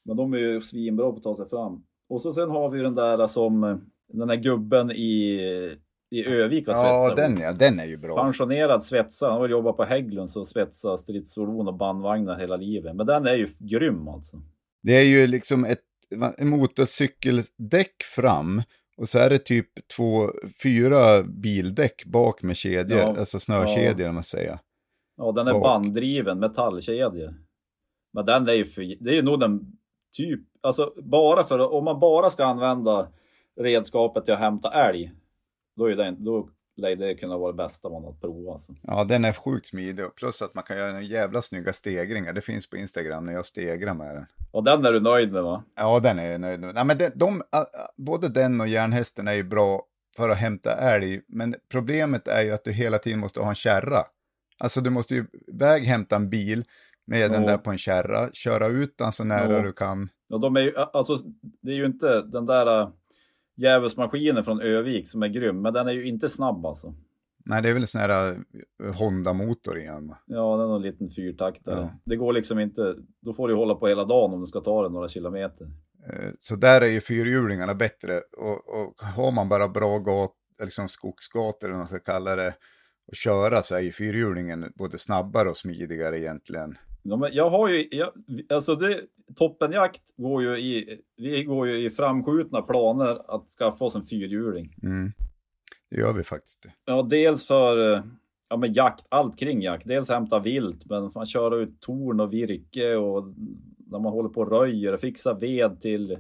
Men 0.08 0.18
de 0.18 0.34
är 0.34 0.38
ju 0.38 0.62
svinbra 0.62 1.12
på 1.12 1.18
att 1.18 1.24
ta 1.24 1.36
sig 1.36 1.50
fram. 1.50 1.84
Och 2.10 2.22
så 2.22 2.32
sen 2.32 2.50
har 2.50 2.70
vi 2.70 2.82
den 2.82 2.96
där 2.96 3.28
som 3.28 3.82
den 4.14 4.28
där 4.28 4.36
gubben 4.36 4.92
i, 4.92 5.42
i 6.12 6.26
Övik 6.26 6.68
har 6.68 6.74
svetsat. 6.74 7.18
Ja, 7.18 7.28
den, 7.28 7.38
ja, 7.42 7.54
den 7.54 7.80
är 7.80 7.86
ju 7.86 7.98
bra. 7.98 8.24
Pensionerad 8.24 8.84
svetsare. 8.84 9.32
Han 9.32 9.42
har 9.42 9.48
jobbat 9.50 9.78
på 9.78 9.84
Hägglunds 9.84 10.36
och 10.36 10.48
svetsat 10.48 11.00
stridsfordon 11.00 11.68
och 11.68 11.78
bandvagnar 11.78 12.40
hela 12.40 12.58
livet. 12.58 12.96
Men 12.96 13.06
den 13.06 13.28
är 13.28 13.36
ju 13.36 13.48
grym 13.60 14.08
alltså. 14.08 14.42
Det 14.84 14.96
är 14.96 15.06
ju 15.06 15.28
liksom 15.28 15.66
ett 15.66 15.84
motorcykeldäck 16.42 18.04
fram 18.16 18.62
och 18.98 19.10
så 19.10 19.20
är 19.20 19.30
det 19.30 19.38
typ 19.38 19.88
två, 19.96 20.32
fyra 20.64 21.24
bildäck 21.24 22.06
bak 22.06 22.44
med 22.44 22.56
kedjor, 22.56 23.00
ja, 23.00 23.18
alltså 23.20 23.40
snökedjor 23.40 24.08
ja. 24.08 24.12
man 24.12 24.24
säger. 24.24 24.60
Ja, 25.18 25.32
den 25.32 25.48
är 25.48 25.52
bak. 25.52 25.64
banddriven, 25.64 26.40
metallkedjor. 26.40 27.36
Men 28.14 28.26
den 28.26 28.50
är 28.50 28.54
ju, 28.54 28.66
för, 28.66 29.04
det 29.04 29.18
är 29.18 29.24
nog 29.24 29.40
den 29.40 29.77
typ, 30.18 30.40
alltså 30.62 30.94
bara 31.04 31.44
för 31.44 31.74
om 31.74 31.84
man 31.84 32.00
bara 32.00 32.30
ska 32.30 32.46
använda 32.46 33.08
redskapet 33.60 34.26
till 34.26 34.34
att 34.34 34.40
hämta 34.40 34.90
älg, 34.90 35.12
då 35.76 35.86
är 35.86 35.96
det, 35.96 36.16
då 36.20 36.50
lär 36.78 36.96
det 36.96 37.16
kunna 37.16 37.38
vara 37.38 37.52
det 37.52 37.58
bästa 37.58 37.90
man 37.90 38.04
har 38.04 38.12
att 38.12 38.22
prova. 38.22 38.52
Alltså. 38.52 38.74
Ja, 38.82 39.04
den 39.04 39.26
är 39.26 39.34
sjukt 39.34 39.68
smidig. 39.68 40.16
Plus 40.16 40.42
att 40.42 40.54
man 40.54 40.64
kan 40.64 40.78
göra 40.78 40.98
en 40.98 41.06
jävla 41.06 41.42
snygga 41.42 41.74
stegringar. 41.74 42.34
Det 42.34 42.42
finns 42.42 42.70
på 42.70 42.78
Instagram 42.78 43.26
när 43.26 43.34
jag 43.34 43.46
stegrar 43.46 43.94
med 43.94 44.16
den. 44.16 44.26
Och 44.52 44.64
den 44.64 44.86
är 44.86 44.92
du 44.92 45.00
nöjd 45.00 45.32
med 45.32 45.44
va? 45.44 45.64
Ja, 45.76 46.00
den 46.00 46.20
är 46.20 46.32
jag 46.32 46.42
nöjd 46.42 46.60
med. 46.60 46.76
Nej, 46.76 46.86
men 46.86 46.98
de, 46.98 47.10
de, 47.16 47.44
både 47.98 48.30
den 48.30 48.62
och 48.62 48.68
järnhästen 48.68 49.28
är 49.28 49.34
ju 49.34 49.44
bra 49.44 49.84
för 50.16 50.30
att 50.30 50.38
hämta 50.38 50.72
älg. 50.72 51.22
Men 51.28 51.56
problemet 51.72 52.28
är 52.28 52.42
ju 52.42 52.52
att 52.52 52.64
du 52.64 52.72
hela 52.72 52.98
tiden 52.98 53.20
måste 53.20 53.40
ha 53.40 53.50
en 53.50 53.56
kärra. 53.56 54.04
Alltså 54.60 54.82
du 54.82 54.90
måste 54.90 55.16
ju 55.16 55.26
väg 55.48 55.84
hämta 55.84 56.16
en 56.16 56.30
bil 56.30 56.66
med 57.08 57.32
den 57.32 57.46
där 57.46 57.58
på 57.58 57.72
en 57.72 57.78
kärra, 57.78 58.30
köra 58.34 58.68
ut 58.68 58.98
den 58.98 59.12
så 59.12 59.24
nära 59.24 59.62
du 59.62 59.74
kan. 59.74 60.10
Ja, 60.28 60.38
de 60.38 60.56
är 60.56 60.62
ju, 60.62 60.74
alltså, 60.76 61.16
det 61.62 61.72
är 61.72 61.76
ju 61.76 61.86
inte 61.86 62.22
den 62.22 62.46
där 62.46 62.82
äh, 62.82 62.90
djävulsmaskinen 63.56 64.44
från 64.44 64.62
Övik 64.62 65.10
som 65.10 65.24
är 65.24 65.28
grym, 65.28 65.62
men 65.62 65.74
den 65.74 65.88
är 65.88 65.92
ju 65.92 66.08
inte 66.08 66.30
snabb 66.30 66.66
alltså. 66.66 66.94
Nej, 67.46 67.62
det 67.62 67.70
är 67.70 67.74
väl 67.74 67.84
en 67.84 67.88
sån 67.88 68.02
här 68.02 68.30
äh, 68.30 68.96
Honda-motor 69.00 69.78
igen. 69.78 70.16
Ja, 70.26 70.58
den 70.58 70.70
är 70.70 70.76
en 70.76 70.82
liten 70.82 71.10
fyrtaktare. 71.10 71.80
Ja. 71.80 72.00
Det 72.06 72.16
går 72.16 72.34
liksom 72.34 72.60
inte, 72.60 72.96
då 73.22 73.34
får 73.34 73.48
du 73.48 73.56
hålla 73.56 73.76
på 73.76 73.88
hela 73.88 74.06
dagen 74.06 74.34
om 74.34 74.40
du 74.40 74.48
ska 74.48 74.60
ta 74.60 74.84
den 74.84 74.92
några 74.92 75.08
kilometer. 75.08 75.68
Eh, 76.10 76.32
så 76.40 76.56
där 76.56 76.82
är 76.82 76.88
ju 76.88 77.02
fyrhjulingarna 77.02 77.76
bättre 77.76 78.22
och, 78.38 78.54
och 78.54 78.94
har 79.16 79.32
man 79.32 79.50
bara 79.50 79.68
bra 79.68 79.98
gat, 79.98 80.34
liksom 80.62 80.88
skogsgator 80.88 81.68
eller 81.68 81.74
vad 81.74 81.80
man 81.80 81.88
ska 81.88 82.00
kalla 82.00 82.36
det, 82.36 82.54
och 83.08 83.16
köra 83.16 83.64
så 83.64 83.76
är 83.76 83.80
ju 83.80 83.92
fyrhjulingen 83.92 84.72
både 84.76 84.98
snabbare 84.98 85.50
och 85.50 85.58
smidigare 85.58 86.20
egentligen. 86.20 86.76
Men 87.16 87.34
jag 87.34 87.50
har 87.50 87.70
ju, 87.70 87.88
jag, 87.92 88.10
alltså 88.50 88.76
det, 88.76 89.02
toppenjakt 89.36 90.02
går 90.18 90.44
ju 90.44 90.58
i, 90.58 91.00
vi 91.18 91.44
går 91.44 91.68
ju 91.68 91.86
i 91.86 91.90
framskjutna 91.90 92.62
planer 92.62 93.36
att 93.36 93.50
skaffa 93.50 93.86
oss 93.86 93.96
en 93.96 94.04
fyrhjuling. 94.04 94.76
Mm. 94.84 95.12
Det 95.90 95.98
gör 95.98 96.14
vi 96.14 96.24
faktiskt. 96.24 96.66
Ja, 96.86 97.02
dels 97.02 97.48
för 97.48 98.04
ja, 98.50 98.58
men 98.58 98.74
jakt, 98.74 99.06
allt 99.10 99.40
kring 99.40 99.62
jakt. 99.62 99.88
Dels 99.88 100.10
hämta 100.10 100.40
vilt, 100.40 100.86
men 100.86 101.12
man 101.16 101.26
köra 101.26 101.56
ut 101.56 101.80
torn 101.80 102.20
och 102.20 102.34
virke 102.34 102.96
och 102.96 103.34
när 103.78 104.00
man 104.00 104.12
håller 104.12 104.30
på 104.30 104.42
och 104.42 104.52
röjer 104.52 104.94
och 104.94 105.00
fixar 105.00 105.40
ved 105.40 105.82
till 105.82 106.18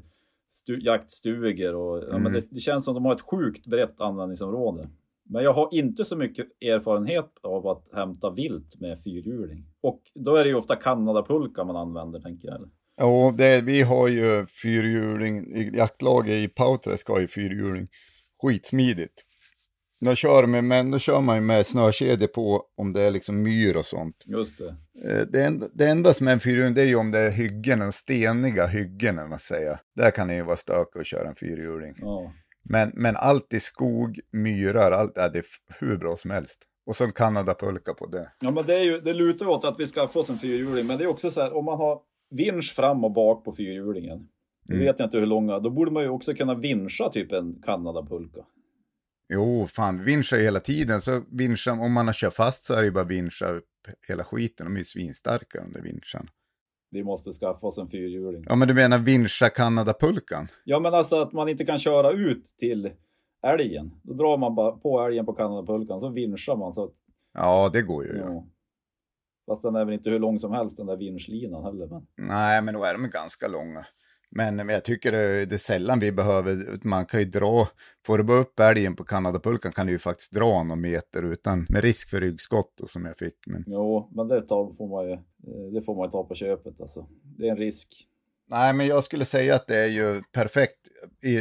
stu, 0.51 0.79
jaktstugor. 0.79 1.75
Och, 1.75 2.03
ja, 2.03 2.09
mm. 2.09 2.23
men 2.23 2.33
det, 2.33 2.43
det, 2.49 2.59
känns 2.59 2.85
som 2.85 2.91
att 2.91 2.95
de 2.95 3.05
har 3.05 3.15
ett 3.15 3.21
sjukt 3.21 3.65
brett 3.65 4.01
användningsområde. 4.01 4.89
Men 5.29 5.43
jag 5.43 5.53
har 5.53 5.69
inte 5.71 6.05
så 6.05 6.15
mycket 6.15 6.45
erfarenhet 6.61 7.31
av 7.43 7.67
att 7.67 7.89
hämta 7.93 8.29
vilt 8.29 8.79
med 8.79 9.03
fyrhjuling. 9.03 9.65
Och 9.81 10.01
då 10.15 10.35
är 10.35 10.43
det 10.43 10.49
ju 10.49 10.55
ofta 10.55 10.75
Kanadapulka 10.75 11.63
man 11.63 11.75
använder, 11.75 12.19
tänker 12.19 12.47
jag. 12.47 12.69
Ja, 12.97 13.33
det, 13.37 13.61
vi 13.61 13.81
har 13.81 14.07
ju 14.07 14.45
fyrhjuling, 14.45 15.45
jaktlaget 15.75 16.33
i 16.33 16.47
Pautres 16.47 16.99
ska 16.99 17.21
ju 17.21 17.27
fyrhjuling. 17.27 17.87
Skitsmidigt. 18.41 19.23
Då 20.05 20.15
kör, 20.15 20.45
med, 20.45 20.63
men 20.63 20.91
då 20.91 20.99
kör 20.99 21.21
man 21.21 21.35
ju 21.35 21.41
med 21.41 21.67
snökedjor 21.67 22.27
på 22.27 22.63
om 22.77 22.93
det 22.93 23.01
är 23.01 23.11
liksom 23.11 23.43
myr 23.43 23.75
och 23.75 23.85
sånt. 23.85 24.23
Just 24.25 24.57
det. 24.57 24.75
Eh, 25.09 25.27
det 25.31 25.43
enda, 25.43 25.67
det 25.73 25.89
enda 25.89 26.13
som 26.13 26.27
är 26.27 26.31
en 26.31 26.39
fyrhjuling 26.39 26.73
det 26.73 26.81
är 26.81 26.85
ju 26.85 26.95
om 26.95 27.11
det 27.11 27.19
är 27.19 27.31
hyggen, 27.31 27.91
steniga 27.91 28.67
hyggen, 28.67 29.15
man 29.15 29.39
säger. 29.39 29.79
Där 29.95 30.11
kan 30.11 30.27
det 30.27 30.35
ju 30.35 30.43
vara 30.43 30.57
stökigt 30.57 30.95
att 30.95 31.05
köra 31.05 31.29
en 31.29 31.35
fyrhjuling. 31.35 31.95
Ja. 31.97 32.33
Men, 32.69 32.91
men 32.93 33.15
allt 33.15 33.53
i 33.53 33.59
skog, 33.59 34.19
myrar, 34.31 34.91
allt 34.91 35.17
är 35.17 35.29
det 35.29 35.43
hur 35.79 35.97
bra 35.97 36.15
som 36.15 36.31
helst. 36.31 36.63
Och 36.85 36.95
så 36.95 37.07
Kanadapulka 37.07 37.93
på 37.93 38.05
det. 38.05 38.31
Ja, 38.39 38.51
men 38.51 38.65
det, 38.65 38.75
är 38.75 38.83
ju, 38.83 39.01
det 39.01 39.13
lutar 39.13 39.47
åt 39.47 39.65
att 39.65 39.79
vi 39.79 39.87
ska 39.87 40.07
få 40.07 40.25
en 40.29 40.37
fyrhjuling. 40.37 40.87
Men 40.87 40.97
det 40.97 41.03
är 41.03 41.07
också 41.07 41.29
så 41.29 41.41
här, 41.41 41.53
om 41.53 41.65
man 41.65 41.77
har 41.77 42.01
vinsch 42.29 42.73
fram 42.75 43.03
och 43.03 43.11
bak 43.11 43.45
på 43.45 43.51
fyrhjulingen. 43.51 44.27
Mm. 44.69 44.79
vet 44.85 44.99
jag 44.99 45.05
inte 45.05 45.17
hur 45.17 45.25
långa. 45.25 45.59
Då 45.59 45.69
borde 45.69 45.91
man 45.91 46.03
ju 46.03 46.09
också 46.09 46.33
kunna 46.33 46.55
vinscha 46.55 47.09
typ 47.09 47.31
en 47.31 47.61
Kanadapulka. 47.61 48.45
Jo, 49.33 49.67
fan, 49.67 50.03
vinscha 50.03 50.35
hela 50.35 50.59
tiden. 50.59 51.01
Så 51.01 51.21
vinscha, 51.31 51.71
om 51.71 51.93
man 51.93 52.07
har 52.07 52.13
kört 52.13 52.33
fast 52.33 52.63
så 52.63 52.73
är 52.73 52.77
det 52.77 52.85
ju 52.85 52.91
bara 52.91 53.03
vinscha 53.03 53.45
upp 53.45 53.65
hela 54.07 54.23
skiten. 54.23 54.65
De 54.65 54.75
är 54.75 54.79
ju 54.79 54.85
svinstarka 54.85 55.59
under 55.59 55.81
vinschan 55.81 56.27
vi 56.89 57.03
måste 57.03 57.31
skaffa 57.31 57.67
oss 57.67 57.77
en 57.77 57.87
fyrhjuling. 57.87 58.43
Ja, 58.49 58.55
men 58.55 58.67
du 58.67 58.73
menar 58.73 58.99
vinscha 58.99 59.49
Kanadapulkan? 59.49 60.47
Ja, 60.63 60.79
men 60.79 60.93
alltså 60.93 61.21
att 61.21 61.33
man 61.33 61.49
inte 61.49 61.65
kan 61.65 61.77
köra 61.77 62.11
ut 62.11 62.45
till 62.45 62.91
älgen. 63.47 63.91
Då 64.03 64.13
drar 64.13 64.37
man 64.37 64.55
bara 64.55 64.71
på 64.71 65.01
älgen 65.01 65.25
på 65.25 65.33
Kanadapulkan, 65.33 65.99
så 65.99 66.09
vinschar 66.09 66.55
man 66.55 66.73
så 66.73 66.83
att... 66.83 66.93
Ja, 67.33 67.69
det 67.73 67.81
går 67.81 68.05
ju. 68.05 68.17
Ja. 68.17 68.25
ja. 68.25 68.45
Fast 69.47 69.63
den 69.63 69.75
är 69.75 69.85
väl 69.85 69.93
inte 69.93 70.09
hur 70.09 70.19
lång 70.19 70.39
som 70.39 70.51
helst, 70.51 70.77
den 70.77 70.87
där 70.87 70.97
vinschlinan 70.97 71.63
heller. 71.63 71.87
Men... 71.87 72.07
Nej, 72.27 72.61
men 72.61 72.73
då 72.73 72.83
är 72.83 72.93
de 72.93 73.09
ganska 73.09 73.47
långa. 73.47 73.85
Men 74.29 74.69
jag 74.69 74.83
tycker 74.83 75.11
det, 75.11 75.45
det 75.45 75.55
är 75.55 75.57
sällan 75.57 75.99
vi 75.99 76.11
behöver, 76.11 76.55
man 76.87 77.05
kan 77.05 77.19
ju 77.19 77.25
dra, 77.25 77.67
får 78.05 78.17
du 78.17 78.23
bara 78.23 78.39
upp 78.39 78.59
älgen 78.59 78.95
på 78.95 79.03
Kanadapulkan 79.03 79.71
kan 79.71 79.85
du 79.85 79.91
ju 79.91 79.99
faktiskt 79.99 80.33
dra 80.33 80.63
någon 80.63 80.81
meter 80.81 81.23
utan, 81.23 81.65
med 81.69 81.81
risk 81.81 82.09
för 82.09 82.21
ryggskott 82.21 82.79
och 82.81 82.89
som 82.89 83.05
jag 83.05 83.17
fick. 83.17 83.47
Men... 83.47 83.63
Jo, 83.67 84.09
men 84.15 84.27
det, 84.27 84.41
tar, 84.41 84.73
får 84.73 84.87
man 84.87 85.05
ju, 85.05 85.13
eh, 85.13 85.73
det 85.73 85.81
får 85.81 85.95
man 85.95 86.05
ju 86.05 86.11
ta 86.11 86.23
på 86.23 86.35
köpet 86.35 86.81
alltså. 86.81 87.07
Det 87.37 87.47
är 87.47 87.51
en 87.51 87.57
risk. 87.57 88.07
Nej, 88.51 88.73
men 88.73 88.87
jag 88.87 89.03
skulle 89.03 89.25
säga 89.25 89.55
att 89.55 89.67
det 89.67 89.77
är 89.77 89.87
ju 89.87 90.23
perfekt. 90.31 90.77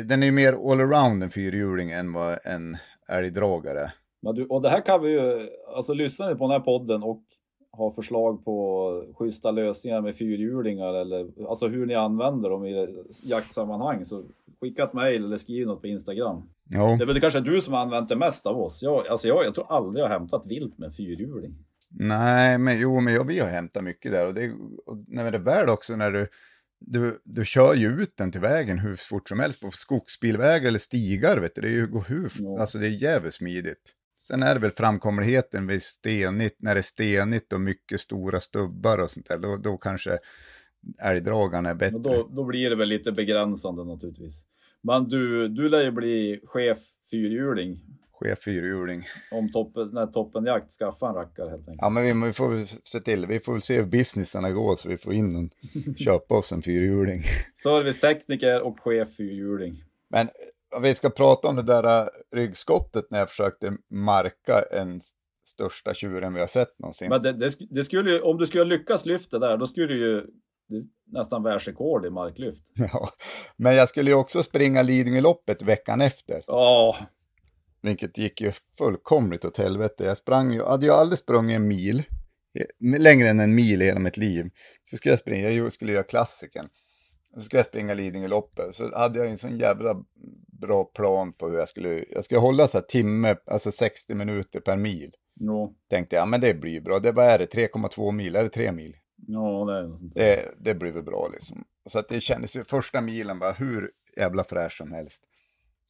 Den 0.05 0.22
är 0.22 0.26
ju 0.26 0.32
mer 0.32 0.70
allround 0.72 1.22
en 1.22 1.30
fyrhjuling 1.30 1.91
än 1.91 2.12
vad 2.12 2.39
en 2.45 2.76
älgdragare. 3.09 3.93
Men 4.22 4.34
du, 4.34 4.47
och 4.47 4.62
det 4.62 4.70
här 4.70 4.80
kan 4.80 5.03
vi 5.03 5.11
ju, 5.11 5.49
alltså 5.76 5.95
lyssnar 5.95 6.28
ni 6.28 6.34
på 6.34 6.45
den 6.45 6.51
här 6.51 6.61
podden 6.61 7.03
och 7.03 7.22
har 7.77 7.91
förslag 7.91 8.45
på 8.45 9.05
schyssta 9.14 9.51
lösningar 9.51 10.01
med 10.01 10.16
fyrhjulingar 10.16 10.95
eller 10.95 11.49
alltså 11.49 11.68
hur 11.68 11.87
ni 11.87 11.95
använder 11.95 12.51
dem 12.51 12.66
i 12.66 13.05
jaktsammanhang 13.22 14.05
så 14.05 14.22
skicka 14.61 14.85
ett 14.85 14.93
mejl 14.93 15.24
eller 15.24 15.37
skriv 15.37 15.66
något 15.66 15.81
på 15.81 15.87
Instagram. 15.87 16.43
Ja. 16.68 16.97
Det 16.99 17.05
är 17.05 17.07
väl 17.07 17.20
kanske 17.20 17.41
du 17.41 17.61
som 17.61 17.74
har 17.74 17.81
använt 17.81 18.09
det 18.09 18.16
mest 18.16 18.47
av 18.47 18.59
oss. 18.61 18.83
Jag, 18.83 19.07
alltså 19.07 19.29
jag, 19.29 19.45
jag 19.45 19.55
tror 19.55 19.72
aldrig 19.72 20.03
jag 20.03 20.09
har 20.09 20.18
hämtat 20.18 20.47
vilt 20.47 20.79
med 20.79 20.95
fyrhjuling. 20.95 21.55
Nej, 21.91 22.59
men 22.59 22.81
jo, 22.81 23.01
men 23.01 23.14
jag, 23.14 23.24
vi 23.24 23.39
har 23.39 23.49
hämtat 23.49 23.85
mycket 23.85 24.12
där 24.12 24.27
och 24.27 24.35
det, 24.35 24.53
och 24.87 25.05
när 25.09 25.31
det 25.31 25.39
är 25.39 25.43
väl 25.43 25.68
också 25.68 25.97
när 25.97 26.11
du, 26.11 26.29
du, 26.81 27.20
du 27.24 27.45
kör 27.45 27.74
ju 27.74 27.89
ut 27.89 28.16
den 28.16 28.33
till 28.33 28.41
vägen 28.41 28.79
hur 28.79 28.97
fort 28.97 29.29
som 29.29 29.41
helst 29.41 29.61
på 29.61 29.70
skogsbilväg 29.70 30.64
eller 30.64 30.79
stigar, 30.79 31.41
vet 31.41 31.55
du, 31.55 31.61
det 31.61 31.68
är 31.68 31.72
ju 31.72 32.03
hur, 32.09 32.33
ja. 32.39 32.61
alltså 32.61 32.79
det 32.79 32.87
är 32.87 33.03
jävligt 33.03 33.35
smidigt. 33.35 33.93
Sen 34.27 34.43
är 34.43 34.55
det 34.55 34.61
väl 34.61 34.70
framkomligheten 34.70 35.66
vid 35.66 35.83
stenigt, 35.83 36.57
när 36.59 36.74
det 36.74 36.81
är 36.81 36.83
stenigt 36.83 37.53
och 37.53 37.61
mycket 37.61 38.01
stora 38.01 38.41
stubbar 38.41 38.99
och 38.99 39.11
sånt 39.11 39.29
där, 39.29 39.39
då, 39.39 39.57
då 39.57 39.77
kanske 39.77 40.18
älgdragarna 41.03 41.70
är 41.70 41.74
bättre. 41.74 41.97
Och 41.97 42.03
då, 42.03 42.29
då 42.33 42.45
blir 42.45 42.70
det 42.70 42.77
väl 42.77 42.89
lite 42.89 43.12
begränsande 43.12 43.85
naturligtvis. 43.85 44.47
Men 44.83 45.05
du, 45.05 45.49
du 45.49 45.68
lär 45.68 45.83
ju 45.83 45.91
bli 45.91 46.41
chef 46.45 46.79
fyrhjuling 47.11 47.81
Chef 48.20 48.39
fyrhjuling. 48.43 49.03
om 49.31 49.53
toppen, 49.53 49.91
när 49.93 50.07
toppenjakt 50.07 50.72
skaffar 50.72 51.09
en 51.09 51.14
rackare 51.14 51.51
helt 51.51 51.68
enkelt. 51.68 51.79
Ja, 51.81 51.89
men 51.89 52.03
vi, 52.03 52.27
vi 52.27 52.33
får 52.33 52.64
se 52.89 53.01
till. 53.01 53.27
Vi 53.27 53.41
får 53.41 53.53
väl 53.53 53.62
se 53.62 53.77
hur 53.77 53.87
businessen 53.87 54.55
går 54.55 54.77
så 54.77 54.89
vi 54.89 54.99
får 54.99 55.14
in 55.14 55.37
en, 55.37 55.51
köpa 55.99 56.35
oss 56.35 56.53
en 56.53 56.62
fyrhjuling. 56.62 57.22
Servicetekniker 57.55 58.62
och 58.62 58.81
chef 58.81 59.16
fyrhjuling. 59.16 59.85
Men 60.09 60.29
om 60.77 60.83
vi 60.83 60.95
ska 60.95 61.11
prata 61.11 61.49
om 61.49 61.57
det 61.57 61.62
där 61.62 62.03
äh, 62.03 62.09
ryggskottet 62.35 63.05
när 63.11 63.18
jag 63.18 63.31
försökte 63.31 63.72
marka 63.91 64.62
en 64.72 65.01
största 65.45 65.95
tjuren 65.95 66.35
vi 66.35 66.41
har 66.41 66.47
sett 66.47 66.79
någonsin. 66.79 67.09
Men 67.09 67.22
det, 67.22 67.33
det, 67.33 67.51
det 67.70 67.85
skulle 67.85 68.11
ju, 68.11 68.20
om 68.20 68.39
du 68.39 68.47
skulle 68.47 68.64
lyckas 68.64 69.07
lyfta 69.07 69.39
där, 69.39 69.57
då 69.57 69.66
skulle 69.66 69.87
du 69.87 69.99
ju 69.99 70.22
nästan 71.12 71.43
världsrekord 71.43 72.07
i 72.07 72.11
marklyft. 72.11 72.64
Ja. 72.74 73.09
Men 73.57 73.77
jag 73.77 73.89
skulle 73.89 74.11
ju 74.11 74.16
också 74.16 74.43
springa 74.43 74.83
Lidingöloppet 74.83 75.62
veckan 75.62 76.01
efter. 76.01 76.43
Ja, 76.47 76.97
Vilket 77.83 78.18
gick 78.18 78.41
ju 78.41 78.53
fullkomligt 78.79 79.45
åt 79.45 79.57
helvete. 79.57 80.05
Jag 80.05 80.16
sprang 80.16 80.53
ju, 80.53 80.62
hade 80.62 80.87
ju 80.87 80.93
aldrig 80.93 81.18
sprungit 81.18 81.57
en 81.57 81.68
mil, 81.68 81.99
eh, 82.59 83.01
längre 83.01 83.29
än 83.29 83.41
en 83.41 83.55
mil 83.55 83.83
i 83.83 83.85
hela 83.85 84.01
mitt 84.01 84.16
liv. 84.16 84.51
Så 84.83 84.97
skulle 84.97 85.12
jag 85.12 85.18
springa, 85.18 85.51
jag 85.51 85.72
skulle 85.72 85.93
göra 85.93 86.03
klassiken. 86.03 86.68
Så 87.37 87.41
skulle 87.41 87.59
jag 87.59 87.66
springa 87.66 87.95
Lidingöloppet. 87.95 88.74
Så 88.74 88.97
hade 88.97 89.18
jag 89.18 89.28
en 89.28 89.39
sån 89.39 89.59
jävla 89.59 90.05
bra 90.61 90.84
plan 90.84 91.32
på 91.32 91.49
hur 91.49 91.59
jag 91.59 91.68
skulle, 91.68 92.05
jag 92.11 92.24
skulle 92.24 92.41
hålla 92.41 92.68
så 92.68 92.78
här 92.78 92.84
timme, 92.84 93.37
alltså 93.47 93.72
60 93.72 94.14
minuter 94.14 94.61
per 94.61 94.76
mil. 94.76 95.14
jo, 95.41 95.74
Tänkte 95.91 96.16
jag, 96.16 96.28
men 96.28 96.41
det 96.41 96.55
blir 96.55 96.80
bra. 96.80 96.99
Det, 96.99 97.12
vad 97.12 97.26
är 97.26 97.39
det, 97.39 97.55
3,2 97.55 98.12
mil? 98.12 98.37
Är 98.37 98.43
det 98.43 98.49
3 98.49 98.72
mil? 98.72 98.97
ja 99.26 99.64
det 99.64 99.78
är 99.78 99.82
något 99.82 99.99
sånt. 100.01 100.14
Det, 100.14 100.55
det 100.59 100.74
blir 100.74 100.93
väl 100.93 101.03
bra 101.03 101.28
liksom. 101.32 101.64
Så 101.89 101.99
att 101.99 102.09
det 102.09 102.20
kändes 102.20 102.57
ju, 102.57 102.64
första 102.64 103.01
milen 103.01 103.39
var 103.39 103.55
hur 103.55 103.91
jävla 104.16 104.45
fräsch 104.45 104.76
som 104.76 104.93
helst. 104.93 105.24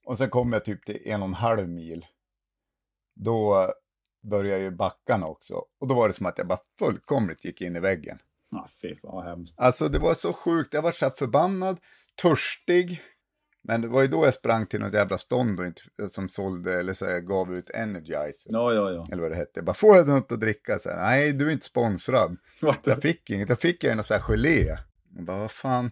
Och 0.06 0.18
sen 0.18 0.30
kom 0.30 0.52
jag 0.52 0.64
typ 0.64 0.86
till 0.86 1.02
en 1.04 1.22
och 1.22 1.28
en 1.28 1.34
halv 1.34 1.68
mil. 1.68 2.06
Då 3.14 3.72
började 4.30 4.62
ju 4.62 4.70
backarna 4.70 5.26
också. 5.26 5.54
Och 5.80 5.88
då 5.88 5.94
var 5.94 6.08
det 6.08 6.14
som 6.14 6.26
att 6.26 6.38
jag 6.38 6.46
bara 6.46 6.58
fullkomligt 6.78 7.44
gick 7.44 7.60
in 7.60 7.76
i 7.76 7.80
väggen. 7.80 8.18
Ah, 8.52 8.68
fy 8.82 8.96
fan 8.96 9.14
vad 9.14 9.24
hemskt. 9.24 9.60
Alltså 9.60 9.88
det 9.88 9.98
var 9.98 10.14
så 10.14 10.32
sjukt, 10.32 10.74
jag 10.74 10.82
var 10.82 10.92
så 10.92 11.10
förbannad, 11.10 11.78
törstig. 12.22 13.02
Men 13.68 13.80
det 13.80 13.88
var 13.88 14.02
ju 14.02 14.08
då 14.08 14.24
jag 14.24 14.34
sprang 14.34 14.66
till 14.66 14.80
något 14.80 14.94
jävla 14.94 15.18
stånd 15.18 15.60
och 15.60 15.66
inte, 15.66 15.82
som 16.08 16.28
sålde, 16.28 16.80
eller 16.80 16.92
så 16.92 17.06
här, 17.06 17.20
gav 17.20 17.54
ut 17.54 17.70
Energizer. 17.70 18.52
Ja, 18.52 18.72
ja, 18.72 18.90
ja. 18.90 19.06
Eller 19.12 19.22
vad 19.22 19.30
det 19.30 19.36
hette. 19.36 19.50
Jag 19.54 19.64
bara, 19.64 19.74
får 19.74 19.96
jag 19.96 20.08
något 20.08 20.32
att 20.32 20.40
dricka? 20.40 20.78
Så 20.78 20.88
här, 20.88 20.96
Nej, 20.96 21.32
du 21.32 21.48
är 21.48 21.52
inte 21.52 21.66
sponsrad. 21.66 22.36
Jag 22.84 23.02
fick 23.02 23.30
inget, 23.30 23.48
jag 23.48 23.60
fick 23.60 23.84
en 23.84 24.04
sån 24.04 24.14
här 24.14 24.22
gelé. 24.22 24.76
Jag 25.14 25.24
bara, 25.24 25.38
vad 25.38 25.50
fan. 25.50 25.90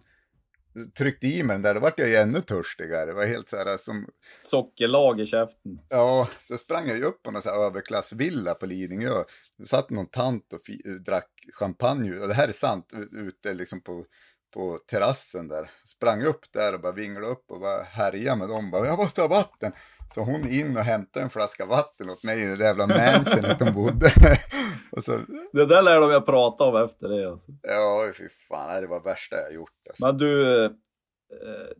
Tryckte 0.97 1.27
i 1.27 1.43
mig 1.43 1.53
den 1.53 1.61
där, 1.61 1.73
då 1.73 1.79
vart 1.79 1.99
jag 1.99 2.09
ju 2.09 2.15
ännu 2.15 2.41
törstigare. 2.41 3.05
Det 3.05 3.13
var 3.13 3.25
helt 3.25 3.49
så 3.49 3.57
här 3.57 3.77
som, 3.77 4.07
Sockerlag 4.43 5.21
i 5.21 5.25
käften. 5.25 5.79
ja, 5.89 6.29
så 6.39 6.57
sprang 6.57 6.87
jag 6.87 6.97
ju 6.97 7.03
upp 7.03 7.23
på 7.23 7.31
någon 7.31 7.41
så 7.41 7.49
här 7.49 7.65
överklassvilla 7.65 8.53
på 8.53 8.65
Lidingö. 8.65 9.23
Det 9.57 9.65
satt 9.65 9.89
någon 9.89 10.05
tant 10.05 10.53
och 10.53 10.59
drack 11.05 11.29
champagne, 11.53 12.19
och 12.19 12.27
det 12.27 12.33
här 12.33 12.47
är 12.47 12.51
sant, 12.51 12.93
ute 13.11 13.53
liksom 13.53 13.81
på, 13.81 14.05
på 14.53 14.79
terrassen 14.89 15.47
där. 15.47 15.69
Sprang 15.85 16.23
upp 16.23 16.45
där 16.53 16.73
och 16.73 16.81
bara 16.81 16.91
vinglade 16.91 17.27
upp 17.27 17.45
och 17.47 17.59
bara 17.59 17.83
härjade 17.83 18.39
med 18.39 18.49
dem. 18.49 18.71
Bara, 18.71 18.85
jag 18.85 18.97
måste 18.97 19.21
ha 19.21 19.27
vatten. 19.27 19.71
Så 20.13 20.21
hon 20.21 20.49
in 20.49 20.77
och 20.77 20.83
hämtade 20.83 21.23
en 21.23 21.29
flaska 21.29 21.65
vatten 21.65 22.09
åt 22.09 22.23
mig 22.23 22.41
i 22.41 22.55
det 22.55 22.63
jävla 22.63 22.87
mansionet 22.87 23.59
de 23.59 23.73
bodde. 23.73 24.11
så, 25.01 25.19
Det 25.53 25.65
där 25.65 25.81
lär 25.81 26.01
de 26.01 26.11
jag 26.11 26.25
prata 26.25 26.63
om 26.63 26.75
efter 26.83 27.09
det 27.09 27.29
alltså. 27.31 27.51
ja, 27.61 28.11
fy 28.17 28.23
fan, 28.49 28.81
det 28.81 28.87
var 28.87 29.03
värsta 29.03 29.35
jag 29.35 29.53
gjort. 29.53 29.69
Alltså. 29.89 30.05
Men 30.05 30.17
du, 30.17 30.65
eh, 30.65 30.71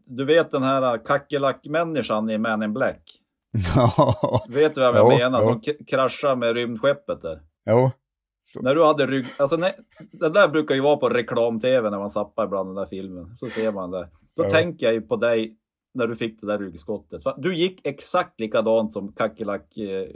du 0.05 0.25
vet 0.25 0.51
den 0.51 0.63
här 0.63 1.05
kackerlackmänniskan 1.05 2.29
i 2.29 2.37
Man 2.37 2.63
in 2.63 2.73
Black? 2.73 3.01
Ja, 3.75 4.45
Vet 4.49 4.75
du 4.75 4.81
vem 4.81 4.95
jag 4.95 5.11
Jo, 5.11 5.17
menar? 5.17 5.41
jo. 5.41 5.45
Som 5.47 5.61
kraschar 5.87 6.35
med 6.35 6.53
rymdskeppet 6.55 7.21
där. 7.21 7.41
jo. 7.69 7.91
När 8.61 8.75
du 8.75 8.83
hade 8.85 9.07
rygg... 9.07 9.25
Alltså, 9.39 9.57
nej, 9.57 9.73
det 10.11 10.29
där 10.29 10.47
brukar 10.47 10.75
ju 10.75 10.81
vara 10.81 10.97
på 10.97 11.09
reklam-tv 11.09 11.89
när 11.89 11.97
man 11.99 12.09
zappar 12.09 12.45
ibland 12.45 12.69
den 12.69 12.75
där 12.75 12.85
filmen. 12.85 13.37
Så 13.39 13.47
ser 13.47 13.71
man 13.71 13.91
det. 13.91 14.09
Då 14.37 14.43
Ja. 14.43 14.49
tänker 14.49 14.85
jag 14.85 14.93
ju 14.93 15.01
på 15.01 15.15
dig 15.15 15.57
när 15.95 16.07
du 16.07 16.15
fick 16.15 16.41
det 16.41 16.47
där 16.47 16.59
ryggskottet. 16.59 17.21
Du 17.37 17.55
gick 17.55 17.87
exakt 17.87 18.39
likadant 18.39 18.93
som 18.93 19.13
kackerlack 19.13 19.77
eh, 19.77 20.07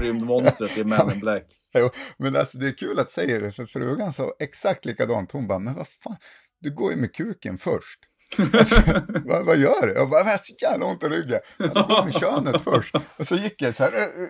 rymdmonstret 0.00 0.78
i 0.78 0.84
Man 0.84 1.12
in 1.12 1.20
Black. 1.20 1.44
Jo, 1.74 1.90
men 2.16 2.36
alltså 2.36 2.58
det 2.58 2.66
är 2.66 2.76
kul 2.78 2.98
att 2.98 3.10
säga 3.10 3.40
det, 3.40 3.52
för 3.52 3.66
frugan 3.66 4.12
sa 4.12 4.32
exakt 4.38 4.84
likadant. 4.84 5.32
Hon 5.32 5.46
bara, 5.46 5.58
men 5.58 5.74
vad 5.74 5.88
fan, 5.88 6.16
du 6.60 6.74
går 6.74 6.90
ju 6.92 6.96
med 6.98 7.14
kuken 7.14 7.58
först. 7.58 7.98
Alltså, 8.52 8.80
vad, 9.24 9.46
vad 9.46 9.56
gör 9.56 9.86
du? 9.86 9.92
Jag 9.94 10.10
bara, 10.10 10.20
jag 10.20 10.26
har 10.26 10.38
så 10.38 10.54
jävla 10.62 10.86
ont 10.86 11.02
i 11.02 11.06
ryggen. 11.06 11.40
Jag 11.58 11.70
går 11.88 12.04
med 12.04 12.14
könet 12.14 12.62
först. 12.62 12.94
Och 13.18 13.26
så 13.26 13.34
gick 13.34 13.62
jag 13.62 13.74
så 13.74 13.84
här. 13.84 13.92
eh, 13.92 14.02
eh. 14.02 14.28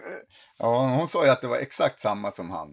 Ja, 0.59 0.97
hon 0.99 1.09
sa 1.09 1.25
ju 1.25 1.31
att 1.31 1.41
det 1.43 1.49
var 1.49 1.59
exakt 1.59 2.01
samma 2.01 2.31
som 2.31 2.51
han. 2.51 2.69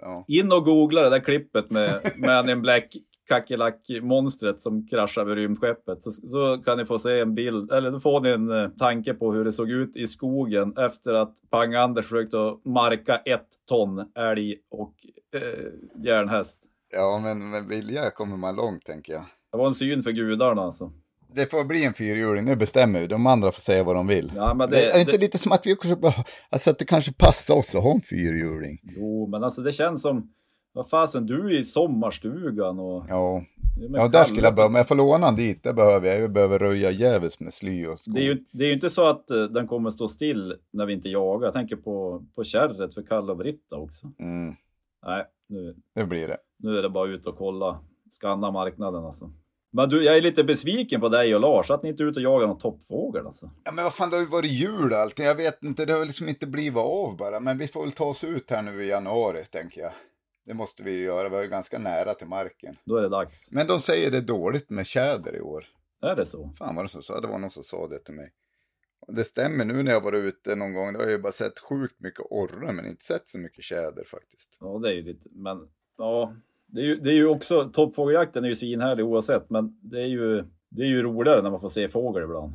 Ja, 0.00 0.24
In 0.28 0.52
och 0.52 0.64
googla 0.64 1.02
det 1.02 1.10
där 1.10 1.24
klippet 1.24 1.70
med 1.70 2.12
Man 2.16 2.48
in 2.50 2.62
Black 2.62 2.88
kackerlack-monstret 3.28 4.60
som 4.60 4.86
kraschar 4.86 5.24
med 5.24 5.34
rymdskeppet. 5.34 6.02
Så, 6.02 6.10
så 6.10 6.62
kan 6.64 6.78
ni 6.78 6.84
få 6.84 6.98
se 6.98 7.20
en 7.20 7.34
bild, 7.34 7.72
eller 7.72 7.90
då 7.90 8.00
får 8.00 8.20
ni 8.20 8.28
en 8.28 8.50
eh, 8.50 8.68
tanke 8.68 9.14
på 9.14 9.32
hur 9.32 9.44
det 9.44 9.52
såg 9.52 9.70
ut 9.70 9.96
i 9.96 10.06
skogen 10.06 10.76
efter 10.76 11.14
att 11.14 11.34
Pang-Anders 11.50 12.02
försökte 12.02 12.46
att 12.46 12.64
marka 12.64 13.16
ett 13.16 13.48
ton 13.68 14.04
älg 14.14 14.56
och 14.70 14.94
eh, 15.34 16.04
järnhäst. 16.04 16.60
ja 16.92 17.20
men 17.22 17.50
med 17.50 17.64
vilja 17.64 18.10
kommer 18.10 18.36
man 18.36 18.56
långt 18.56 18.84
tänker 18.84 19.12
jag. 19.12 19.24
Det 19.52 19.58
var 19.58 19.66
en 19.66 19.74
syn 19.74 20.02
för 20.02 20.10
gudarna 20.10 20.62
alltså. 20.62 20.92
Det 21.34 21.50
får 21.50 21.64
bli 21.64 21.84
en 21.84 21.94
fyrhjuling, 21.94 22.44
nu 22.44 22.56
bestämmer 22.56 23.00
vi. 23.00 23.06
De 23.06 23.26
andra 23.26 23.52
får 23.52 23.60
säga 23.60 23.84
vad 23.84 23.96
de 23.96 24.06
vill. 24.06 24.32
Ja, 24.36 24.54
det, 24.54 24.66
det, 24.66 24.90
är 24.90 24.92
det 24.92 25.00
inte 25.00 25.18
lite 25.18 25.38
som 25.38 25.52
att 25.52 25.66
vi 25.66 25.74
också, 25.74 26.12
alltså 26.50 26.70
att 26.70 26.78
det 26.78 26.84
kanske 26.84 27.12
passar 27.12 27.54
oss 27.54 27.74
att 27.74 27.82
ha 27.82 27.94
en 27.94 28.02
fyrhjuling? 28.02 28.80
jo, 28.82 29.26
men 29.26 29.44
alltså 29.44 29.62
det 29.62 29.72
känns 29.72 30.02
som, 30.02 30.32
vad 30.76 30.88
fasen, 30.88 31.26
du 31.26 31.46
är 31.46 31.60
i 31.60 31.64
sommarstugan 31.64 32.78
och... 32.78 33.04
Ja, 33.08 33.42
ja 33.92 34.08
där 34.08 34.24
skulle 34.24 34.46
jag 34.46 34.54
behöva, 34.54 34.72
men 34.72 34.78
jag 34.78 34.88
får 34.88 34.94
låna 34.94 35.26
den 35.26 35.36
dit, 35.36 35.62
det 35.62 35.72
behöver 35.72 36.08
jag. 36.08 36.20
Jag 36.20 36.32
behöver 36.32 36.58
röja 36.58 36.90
jävligt 36.90 37.40
med 37.40 37.54
sly 37.54 37.86
och 37.86 38.00
skog. 38.00 38.14
Det 38.14 38.20
är, 38.20 38.24
ju, 38.24 38.44
det 38.52 38.64
är 38.64 38.68
ju 38.68 38.74
inte 38.74 38.90
så 38.90 39.08
att 39.08 39.30
eh, 39.30 39.42
den 39.42 39.66
kommer 39.66 39.90
stå 39.90 40.08
still 40.08 40.54
när 40.72 40.86
vi 40.86 40.92
inte 40.92 41.08
jagar. 41.08 41.46
Jag 41.46 41.52
tänker 41.52 41.76
på, 41.76 42.24
på 42.34 42.44
kärret 42.44 42.94
för 42.94 43.02
Kalle 43.02 43.32
och 43.32 43.38
Britta 43.38 43.76
också. 43.76 44.12
Mm, 44.18 44.54
Nej, 45.06 45.24
nu, 45.48 45.76
det 45.94 46.04
blir 46.04 46.28
det. 46.28 46.36
nu 46.58 46.78
är 46.78 46.82
det 46.82 46.90
bara 46.90 47.08
ut 47.08 47.26
och 47.26 47.38
kolla, 47.38 47.80
skanna 48.10 48.50
marknaden 48.50 49.04
alltså. 49.04 49.30
Men 49.72 49.88
du, 49.88 50.04
jag 50.04 50.16
är 50.16 50.22
lite 50.22 50.44
besviken 50.44 51.00
på 51.00 51.08
dig 51.08 51.34
och 51.34 51.40
Lars, 51.40 51.70
att 51.70 51.82
ni 51.82 51.88
inte 51.88 52.02
är 52.02 52.06
ute 52.06 52.20
och 52.20 52.24
jagar 52.24 52.46
någon 52.46 52.58
toppfågel 52.58 53.26
alltså. 53.26 53.50
Ja, 53.64 53.72
men 53.72 53.84
vad 53.84 53.94
fan, 53.94 54.10
det 54.10 54.16
har 54.16 54.22
ju 54.22 54.28
varit 54.28 54.50
jul 54.50 54.92
och 54.92 54.98
allting. 54.98 55.26
Jag 55.26 55.34
vet 55.34 55.62
inte, 55.62 55.84
det 55.84 55.92
har 55.92 56.04
liksom 56.04 56.28
inte 56.28 56.46
blivit 56.46 56.78
av 56.78 57.16
bara. 57.16 57.40
Men 57.40 57.58
vi 57.58 57.68
får 57.68 57.82
väl 57.82 57.92
ta 57.92 58.04
oss 58.04 58.24
ut 58.24 58.50
här 58.50 58.62
nu 58.62 58.84
i 58.84 58.88
januari, 58.88 59.44
tänker 59.50 59.80
jag. 59.80 59.90
Det 60.46 60.54
måste 60.54 60.82
vi 60.82 60.90
ju 60.90 61.04
göra, 61.04 61.28
vi 61.28 61.36
är 61.36 61.42
ju 61.42 61.48
ganska 61.48 61.78
nära 61.78 62.14
till 62.14 62.26
marken. 62.26 62.76
Då 62.84 62.96
är 62.96 63.02
det 63.02 63.08
dags. 63.08 63.52
Men 63.52 63.66
de 63.66 63.80
säger 63.80 64.10
det 64.10 64.16
är 64.16 64.22
dåligt 64.22 64.70
med 64.70 64.86
tjäder 64.86 65.36
i 65.36 65.40
år. 65.40 65.66
Är 66.02 66.16
det 66.16 66.26
så? 66.26 66.50
Fan 66.58 66.76
var 66.76 66.82
det 66.82 66.88
som 66.88 67.02
sa, 67.02 67.20
det 67.20 67.28
var 67.28 67.38
någon 67.38 67.50
som 67.50 67.62
sa 67.62 67.88
det 67.88 67.98
till 67.98 68.14
mig. 68.14 68.32
Och 69.00 69.14
det 69.14 69.24
stämmer 69.24 69.64
nu 69.64 69.82
när 69.82 69.92
jag 69.92 70.00
varit 70.00 70.24
ute 70.24 70.56
någon 70.56 70.72
gång, 70.72 70.92
då 70.92 70.98
har 70.98 71.04
jag 71.04 71.12
ju 71.12 71.18
bara 71.18 71.32
sett 71.32 71.58
sjukt 71.58 72.00
mycket 72.00 72.26
orre, 72.30 72.72
men 72.72 72.86
inte 72.86 73.04
sett 73.04 73.28
så 73.28 73.38
mycket 73.38 73.64
tjäder 73.64 74.04
faktiskt. 74.04 74.56
Ja, 74.60 74.78
det 74.82 74.88
är 74.88 74.92
ju 74.92 75.02
lite, 75.02 75.28
men 75.32 75.68
ja. 75.98 76.34
Det 76.66 76.80
är 76.80 76.84
ju, 76.84 76.96
det 76.96 77.10
är 77.10 77.14
ju 77.14 77.26
också, 77.26 77.70
toppfågeljakten 77.72 78.44
är 78.44 78.48
ju 78.48 78.54
svinhärlig 78.54 79.04
oavsett, 79.04 79.50
men 79.50 79.78
det 79.82 80.00
är 80.00 80.06
ju, 80.06 80.44
det 80.68 80.82
är 80.82 80.86
ju 80.86 81.02
roligare 81.02 81.42
när 81.42 81.50
man 81.50 81.60
får 81.60 81.68
se 81.68 81.88
fågel 81.88 82.22
ibland. 82.22 82.54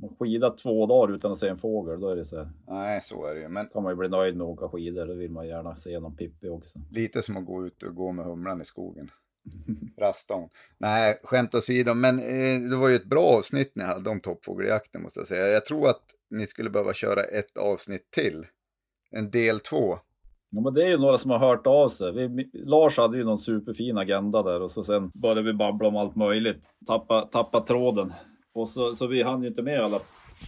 Man 0.00 0.16
skidar 0.18 0.56
två 0.56 0.86
dagar 0.86 1.14
utan 1.14 1.32
att 1.32 1.38
se 1.38 1.48
en 1.48 1.56
fågel, 1.56 2.00
då 2.00 2.08
är 2.08 2.16
det 2.16 2.24
så 2.24 2.36
här. 2.36 2.50
Nej, 2.68 3.00
så 3.02 3.26
är 3.26 3.34
det 3.34 3.40
ju. 3.40 3.48
Men 3.48 3.66
kan 3.66 3.82
man 3.82 3.92
ju 3.92 3.96
bli 3.96 4.08
nöjd 4.08 4.36
med 4.36 4.44
att 4.44 4.50
åka 4.50 4.68
skidor. 4.68 5.06
Då 5.06 5.14
vill 5.14 5.30
man 5.30 5.48
gärna 5.48 5.76
se 5.76 6.00
någon 6.00 6.16
Pippi 6.16 6.48
också. 6.48 6.78
lite 6.90 7.22
som 7.22 7.36
att 7.36 7.46
gå 7.46 7.66
ut 7.66 7.82
och 7.82 7.94
gå 7.94 8.12
med 8.12 8.24
humlan 8.24 8.60
i 8.60 8.64
skogen. 8.64 9.10
Rasta 10.00 10.34
hon. 10.34 10.48
Nej, 10.78 11.20
skämt 11.22 11.54
åsido, 11.54 11.94
men 11.94 12.18
eh, 12.18 12.70
det 12.70 12.76
var 12.76 12.88
ju 12.88 12.94
ett 12.94 13.08
bra 13.08 13.22
avsnitt 13.22 13.76
ni 13.76 13.84
hade 13.84 14.10
om 14.10 14.20
toppfågeljakten 14.20 15.02
måste 15.02 15.20
jag 15.20 15.28
säga. 15.28 15.46
Jag 15.46 15.66
tror 15.66 15.88
att 15.88 16.02
ni 16.30 16.46
skulle 16.46 16.70
behöva 16.70 16.92
köra 16.92 17.22
ett 17.22 17.56
avsnitt 17.58 18.10
till. 18.10 18.46
En 19.10 19.30
del 19.30 19.60
två. 19.60 19.94
Ja, 20.50 20.60
men 20.60 20.74
det 20.74 20.82
är 20.82 20.88
ju 20.88 20.98
några 20.98 21.18
som 21.18 21.30
har 21.30 21.38
hört 21.38 21.66
av 21.66 21.88
sig. 21.88 22.12
Vi, 22.12 22.50
Lars 22.52 22.98
hade 22.98 23.18
ju 23.18 23.24
någon 23.24 23.38
superfin 23.38 23.98
agenda 23.98 24.42
där 24.42 24.62
och 24.62 24.70
så 24.70 24.84
sen 24.84 25.10
började 25.14 25.42
vi 25.42 25.52
babbla 25.52 25.88
om 25.88 25.96
allt 25.96 26.16
möjligt. 26.16 26.66
Tappa, 26.86 27.28
tappa 27.32 27.60
tråden. 27.60 28.12
Och 28.52 28.68
så, 28.68 28.94
så 28.94 29.06
vi 29.06 29.22
hann 29.22 29.42
ju 29.42 29.48
inte 29.48 29.62
med 29.62 29.80
alla, 29.80 30.00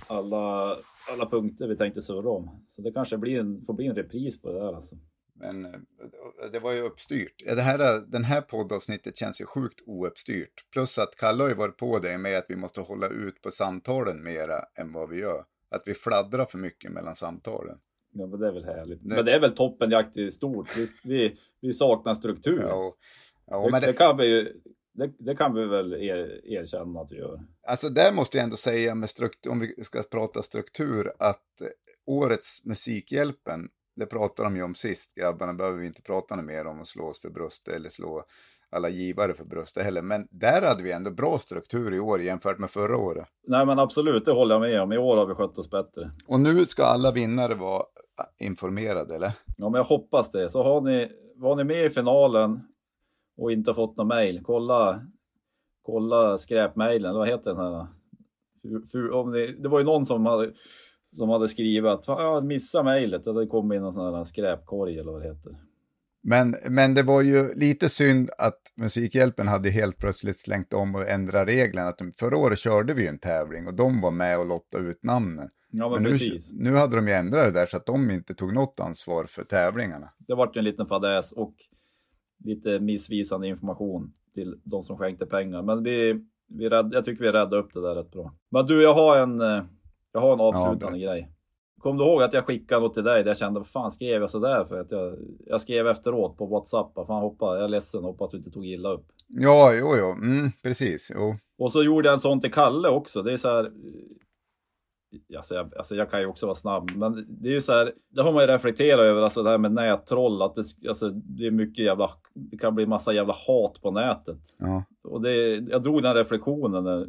alla, 0.07 0.77
alla 1.13 1.27
punkter 1.31 1.69
vi 1.69 1.77
tänkte 1.77 2.03
surra 2.03 2.31
om. 2.31 2.65
Så 2.69 2.83
det 2.83 2.93
kanske 2.93 3.19
blir 3.19 3.41
en, 3.41 3.63
får 3.65 3.75
bli 3.75 3.87
en 3.87 3.95
repris 3.97 4.43
på 4.43 4.53
det 4.53 4.59
där 4.59 4.73
alltså. 4.75 4.97
Men 5.35 5.65
eh, 5.65 5.71
det 6.53 6.59
var 6.61 6.73
ju 6.73 6.81
uppstyrt. 6.81 7.43
Det 7.47 7.61
här, 7.63 8.11
den 8.13 8.25
här 8.25 8.41
poddavsnittet 8.41 9.17
känns 9.17 9.41
ju 9.41 9.45
sjukt 9.47 9.81
ouppstyrt. 9.87 10.71
Plus 10.73 10.99
att 10.99 11.17
Kalle 11.17 11.43
har 11.43 11.49
ju 11.49 11.55
varit 11.55 11.77
på 11.77 11.99
det 11.99 12.19
med 12.19 12.39
att 12.39 12.47
vi 12.49 12.57
måste 12.57 12.81
hålla 12.81 13.09
ut 13.09 13.43
på 13.43 13.51
samtalen 13.51 14.23
mera 14.25 14.65
än 14.79 14.93
vad 14.93 15.09
vi 15.09 15.21
gör. 15.21 15.45
Att 15.71 15.83
vi 15.87 15.95
fladdrar 15.95 16.45
för 16.45 16.59
mycket 16.59 16.93
mellan 16.93 17.15
samtalen. 17.15 17.79
Ja, 18.15 18.27
men 18.27 18.41
det 18.41 18.49
är 18.49 18.53
väl 18.53 18.65
härligt. 18.65 19.03
Det- 19.09 19.15
Men 19.15 19.25
det 19.25 19.33
är 19.35 19.41
väl 19.41 19.55
toppenjakt 19.55 20.17
i 20.17 20.31
stort. 20.31 20.69
Vi, 21.05 21.37
vi 21.61 21.73
saknar 21.73 22.15
struktur. 22.15 22.61
Ja, 22.69 22.75
och, 22.75 22.97
ja, 23.47 23.71
det 23.81 23.87
det, 23.87 23.93
kan 23.93 24.17
vi 24.17 24.27
ju 24.27 24.61
Det, 24.95 25.13
det 25.19 25.37
kan 25.37 25.55
vi 25.55 25.67
väl 25.67 25.93
er, 25.93 26.41
erkänna 26.45 27.01
att 27.01 27.13
vi 27.13 27.17
gör. 27.17 27.41
Alltså 27.69 27.89
där 27.89 28.13
måste 28.13 28.37
jag 28.37 28.45
ändå 28.45 28.57
säga 28.57 28.95
med 28.95 29.09
struktur, 29.09 29.51
om 29.51 29.61
vi 29.61 29.85
ska 29.85 30.03
prata 30.11 30.43
struktur, 30.43 31.13
att 31.19 31.43
årets 32.07 32.65
Musikhjälpen, 32.65 33.69
det 33.97 34.07
pratade 34.07 34.49
de 34.49 34.57
ju 34.57 34.63
om 34.63 34.75
sist, 34.75 35.15
grabbarna 35.15 35.55
behöver 35.55 35.79
vi 35.79 35.87
inte 35.87 36.03
prata 36.03 36.43
mer 36.43 36.67
om 36.67 36.81
att 36.81 36.87
slå 36.87 37.05
oss 37.05 37.21
för 37.21 37.31
bröstet 37.31 37.75
eller 37.75 37.89
slå 37.89 38.25
alla 38.71 38.89
givare 38.89 39.35
för 39.35 39.45
bröstet 39.45 39.85
heller. 39.85 40.03
Men 40.03 40.29
där 40.31 40.63
hade 40.69 40.83
vi 40.83 40.93
ändå 40.93 41.11
bra 41.11 41.39
struktur 41.39 41.95
i 41.95 42.01
år 42.01 42.21
jämfört 42.21 42.59
med 42.59 42.71
förra 42.71 42.97
året. 42.97 43.27
Nej 43.47 43.67
men 43.67 43.79
absolut, 43.79 44.25
det 44.25 44.33
håller 44.33 44.55
jag 44.55 44.63
med 44.63 44.83
om. 44.83 44.93
I 44.93 44.99
år 44.99 45.17
har 45.17 45.27
vi 45.27 45.35
skött 45.35 45.59
oss 45.59 45.71
bättre. 45.71 46.11
Och 46.27 46.41
nu 46.41 46.65
ska 46.65 46.85
alla 46.85 47.13
vinnare 47.13 47.55
vara 47.55 47.83
informerade, 48.41 49.15
eller? 49.15 49.33
Ja, 49.57 49.69
men 49.69 49.79
jag 49.79 49.85
hoppas 49.85 50.31
det. 50.31 50.49
Så 50.49 50.63
har 50.63 50.81
ni, 50.81 51.09
var 51.37 51.57
ni 51.57 51.65
med 51.65 51.85
i 51.85 51.91
finalen 51.91 52.61
och 53.37 53.53
inte 53.53 53.75
fått 53.75 53.97
något 53.97 54.07
mejl, 54.07 54.41
kolla, 54.45 55.07
kolla 55.83 56.37
skräpmejlen. 56.37 57.15
Vad 57.15 57.29
heter 57.29 57.51
den 57.51 57.61
här? 57.61 57.87
Fu, 58.63 58.83
fu, 58.93 59.11
om 59.11 59.33
ni, 59.33 59.47
det 59.47 59.69
var 59.69 59.79
ju 59.79 59.85
någon 59.85 60.07
som 60.07 60.27
hade, 60.27 60.53
som 61.13 61.29
hade 61.29 61.49
skrivit 61.49 61.91
att 61.91 62.09
jag 62.09 62.45
missade 62.45 62.85
mejlet. 62.85 63.25
Det 63.25 63.47
kom 63.47 63.73
in 63.73 63.83
någon 63.83 63.93
sån 63.93 64.15
här 64.15 64.25
skräpkorg 64.25 64.99
eller 64.99 65.13
vad 65.13 65.23
det 65.23 65.29
heter. 65.29 65.53
Men, 66.23 66.57
men 66.71 66.95
det 66.95 67.03
var 67.03 67.23
ju 67.23 67.55
lite 67.55 67.89
synd 67.89 68.31
att 68.39 68.61
Musikhjälpen 68.77 69.49
hade 69.49 69.71
helt 69.71 69.99
plötsligt 69.99 70.39
slängt 70.39 70.73
om 70.73 70.95
och 70.95 71.09
ändrat 71.09 71.49
reglerna. 71.49 71.89
Att 71.89 72.01
förra 72.19 72.37
året 72.37 72.59
körde 72.59 72.95
vi 72.95 73.03
ju 73.03 73.09
en 73.09 73.19
tävling 73.19 73.67
och 73.67 73.75
de 73.75 74.01
var 74.01 74.11
med 74.11 74.39
och 74.39 74.47
lottade 74.47 74.89
ut 74.89 75.03
namnen. 75.03 75.49
Ja, 75.71 75.89
men, 75.89 75.93
Men 75.93 76.03
nu, 76.03 76.11
precis. 76.11 76.53
nu 76.53 76.75
hade 76.75 76.97
de 76.97 77.09
ju 77.09 77.15
ändrat 77.15 77.45
det 77.45 77.61
där 77.61 77.67
så 77.67 77.77
att 77.77 77.87
de 77.87 78.11
inte 78.11 78.35
tog 78.35 78.55
något 78.55 78.81
ansvar 78.81 79.25
för 79.25 79.45
tävlingarna. 79.45 80.09
Det 80.19 80.35
vart 80.35 80.57
ju 80.57 80.59
en 80.59 80.65
liten 80.65 80.87
fadäs 80.87 81.33
och 81.33 81.55
lite 82.45 82.79
missvisande 82.81 83.49
information 83.49 84.13
till 84.35 84.61
de 84.65 84.83
som 84.83 84.99
skänkte 84.99 85.27
pengar. 85.27 85.63
Men 85.63 85.83
vi, 85.83 86.25
vi 86.49 86.69
rädd, 86.69 86.91
jag 86.93 87.05
tycker 87.05 87.25
vi 87.25 87.33
räddade 87.33 87.57
upp 87.57 87.73
det 87.75 87.81
där 87.81 87.95
rätt 87.95 88.11
bra. 88.11 88.35
Men 88.51 88.67
du, 88.67 88.83
jag 88.83 88.95
har 88.95 89.17
en, 89.17 89.41
eh, 89.41 89.65
jag 90.13 90.21
har 90.21 90.33
en 90.33 90.41
avslutande 90.41 90.99
grej. 90.99 91.29
Kom 91.79 91.99
du 91.99 92.05
ihåg 92.05 92.23
att 92.23 92.33
jag 92.33 92.45
skickade 92.45 92.81
något 92.81 92.95
till 92.95 93.05
dig 93.05 93.23
där 93.23 93.31
jag 93.31 93.37
kände, 93.37 93.61
vad 93.61 93.67
fan 93.67 93.91
skrev 93.91 94.21
jag 94.21 94.31
sådär 94.31 94.65
för? 94.65 94.81
Att 94.81 94.91
jag, 94.91 95.19
jag 95.47 95.61
skrev 95.61 95.87
efteråt 95.87 96.37
på 96.37 96.47
WhatsApp, 96.47 96.95
fan 96.95 97.23
hoppa, 97.23 97.55
jag 97.55 97.65
är 97.65 97.69
ledsen, 97.69 98.05
hoppas 98.05 98.25
att 98.25 98.31
du 98.31 98.37
inte 98.37 98.51
tog 98.51 98.67
illa 98.67 98.89
upp. 98.89 99.07
Ja, 99.29 99.73
jo, 99.75 99.95
jo, 99.99 100.07
mm, 100.07 100.51
precis. 100.63 101.13
Jo. 101.15 101.37
Och 101.59 101.73
så 101.73 101.83
gjorde 101.83 102.09
jag 102.09 102.13
en 102.13 102.21
sån 102.21 102.41
till 102.41 102.53
Kalle 102.53 102.89
också. 102.89 103.23
Det 103.23 103.33
är 103.33 103.37
så 103.37 103.49
här. 103.49 103.73
Alltså 105.37 105.55
jag, 105.55 105.77
alltså 105.77 105.97
jag 105.97 106.11
kan 106.11 106.21
ju 106.21 106.27
också 106.27 106.47
vara 106.47 106.55
snabb, 106.55 106.91
men 106.97 107.27
det 107.29 107.49
är 107.49 107.53
ju 107.53 107.61
så 107.61 107.73
här. 107.73 107.93
Det 108.11 108.23
har 108.23 108.33
man 108.33 108.43
ju 108.43 108.47
reflekterat 108.47 109.01
över, 109.01 109.23
alltså 109.23 109.43
det 109.43 109.51
här 109.51 109.59
med 109.59 109.73
nättroll. 109.73 110.43
Att 110.43 110.55
det, 110.55 110.65
alltså 110.89 111.09
det 111.11 111.47
är 111.47 111.51
mycket 111.51 111.85
jävla, 111.85 112.11
det 112.35 112.59
kan 112.59 112.75
bli 112.75 112.87
massa 112.87 113.13
jävla 113.13 113.35
hat 113.47 113.81
på 113.83 113.91
nätet. 113.91 114.41
Ja. 114.59 114.85
Och 115.05 115.23
det, 115.23 115.55
jag 115.55 115.83
drog 115.83 116.03
den 116.03 116.15
reflektionen. 116.15 116.85
när- 116.85 117.09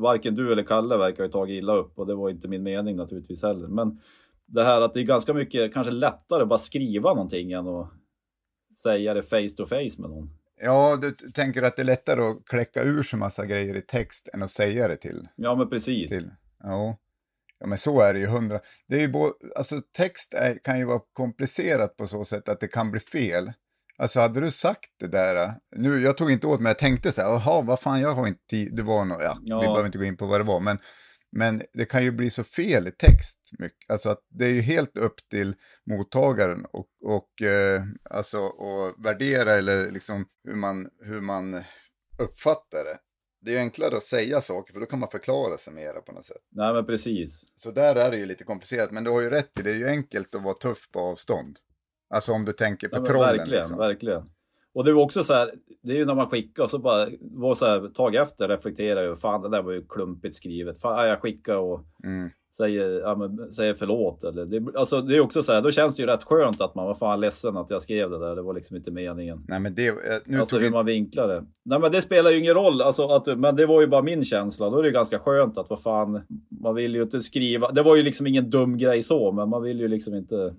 Varken 0.00 0.34
du 0.34 0.52
eller 0.52 0.62
Kalle 0.62 0.96
verkar 0.96 1.24
ju 1.24 1.30
tagit 1.30 1.62
illa 1.62 1.74
upp 1.76 1.98
och 1.98 2.06
det 2.06 2.14
var 2.14 2.30
inte 2.30 2.48
min 2.48 2.62
mening 2.62 2.96
naturligtvis 2.96 3.42
heller. 3.42 3.68
Men 3.68 4.00
det 4.46 4.64
här 4.64 4.80
att 4.80 4.94
det 4.94 5.00
är 5.00 5.04
ganska 5.04 5.34
mycket, 5.34 5.74
kanske 5.74 5.90
lättare 5.92 6.42
att 6.42 6.48
bara 6.48 6.58
skriva 6.58 7.14
någonting 7.14 7.52
än 7.52 7.66
att 7.68 7.90
säga 8.82 9.14
det 9.14 9.22
face 9.22 9.48
to 9.56 9.64
face 9.64 10.00
med 10.00 10.10
någon. 10.10 10.30
ja, 10.62 10.98
du 11.00 11.10
tänker 11.30 11.62
att 11.62 11.76
det 11.76 11.82
är 11.82 11.86
lättare 11.86 12.20
att 12.20 12.44
kläcka 12.44 12.82
ur 12.82 13.02
sig 13.02 13.18
massa 13.18 13.46
grejer 13.46 13.76
i 13.76 13.80
text 13.82 14.28
än 14.34 14.42
att 14.42 14.50
säga 14.50 14.88
det 14.88 14.96
till. 14.96 15.28
Ja 15.36 15.54
men 15.54 15.68
precis. 15.70 16.10
till. 16.10 16.30
Ja. 16.62 16.96
Ja, 17.64 17.68
men 17.68 17.78
så 17.78 18.00
är 18.00 18.12
det 18.12 18.18
ju 18.18 18.26
hundra. 18.26 18.60
Det 18.88 18.96
är 18.96 19.00
ju 19.00 19.08
både, 19.08 19.32
alltså 19.56 19.80
text 19.96 20.34
är, 20.34 20.58
kan 20.64 20.78
ju 20.78 20.84
vara 20.84 21.00
komplicerat 21.12 21.96
på 21.96 22.06
så 22.06 22.24
sätt 22.24 22.48
att 22.48 22.60
det 22.60 22.68
kan 22.68 22.90
bli 22.90 23.00
fel. 23.00 23.52
Alltså 23.98 24.20
hade 24.20 24.40
du 24.40 24.50
sagt 24.50 24.90
det 25.00 25.06
där, 25.06 25.54
nu 25.76 26.00
jag 26.00 26.16
tog 26.16 26.30
inte 26.30 26.46
åt 26.46 26.60
mig, 26.60 26.70
jag 26.70 26.78
tänkte 26.78 27.12
så 27.12 27.22
här, 27.22 27.28
jaha, 27.28 27.62
vad 27.62 27.80
fan, 27.80 28.00
jag 28.00 28.14
har 28.14 28.26
inte 28.26 28.46
tid, 28.50 28.76
det 28.76 28.82
var 28.82 29.04
något, 29.04 29.22
ja, 29.22 29.38
Ja. 29.42 29.60
vi 29.60 29.66
behöver 29.66 29.86
inte 29.86 29.98
gå 29.98 30.04
in 30.04 30.16
på 30.16 30.26
vad 30.26 30.40
det 30.40 30.44
var, 30.44 30.60
men, 30.60 30.78
men 31.36 31.62
det 31.72 31.84
kan 31.84 32.04
ju 32.04 32.12
bli 32.12 32.30
så 32.30 32.44
fel 32.44 32.88
i 32.88 32.90
text, 32.90 33.38
mycket. 33.58 33.90
alltså 33.90 34.08
att 34.10 34.20
det 34.38 34.44
är 34.44 34.50
ju 34.50 34.60
helt 34.60 34.98
upp 34.98 35.28
till 35.30 35.54
mottagaren 35.90 36.64
och, 36.72 36.86
och 37.04 37.46
eh, 37.46 37.82
alltså 38.10 38.38
och 38.40 39.04
värdera 39.04 39.52
eller 39.52 39.90
liksom 39.90 40.26
hur 40.48 40.56
man, 40.56 40.88
hur 41.04 41.20
man 41.20 41.54
uppfattar 42.18 42.84
det. 42.84 42.98
Det 43.44 43.50
är 43.50 43.54
ju 43.54 43.58
enklare 43.60 43.96
att 43.96 44.02
säga 44.02 44.40
saker 44.40 44.72
för 44.72 44.80
då 44.80 44.86
kan 44.86 44.98
man 44.98 45.08
förklara 45.08 45.56
sig 45.58 45.72
mera 45.72 46.00
på 46.00 46.12
något 46.12 46.24
sätt. 46.24 46.42
Nej 46.52 46.72
men 46.74 46.86
precis. 46.86 47.44
Så 47.54 47.70
där 47.70 47.96
är 47.96 48.10
det 48.10 48.16
ju 48.16 48.26
lite 48.26 48.44
komplicerat, 48.44 48.90
men 48.90 49.04
du 49.04 49.10
har 49.10 49.20
ju 49.20 49.30
rätt 49.30 49.58
i 49.60 49.62
det, 49.62 49.70
är 49.70 49.74
ju 49.74 49.88
enkelt 49.88 50.34
att 50.34 50.42
vara 50.42 50.54
tuff 50.54 50.90
på 50.92 51.00
avstånd. 51.00 51.58
Alltså 52.14 52.32
om 52.32 52.44
du 52.44 52.52
tänker 52.52 52.88
på 52.88 52.96
Ja, 52.96 53.04
trollen. 53.06 53.28
verkligen, 53.36 53.58
liksom. 53.60 53.78
verkligen. 53.78 54.22
Och 54.74 54.84
det 54.84 54.92
var 54.92 55.02
också 55.02 55.22
så 55.22 55.34
här, 55.34 55.54
det 55.82 55.92
är 55.92 55.96
ju 55.96 56.04
när 56.04 56.14
man 56.14 56.26
skickar 56.30 56.62
och 56.62 56.70
så 56.70 56.78
bara 56.78 57.08
var 57.20 57.54
så 57.54 57.66
här, 57.66 57.88
tag 57.88 58.14
efter 58.14 58.48
reflekterar 58.48 59.02
jag 59.02 59.20
fan 59.20 59.42
det 59.42 59.50
där 59.50 59.62
var 59.62 59.72
ju 59.72 59.86
klumpigt 59.86 60.36
skrivet. 60.36 60.80
Fan, 60.80 61.08
jag 61.08 61.20
skickar 61.22 61.54
och 61.56 61.80
Mm. 62.04 62.30
Säger, 62.56 63.00
ja, 63.00 63.14
men, 63.16 63.52
säger 63.52 63.74
förlåt. 63.74 64.24
Eller, 64.24 64.46
det, 64.46 64.78
alltså 64.78 65.00
det 65.00 65.16
är 65.16 65.20
också 65.20 65.42
så 65.42 65.52
här, 65.52 65.62
då 65.62 65.70
känns 65.70 65.96
det 65.96 66.02
ju 66.02 66.06
rätt 66.06 66.22
skönt 66.22 66.60
att 66.60 66.74
man 66.74 66.86
var 66.86 66.94
fan 66.94 67.20
ledsen 67.20 67.56
att 67.56 67.70
jag 67.70 67.82
skrev 67.82 68.10
det 68.10 68.18
där. 68.18 68.36
Det 68.36 68.42
var 68.42 68.54
liksom 68.54 68.76
inte 68.76 68.90
meningen. 68.90 69.44
Nej 69.48 69.60
men 69.60 69.74
det, 69.74 69.88
eh, 69.88 69.94
nu 70.24 70.38
alltså 70.38 70.56
hur 70.56 70.64
vi... 70.64 70.70
man 70.70 70.86
vinklar 70.86 71.28
det. 71.28 71.44
Nej 71.64 71.80
men 71.80 71.92
det 71.92 72.02
spelar 72.02 72.30
ju 72.30 72.38
ingen 72.38 72.54
roll, 72.54 72.82
alltså, 72.82 73.06
att, 73.06 73.38
men 73.38 73.56
det 73.56 73.66
var 73.66 73.80
ju 73.80 73.86
bara 73.86 74.02
min 74.02 74.24
känsla. 74.24 74.70
Då 74.70 74.78
är 74.78 74.82
det 74.82 74.90
ganska 74.90 75.18
skönt 75.18 75.58
att 75.58 75.70
vad 75.70 75.82
fan, 75.82 76.20
man 76.62 76.74
vill 76.74 76.94
ju 76.94 77.02
inte 77.02 77.20
skriva. 77.20 77.72
Det 77.72 77.82
var 77.82 77.96
ju 77.96 78.02
liksom 78.02 78.26
ingen 78.26 78.50
dum 78.50 78.76
grej 78.76 79.02
så, 79.02 79.32
men 79.32 79.48
man 79.48 79.62
vill 79.62 79.80
ju 79.80 79.88
liksom 79.88 80.14
inte 80.14 80.54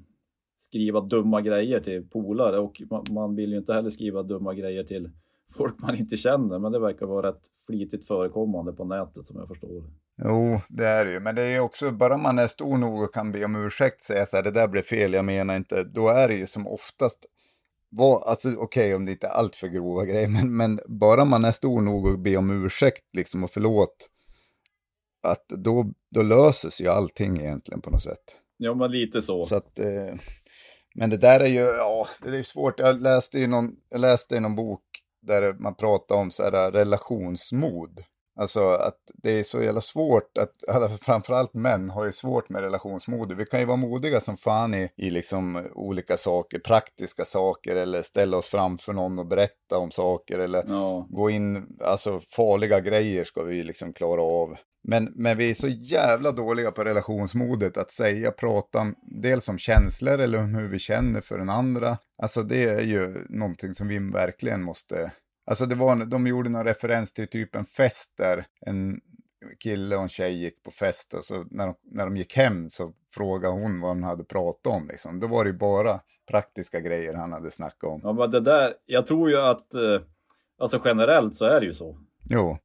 skriva 0.59 1.01
dumma 1.01 1.41
grejer 1.41 1.79
till 1.79 2.07
polare 2.09 2.59
och 2.59 2.81
man, 2.89 3.05
man 3.09 3.35
vill 3.35 3.51
ju 3.51 3.57
inte 3.57 3.73
heller 3.73 3.89
skriva 3.89 4.23
dumma 4.23 4.53
grejer 4.53 4.83
till 4.83 5.09
folk 5.57 5.81
man 5.81 5.95
inte 5.95 6.17
känner. 6.17 6.59
Men 6.59 6.71
det 6.71 6.79
verkar 6.79 7.05
vara 7.05 7.27
rätt 7.27 7.41
flitigt 7.67 8.07
förekommande 8.07 8.73
på 8.73 8.83
nätet 8.83 9.23
som 9.23 9.39
jag 9.39 9.47
förstår 9.47 9.73
det. 9.73 9.83
Jo, 10.23 10.61
det 10.69 10.85
är 10.85 11.05
det 11.05 11.11
ju. 11.11 11.19
Men 11.19 11.35
det 11.35 11.41
är 11.41 11.51
ju 11.51 11.59
också, 11.59 11.91
bara 11.91 12.17
man 12.17 12.39
är 12.39 12.47
stor 12.47 12.77
nog 12.77 13.01
och 13.01 13.13
kan 13.13 13.31
be 13.31 13.45
om 13.45 13.65
ursäkt, 13.65 14.03
säga 14.03 14.25
så 14.25 14.35
här, 14.35 14.43
det 14.43 14.51
där 14.51 14.67
blev 14.67 14.81
fel, 14.81 15.13
jag 15.13 15.25
menar 15.25 15.55
inte. 15.55 15.83
Då 15.83 16.09
är 16.09 16.27
det 16.27 16.33
ju 16.33 16.47
som 16.47 16.67
oftast, 16.67 17.25
alltså 18.25 18.55
okej 18.57 18.95
om 18.95 19.05
det 19.05 19.11
inte 19.11 19.27
är 19.27 19.31
allt 19.31 19.55
för 19.55 19.67
grova 19.67 20.05
grejer, 20.05 20.27
men, 20.27 20.57
men 20.57 20.79
bara 20.87 21.25
man 21.25 21.45
är 21.45 21.51
stor 21.51 21.81
nog 21.81 22.05
och 22.05 22.19
be 22.19 22.37
om 22.37 22.65
ursäkt 22.65 23.03
liksom 23.13 23.43
och 23.43 23.51
förlåt, 23.51 24.09
att 25.23 25.47
då, 25.47 25.91
då 26.11 26.21
löses 26.21 26.81
ju 26.81 26.87
allting 26.87 27.37
egentligen 27.37 27.81
på 27.81 27.89
något 27.89 28.03
sätt. 28.03 28.41
Ja 28.57 28.73
men 28.73 28.91
lite 28.91 29.21
så. 29.21 29.45
Så 29.45 29.55
att, 29.55 29.79
eh, 29.79 30.15
men 30.95 31.09
det 31.09 31.17
där 31.17 31.39
är 31.39 31.47
ju, 31.47 31.59
ja, 31.59 32.07
det 32.23 32.37
är 32.37 32.43
svårt. 32.43 32.79
Jag 32.79 33.01
läste 33.01 33.39
i 33.39 33.47
någon, 33.47 33.75
jag 33.89 34.01
läste 34.01 34.35
i 34.35 34.39
någon 34.39 34.55
bok 34.55 34.83
där 35.21 35.53
man 35.53 35.75
pratar 35.75 36.15
om 36.15 36.31
så 36.31 36.43
här 36.43 36.71
relationsmod. 36.71 38.03
Alltså 38.35 38.67
att 38.67 38.97
det 39.13 39.31
är 39.31 39.43
så 39.43 39.63
jävla 39.63 39.81
svårt 39.81 40.37
att, 40.37 40.99
framförallt 41.01 41.53
män 41.53 41.89
har 41.89 42.05
ju 42.05 42.11
svårt 42.11 42.49
med 42.49 42.61
relationsmod. 42.61 43.33
Vi 43.33 43.45
kan 43.45 43.59
ju 43.59 43.65
vara 43.65 43.77
modiga 43.77 44.21
som 44.21 44.37
fan 44.37 44.73
i, 44.73 44.89
i 44.95 45.09
liksom 45.09 45.67
olika 45.73 46.17
saker, 46.17 46.59
praktiska 46.59 47.25
saker 47.25 47.75
eller 47.75 48.01
ställa 48.01 48.37
oss 48.37 48.47
framför 48.47 48.93
någon 48.93 49.19
och 49.19 49.25
berätta 49.27 49.77
om 49.77 49.91
saker 49.91 50.39
eller 50.39 50.63
Ja. 50.67 51.07
gå 51.09 51.29
in, 51.29 51.77
alltså 51.81 52.21
farliga 52.29 52.79
grejer 52.79 53.23
ska 53.23 53.43
vi 53.43 53.63
liksom 53.63 53.93
klara 53.93 54.21
av. 54.21 54.57
Men, 54.87 55.13
men 55.15 55.37
vi 55.37 55.49
är 55.49 55.53
så 55.53 55.67
jävla 55.67 56.31
dåliga 56.31 56.71
på 56.71 56.83
relationsmodet 56.83 57.77
att 57.77 57.91
säga, 57.91 58.31
prata 58.31 58.79
om, 58.79 58.95
dels 59.01 59.49
om 59.49 59.57
känslor 59.57 60.19
eller 60.19 60.39
om 60.39 60.55
hur 60.55 60.67
vi 60.67 60.79
känner 60.79 61.21
för 61.21 61.37
den 61.37 61.49
andra. 61.49 61.97
Alltså 62.21 62.43
det 62.43 62.63
är 62.63 62.81
ju 62.81 63.25
någonting 63.29 63.73
som 63.73 63.87
vi 63.87 63.99
verkligen 63.99 64.63
måste... 64.63 65.11
Alltså 65.45 65.65
det 65.65 65.75
var, 65.75 66.05
de 66.05 66.27
gjorde 66.27 66.49
någon 66.49 66.63
referens 66.63 67.13
till 67.13 67.27
typ 67.27 67.55
en 67.55 67.65
fest 67.65 68.13
där 68.17 68.45
en 68.61 69.01
kille 69.59 69.95
och 69.95 70.01
en 70.01 70.09
tjej 70.09 70.33
gick 70.33 70.63
på 70.63 70.71
fest 70.71 71.13
och 71.13 71.23
så 71.23 71.45
när 71.51 71.65
de, 71.65 71.75
när 71.83 72.05
de 72.05 72.17
gick 72.17 72.35
hem 72.35 72.69
så 72.69 72.93
frågade 73.11 73.53
hon 73.53 73.81
vad 73.81 73.89
hon 73.89 74.03
hade 74.03 74.23
pratat 74.23 74.73
om 74.73 74.87
liksom. 74.87 75.19
Då 75.19 75.27
var 75.27 75.43
det 75.43 75.49
ju 75.49 75.57
bara 75.57 75.99
praktiska 76.29 76.79
grejer 76.79 77.13
han 77.13 77.31
hade 77.31 77.51
snackat 77.51 77.83
om. 77.83 78.01
ja 78.03 78.13
men 78.13 78.31
det 78.31 78.39
där, 78.39 78.73
jag 78.85 79.05
tror 79.05 79.29
ju 79.29 79.37
att, 79.37 79.73
eh, 79.73 80.01
alltså 80.59 80.81
generellt 80.85 81.35
så 81.35 81.45
är 81.45 81.59
det 81.59 81.65
ju 81.65 81.73
så. 81.73 81.99
Jo. 82.29 82.57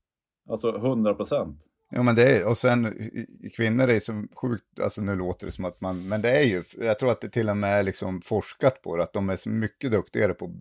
Alltså 0.48 0.76
100 0.76 1.14
procent. 1.14 1.62
Ja 1.92 2.02
men 2.02 2.14
det 2.14 2.36
är, 2.36 2.48
och 2.48 2.56
sen 2.56 2.94
kvinnor 3.56 3.88
är 3.88 4.00
så 4.00 4.24
sjukt, 4.42 4.80
alltså 4.82 5.02
nu 5.02 5.16
låter 5.16 5.46
det 5.46 5.52
som 5.52 5.64
att 5.64 5.80
man, 5.80 6.08
men 6.08 6.22
det 6.22 6.30
är 6.30 6.44
ju, 6.44 6.62
jag 6.78 6.98
tror 6.98 7.10
att 7.10 7.20
det 7.20 7.28
till 7.28 7.48
och 7.48 7.56
med 7.56 7.78
är 7.78 7.82
liksom 7.82 8.20
forskat 8.20 8.82
på 8.82 8.96
det, 8.96 9.02
att 9.02 9.12
de 9.12 9.30
är 9.30 9.36
så 9.36 9.48
mycket 9.48 9.90
duktigare 9.90 10.34
på 10.34 10.54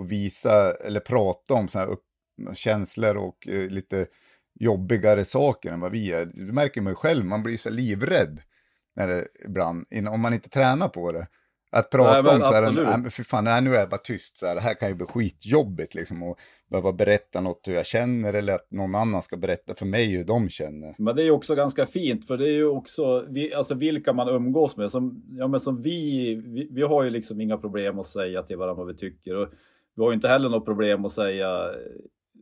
att 0.00 0.08
visa 0.08 0.74
eller 0.74 1.00
prata 1.00 1.54
om 1.54 1.68
sådana 1.68 1.86
här 1.86 1.92
upp, 1.92 2.04
känslor 2.54 3.16
och 3.16 3.48
eh, 3.48 3.68
lite 3.68 4.06
jobbigare 4.60 5.24
saker 5.24 5.72
än 5.72 5.80
vad 5.80 5.92
vi 5.92 6.12
är. 6.12 6.26
Det 6.26 6.52
märker 6.52 6.80
man 6.80 6.92
ju 6.92 6.96
själv, 6.96 7.24
man 7.24 7.42
blir 7.42 7.56
så 7.56 7.70
livrädd 7.70 8.42
när 8.96 9.08
det 9.08 9.26
ibland, 9.44 9.86
om 10.12 10.20
man 10.20 10.34
inte 10.34 10.48
tränar 10.48 10.88
på 10.88 11.12
det. 11.12 11.26
Att 11.72 11.90
prata 11.90 12.22
Nej, 12.22 12.34
om 12.34 12.40
så 12.40 12.54
här, 12.54 12.72
nej 12.72 12.84
men 12.84 13.10
för 13.10 13.22
fan, 13.22 13.44
nej, 13.44 13.62
nu 13.62 13.74
är 13.74 13.78
jag 13.78 13.88
bara 13.88 13.98
tyst 13.98 14.36
så 14.36 14.46
här, 14.46 14.54
det 14.54 14.60
här 14.60 14.74
kan 14.74 14.88
ju 14.88 14.94
bli 14.94 15.06
skitjobbigt 15.06 15.94
liksom 15.94 16.22
och 16.22 16.38
behöva 16.70 16.92
berätta 16.92 17.40
något 17.40 17.68
hur 17.68 17.74
jag 17.74 17.86
känner 17.86 18.34
eller 18.34 18.54
att 18.54 18.70
någon 18.70 18.94
annan 18.94 19.22
ska 19.22 19.36
berätta 19.36 19.74
för 19.74 19.86
mig 19.86 20.06
hur 20.06 20.24
de 20.24 20.48
känner. 20.48 20.94
Men 20.98 21.16
det 21.16 21.22
är 21.22 21.24
ju 21.24 21.30
också 21.30 21.54
ganska 21.54 21.86
fint 21.86 22.26
för 22.26 22.36
det 22.36 22.44
är 22.44 22.52
ju 22.52 22.66
också 22.66 23.26
vi, 23.28 23.54
alltså 23.54 23.74
vilka 23.74 24.12
man 24.12 24.28
umgås 24.28 24.76
med. 24.76 24.90
Som, 24.90 25.22
ja, 25.30 25.48
men 25.48 25.60
som 25.60 25.80
vi, 25.80 26.34
vi, 26.34 26.68
vi 26.70 26.82
har 26.82 27.04
ju 27.04 27.10
liksom 27.10 27.40
inga 27.40 27.56
problem 27.56 27.98
att 27.98 28.06
säga 28.06 28.42
till 28.42 28.56
varandra 28.56 28.84
vad 28.84 28.94
vi 28.94 28.98
tycker. 28.98 29.36
Och 29.36 29.48
vi 30.00 30.04
har 30.04 30.10
ju 30.10 30.14
inte 30.14 30.28
heller 30.28 30.48
något 30.48 30.64
problem 30.64 31.04
att 31.04 31.12
säga 31.12 31.70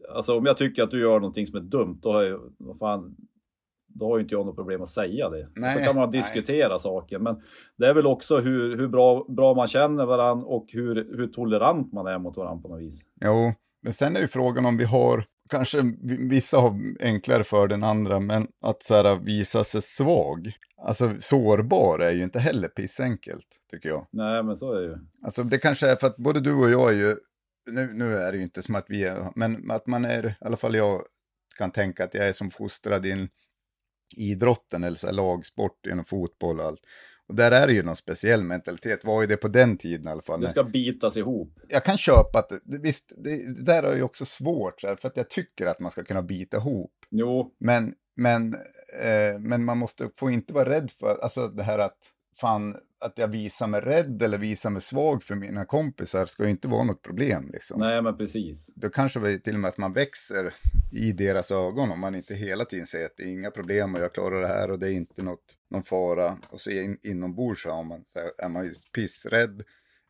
alltså 0.08 0.38
om 0.38 0.46
jag 0.46 0.56
tycker 0.56 0.82
att 0.82 0.90
du 0.90 1.00
gör 1.00 1.20
någonting 1.20 1.46
som 1.46 1.56
är 1.56 1.60
dumt, 1.60 1.98
då 2.02 2.12
har 2.12 2.22
jag, 2.22 2.40
vad 2.58 2.78
fan, 2.78 3.16
då 3.86 4.06
har 4.06 4.18
ju 4.18 4.22
inte 4.22 4.34
jag 4.34 4.46
något 4.46 4.56
problem 4.56 4.82
att 4.82 4.88
säga 4.88 5.28
det. 5.28 5.48
Nej, 5.56 5.74
så 5.74 5.84
kan 5.84 5.96
man 5.96 6.10
diskutera 6.10 6.68
nej. 6.68 6.78
saker. 6.78 7.18
Men 7.18 7.42
det 7.76 7.86
är 7.86 7.94
väl 7.94 8.06
också 8.06 8.38
hur, 8.38 8.76
hur 8.76 8.88
bra, 8.88 9.26
bra 9.28 9.54
man 9.54 9.66
känner 9.66 10.06
varandra 10.06 10.46
och 10.46 10.66
hur, 10.68 10.94
hur 10.94 11.26
tolerant 11.26 11.92
man 11.92 12.06
är 12.06 12.18
mot 12.18 12.36
varandra 12.36 12.62
på 12.62 12.68
något 12.68 12.80
vis. 12.80 13.02
Jo, 13.24 13.52
men 13.82 13.92
sen 13.92 14.16
är 14.16 14.20
ju 14.20 14.28
frågan 14.28 14.66
om 14.66 14.76
vi 14.76 14.84
har, 14.84 15.24
kanske 15.50 15.78
vissa 16.30 16.58
har 16.58 16.74
enklare 17.00 17.44
för 17.44 17.68
den 17.68 17.82
andra, 17.82 18.20
men 18.20 18.46
att 18.62 18.82
så 18.82 18.94
här, 18.94 19.16
visa 19.16 19.64
sig 19.64 19.82
svag. 19.82 20.52
Alltså 20.82 21.10
sårbar 21.20 21.98
är 21.98 22.10
ju 22.10 22.22
inte 22.22 22.38
heller 22.38 22.68
pissenkelt, 22.68 23.46
tycker 23.70 23.88
jag. 23.88 24.06
Nej, 24.10 24.42
men 24.42 24.56
så 24.56 24.72
är 24.72 24.80
det 24.80 24.86
ju. 24.86 24.96
Alltså 25.22 25.42
det 25.42 25.58
kanske 25.58 25.90
är 25.90 25.96
för 25.96 26.06
att 26.06 26.16
både 26.16 26.40
du 26.40 26.54
och 26.54 26.70
jag 26.70 26.92
är 26.92 26.96
ju, 26.96 27.16
nu, 27.72 27.92
nu 27.94 28.16
är 28.16 28.32
det 28.32 28.38
ju 28.38 28.44
inte 28.44 28.62
som 28.62 28.74
att 28.74 28.86
vi 28.88 29.04
är, 29.04 29.32
men 29.34 29.70
att 29.70 29.86
man 29.86 30.04
är, 30.04 30.26
i 30.26 30.34
alla 30.40 30.56
fall 30.56 30.74
jag 30.74 31.02
kan 31.58 31.70
tänka 31.70 32.04
att 32.04 32.14
jag 32.14 32.28
är 32.28 32.32
som 32.32 32.50
fostrad 32.50 33.06
i 33.06 33.10
en 33.10 33.28
idrotten 34.16 34.84
eller 34.84 34.96
så 34.96 35.06
här, 35.06 35.14
lagsport 35.14 35.86
inom 35.86 36.04
fotboll 36.04 36.60
och 36.60 36.66
allt. 36.66 36.80
Och 37.26 37.34
där 37.34 37.52
är 37.52 37.66
det 37.66 37.72
ju 37.72 37.82
någon 37.82 37.96
speciell 37.96 38.44
mentalitet, 38.44 39.04
var 39.04 39.20
ju 39.20 39.26
det 39.26 39.36
på 39.36 39.48
den 39.48 39.76
tiden 39.76 40.06
i 40.06 40.10
alla 40.10 40.22
fall. 40.22 40.40
Det 40.40 40.48
ska 40.48 40.64
bitas 40.64 41.16
ihop. 41.16 41.60
Jag 41.68 41.84
kan 41.84 41.98
köpa 41.98 42.38
att, 42.38 42.52
visst, 42.64 43.12
det, 43.16 43.54
det 43.54 43.62
där 43.62 43.82
är 43.82 43.96
ju 43.96 44.02
också 44.02 44.24
svårt, 44.24 44.80
för 44.80 45.06
att 45.06 45.16
jag 45.16 45.30
tycker 45.30 45.66
att 45.66 45.80
man 45.80 45.90
ska 45.90 46.04
kunna 46.04 46.22
bita 46.22 46.56
ihop. 46.56 46.92
Jo. 47.10 47.54
Men, 47.60 47.94
men, 48.16 48.54
eh, 49.02 49.40
men 49.40 49.64
man 49.64 49.78
måste, 49.78 50.10
få 50.16 50.30
inte 50.30 50.54
vara 50.54 50.70
rädd 50.70 50.90
för, 50.90 51.18
alltså 51.22 51.48
det 51.48 51.62
här 51.62 51.78
att, 51.78 51.98
fan, 52.40 52.76
att 53.00 53.18
jag 53.18 53.28
visar 53.28 53.68
mig 53.68 53.80
rädd 53.80 54.22
eller 54.22 54.38
visar 54.38 54.70
mig 54.70 54.80
svag 54.80 55.22
för 55.22 55.34
mina 55.34 55.64
kompisar 55.64 56.26
ska 56.26 56.44
ju 56.44 56.50
inte 56.50 56.68
vara 56.68 56.84
något 56.84 57.02
problem. 57.02 57.50
Liksom. 57.52 57.80
Nej, 57.80 58.02
men 58.02 58.16
precis. 58.16 58.72
Då 58.74 58.88
kanske 58.88 59.20
det 59.20 59.38
till 59.38 59.54
och 59.54 59.60
med 59.60 59.68
att 59.68 59.78
man 59.78 59.92
växer 59.92 60.52
i 60.92 61.12
deras 61.12 61.50
ögon 61.50 61.90
om 61.90 62.00
man 62.00 62.14
inte 62.14 62.34
hela 62.34 62.64
tiden 62.64 62.86
säger 62.86 63.06
att 63.06 63.16
det 63.16 63.22
är 63.22 63.32
inga 63.32 63.50
problem 63.50 63.94
och 63.94 64.00
jag 64.00 64.14
klarar 64.14 64.40
det 64.40 64.46
här 64.46 64.70
och 64.70 64.78
det 64.78 64.88
är 64.88 64.92
inte 64.92 65.22
något, 65.22 65.56
någon 65.70 65.82
fara. 65.82 66.36
Och 66.50 66.60
så 66.60 66.70
in, 66.70 66.98
inombords 67.02 67.62
så 67.62 67.82
man, 67.82 68.04
så 68.04 68.18
är 68.44 68.48
man 68.48 68.64
ju 68.64 68.72
pissrädd 68.94 69.62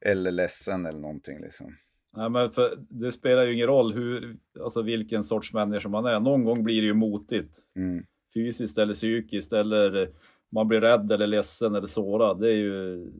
eller 0.04 0.30
ledsen 0.30 0.86
eller 0.86 1.00
någonting. 1.00 1.40
Liksom. 1.40 1.76
Nej, 2.16 2.30
men 2.30 2.50
för 2.50 2.78
det 2.88 3.12
spelar 3.12 3.46
ju 3.46 3.54
ingen 3.54 3.66
roll 3.66 3.92
hur, 3.92 4.36
alltså 4.60 4.82
vilken 4.82 5.22
sorts 5.22 5.52
människa 5.52 5.88
man 5.88 6.04
är. 6.04 6.20
Någon 6.20 6.44
gång 6.44 6.64
blir 6.64 6.80
det 6.80 6.86
ju 6.86 6.94
motigt. 6.94 7.58
Mm. 7.76 8.04
Fysiskt 8.34 8.78
eller 8.78 8.94
psykiskt 8.94 9.52
eller 9.52 10.10
man 10.50 10.68
blir 10.68 10.80
rädd 10.80 11.12
eller 11.12 11.26
ledsen 11.26 11.74
eller 11.74 11.86
sårad. 11.86 12.40
Det 12.40 12.48
är 12.48 12.56
ju... 12.56 13.12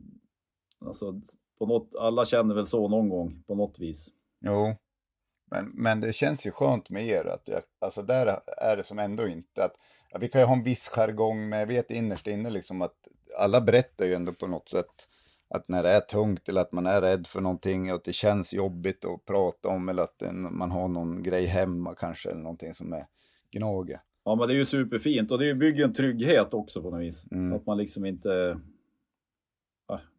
Alltså, 0.85 1.21
på 1.59 1.65
något, 1.65 1.95
alla 1.99 2.25
känner 2.25 2.55
väl 2.55 2.65
så 2.65 2.87
någon 2.87 3.09
gång 3.09 3.43
på 3.47 3.55
något 3.55 3.79
vis. 3.79 4.09
Jo, 4.41 4.75
men, 5.51 5.71
men 5.73 6.01
det 6.01 6.13
känns 6.13 6.45
ju 6.45 6.51
skönt 6.51 6.89
med 6.89 7.07
er 7.07 7.25
att 7.25 7.47
jag, 7.47 7.61
alltså 7.79 8.01
där 8.01 8.39
är 8.57 8.77
det 8.77 8.83
som 8.83 8.99
ändå 8.99 9.27
inte 9.27 9.63
att 9.63 9.75
ja, 10.09 10.17
vi 10.19 10.27
kan 10.27 10.41
ju 10.41 10.47
ha 10.47 10.55
en 10.55 10.63
viss 10.63 10.87
jargong 10.87 11.49
men 11.49 11.59
jag 11.59 11.67
vet 11.67 11.91
innerst 11.91 12.27
inne 12.27 12.49
liksom 12.49 12.81
att 12.81 13.07
alla 13.39 13.61
berättar 13.61 14.05
ju 14.05 14.13
ändå 14.13 14.33
på 14.33 14.47
något 14.47 14.69
sätt 14.69 15.07
att 15.49 15.67
när 15.67 15.83
det 15.83 15.89
är 15.89 15.99
tungt 15.99 16.49
eller 16.49 16.61
att 16.61 16.71
man 16.71 16.85
är 16.85 17.01
rädd 17.01 17.27
för 17.27 17.41
någonting 17.41 17.89
och 17.89 17.95
att 17.95 18.03
det 18.03 18.13
känns 18.13 18.53
jobbigt 18.53 19.05
att 19.05 19.25
prata 19.25 19.69
om 19.69 19.89
eller 19.89 20.03
att 20.03 20.23
man 20.31 20.71
har 20.71 20.87
någon 20.87 21.23
grej 21.23 21.45
hemma 21.45 21.95
kanske 21.95 22.29
eller 22.29 22.41
någonting 22.41 22.73
som 22.73 22.93
är 22.93 23.05
gnager. 23.51 23.99
Ja, 24.29 24.35
men 24.35 24.47
det 24.47 24.53
är 24.53 24.55
ju 24.55 24.65
superfint 24.65 25.31
och 25.31 25.39
det 25.39 25.53
bygger 25.53 25.83
en 25.83 25.93
trygghet 25.93 26.53
också 26.53 26.81
på 26.81 26.89
något 26.89 27.01
vis. 27.01 27.25
Mm. 27.31 27.53
Att 27.53 27.65
man 27.65 27.77
liksom 27.77 28.05
inte... 28.05 28.59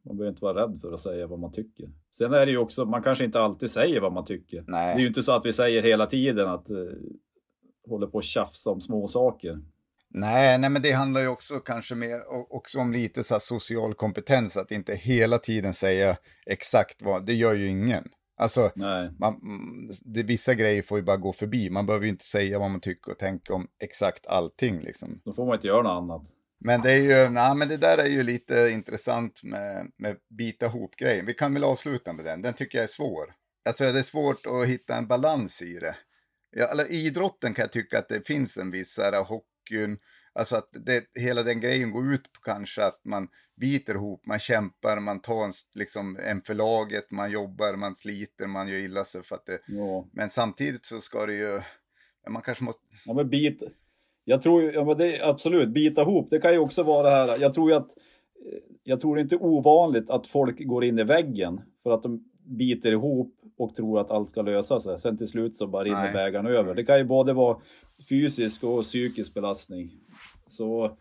Man 0.02 0.16
behöver 0.16 0.28
inte 0.28 0.44
vara 0.44 0.62
rädd 0.62 0.80
för 0.80 0.92
att 0.92 1.00
säga 1.00 1.26
vad 1.26 1.38
man 1.38 1.52
tycker. 1.52 1.90
Sen 2.12 2.32
är 2.32 2.46
det 2.46 2.52
ju 2.52 2.58
också, 2.58 2.84
man 2.84 3.02
kanske 3.02 3.24
inte 3.24 3.40
alltid 3.40 3.70
säger 3.70 4.00
vad 4.00 4.12
man 4.12 4.24
tycker. 4.24 4.64
Nej. 4.66 4.94
Det 4.94 5.00
är 5.00 5.02
ju 5.02 5.08
inte 5.08 5.22
så 5.22 5.32
att 5.32 5.46
vi 5.46 5.52
säger 5.52 5.82
hela 5.82 6.06
tiden 6.06 6.48
att 6.48 6.70
uh, 6.70 6.92
håller 7.88 8.06
på 8.06 8.18
att 8.18 8.24
tjafsa 8.24 8.70
om 8.70 8.80
små 8.80 9.08
saker. 9.08 9.60
Nej, 10.08 10.58
nej, 10.58 10.70
men 10.70 10.82
det 10.82 10.92
handlar 10.92 11.20
ju 11.20 11.28
också 11.28 11.54
kanske 11.54 11.94
mer 11.94 12.20
också 12.50 12.78
om 12.78 12.92
lite 12.92 13.22
så 13.22 13.40
social 13.40 13.94
kompetens, 13.94 14.56
att 14.56 14.70
inte 14.70 14.94
hela 14.94 15.38
tiden 15.38 15.74
säga 15.74 16.16
exakt 16.46 17.02
vad, 17.02 17.26
det 17.26 17.34
gör 17.34 17.54
ju 17.54 17.66
ingen. 17.66 18.04
Alltså, 18.40 18.70
man, 19.18 19.40
det, 20.04 20.22
vissa 20.22 20.54
grejer 20.54 20.82
får 20.82 20.98
ju 20.98 21.04
bara 21.04 21.16
gå 21.16 21.32
förbi. 21.32 21.70
Man 21.70 21.86
behöver 21.86 22.06
ju 22.06 22.10
inte 22.10 22.24
säga 22.24 22.58
vad 22.58 22.70
man 22.70 22.80
tycker 22.80 23.12
och 23.12 23.18
tänker 23.18 23.54
om 23.54 23.68
exakt 23.82 24.26
allting. 24.26 24.80
Liksom. 24.80 25.20
Då 25.24 25.32
får 25.32 25.46
man 25.46 25.54
inte 25.54 25.66
göra 25.66 25.82
något 25.82 26.10
annat. 26.10 26.22
Men 26.60 26.82
det 26.82 26.92
är 26.92 27.24
ju, 27.24 27.30
nej, 27.30 27.54
men 27.54 27.68
det 27.68 27.76
där 27.76 27.98
är 27.98 28.06
ju 28.06 28.22
lite 28.22 28.70
intressant 28.72 29.42
med, 29.42 29.90
med 29.98 30.16
bita 30.38 30.66
ihop-grejen. 30.66 31.26
Vi 31.26 31.34
kan 31.34 31.54
väl 31.54 31.64
avsluta 31.64 32.12
med 32.12 32.24
den. 32.24 32.42
Den 32.42 32.54
tycker 32.54 32.78
jag 32.78 32.82
är 32.82 32.88
svår. 32.88 33.34
Alltså 33.68 33.84
det 33.92 33.98
är 33.98 34.02
svårt 34.02 34.46
att 34.46 34.68
hitta 34.68 34.96
en 34.96 35.06
balans 35.06 35.62
i 35.62 35.78
det. 35.78 35.96
Ja, 36.56 36.66
eller 36.66 36.92
idrotten 36.92 37.54
kan 37.54 37.62
jag 37.62 37.72
tycka 37.72 37.98
att 37.98 38.08
det 38.08 38.26
finns 38.26 38.56
en 38.56 38.70
viss 38.70 38.98
här, 38.98 39.24
hockeyn, 39.24 39.98
Alltså 40.32 40.56
att 40.56 40.68
det, 40.72 41.04
hela 41.20 41.42
den 41.42 41.60
grejen 41.60 41.90
går 41.90 42.12
ut 42.14 42.22
på 42.22 42.40
kanske 42.44 42.84
att 42.84 43.00
man 43.04 43.28
biter 43.60 43.94
ihop, 43.94 44.26
man 44.26 44.38
kämpar, 44.38 45.00
man 45.00 45.20
tar 45.20 45.44
en, 45.44 45.52
liksom, 45.74 46.18
en 46.30 46.42
för 46.42 46.54
laget, 46.54 47.10
man 47.10 47.30
jobbar, 47.30 47.76
man 47.76 47.94
sliter, 47.94 48.46
man 48.46 48.68
gör 48.68 48.78
illa 48.78 49.04
sig 49.04 49.22
för 49.22 49.34
att 49.34 49.46
det... 49.46 49.60
Ja. 49.68 50.08
Men 50.12 50.30
samtidigt 50.30 50.84
så 50.84 51.00
ska 51.00 51.26
det 51.26 51.34
ju... 51.34 51.60
Man 52.30 52.42
kanske 52.42 52.64
måste... 52.64 52.82
Ja 53.04 53.14
men 53.14 53.30
bit... 53.30 53.62
Jag 54.24 54.42
tror 54.42 54.72
ja, 54.72 54.84
men 54.84 54.96
det, 54.96 55.22
absolut, 55.22 55.68
bita 55.68 56.02
ihop, 56.02 56.30
det 56.30 56.40
kan 56.40 56.52
ju 56.52 56.58
också 56.58 56.82
vara 56.82 57.10
det 57.10 57.16
här, 57.16 57.38
jag 57.40 57.54
tror 57.54 57.70
ju 57.70 57.76
att... 57.76 57.90
Jag 58.82 59.00
tror 59.00 59.16
det 59.16 59.20
är 59.20 59.22
inte 59.22 59.36
ovanligt 59.36 60.10
att 60.10 60.26
folk 60.26 60.66
går 60.66 60.84
in 60.84 60.98
i 60.98 61.04
väggen 61.04 61.60
för 61.82 61.90
att 61.90 62.02
de 62.02 62.24
biter 62.58 62.92
ihop 62.92 63.34
och 63.58 63.74
tror 63.74 64.00
att 64.00 64.10
allt 64.10 64.30
ska 64.30 64.42
lösa 64.42 64.80
sig. 64.80 64.98
Sen 64.98 65.18
till 65.18 65.26
slut 65.26 65.56
så 65.56 65.66
bara 65.66 65.84
rinner 65.84 66.12
bägaren 66.12 66.46
över. 66.46 66.74
Det 66.74 66.84
kan 66.84 66.98
ju 66.98 67.04
både 67.04 67.32
vara 67.32 67.58
fysisk 68.08 68.64
och 68.64 68.82
psykisk 68.82 69.34
belastning. 69.34 69.90
Så 70.50 70.96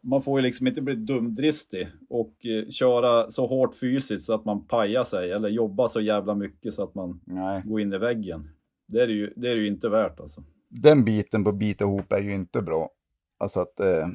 man 0.00 0.22
får 0.22 0.40
ju 0.40 0.46
liksom 0.46 0.66
inte 0.66 0.82
bli 0.82 0.94
dumdristig 0.94 1.88
och 2.08 2.46
eh, 2.46 2.68
köra 2.68 3.30
så 3.30 3.46
hårt 3.46 3.74
fysiskt 3.74 4.24
så 4.24 4.34
att 4.34 4.44
man 4.44 4.66
pajar 4.66 5.04
sig 5.04 5.32
eller 5.32 5.48
jobba 5.48 5.88
så 5.88 6.00
jävla 6.00 6.34
mycket 6.34 6.74
så 6.74 6.82
att 6.82 6.94
man 6.94 7.20
Nej. 7.24 7.62
går 7.64 7.80
in 7.80 7.92
i 7.92 7.98
väggen. 7.98 8.50
Det 8.88 9.02
är 9.02 9.06
det 9.06 9.12
ju, 9.12 9.32
det 9.36 9.50
är 9.50 9.54
det 9.54 9.60
ju 9.60 9.68
inte 9.68 9.88
värt 9.88 10.20
alltså. 10.20 10.44
Den 10.68 11.04
biten 11.04 11.44
på 11.44 11.52
bita 11.52 11.84
ihop 11.84 12.12
är 12.12 12.20
ju 12.20 12.34
inte 12.34 12.62
bra. 12.62 12.90
Alltså 13.38 13.60
att, 13.60 13.80
eh, 13.80 14.06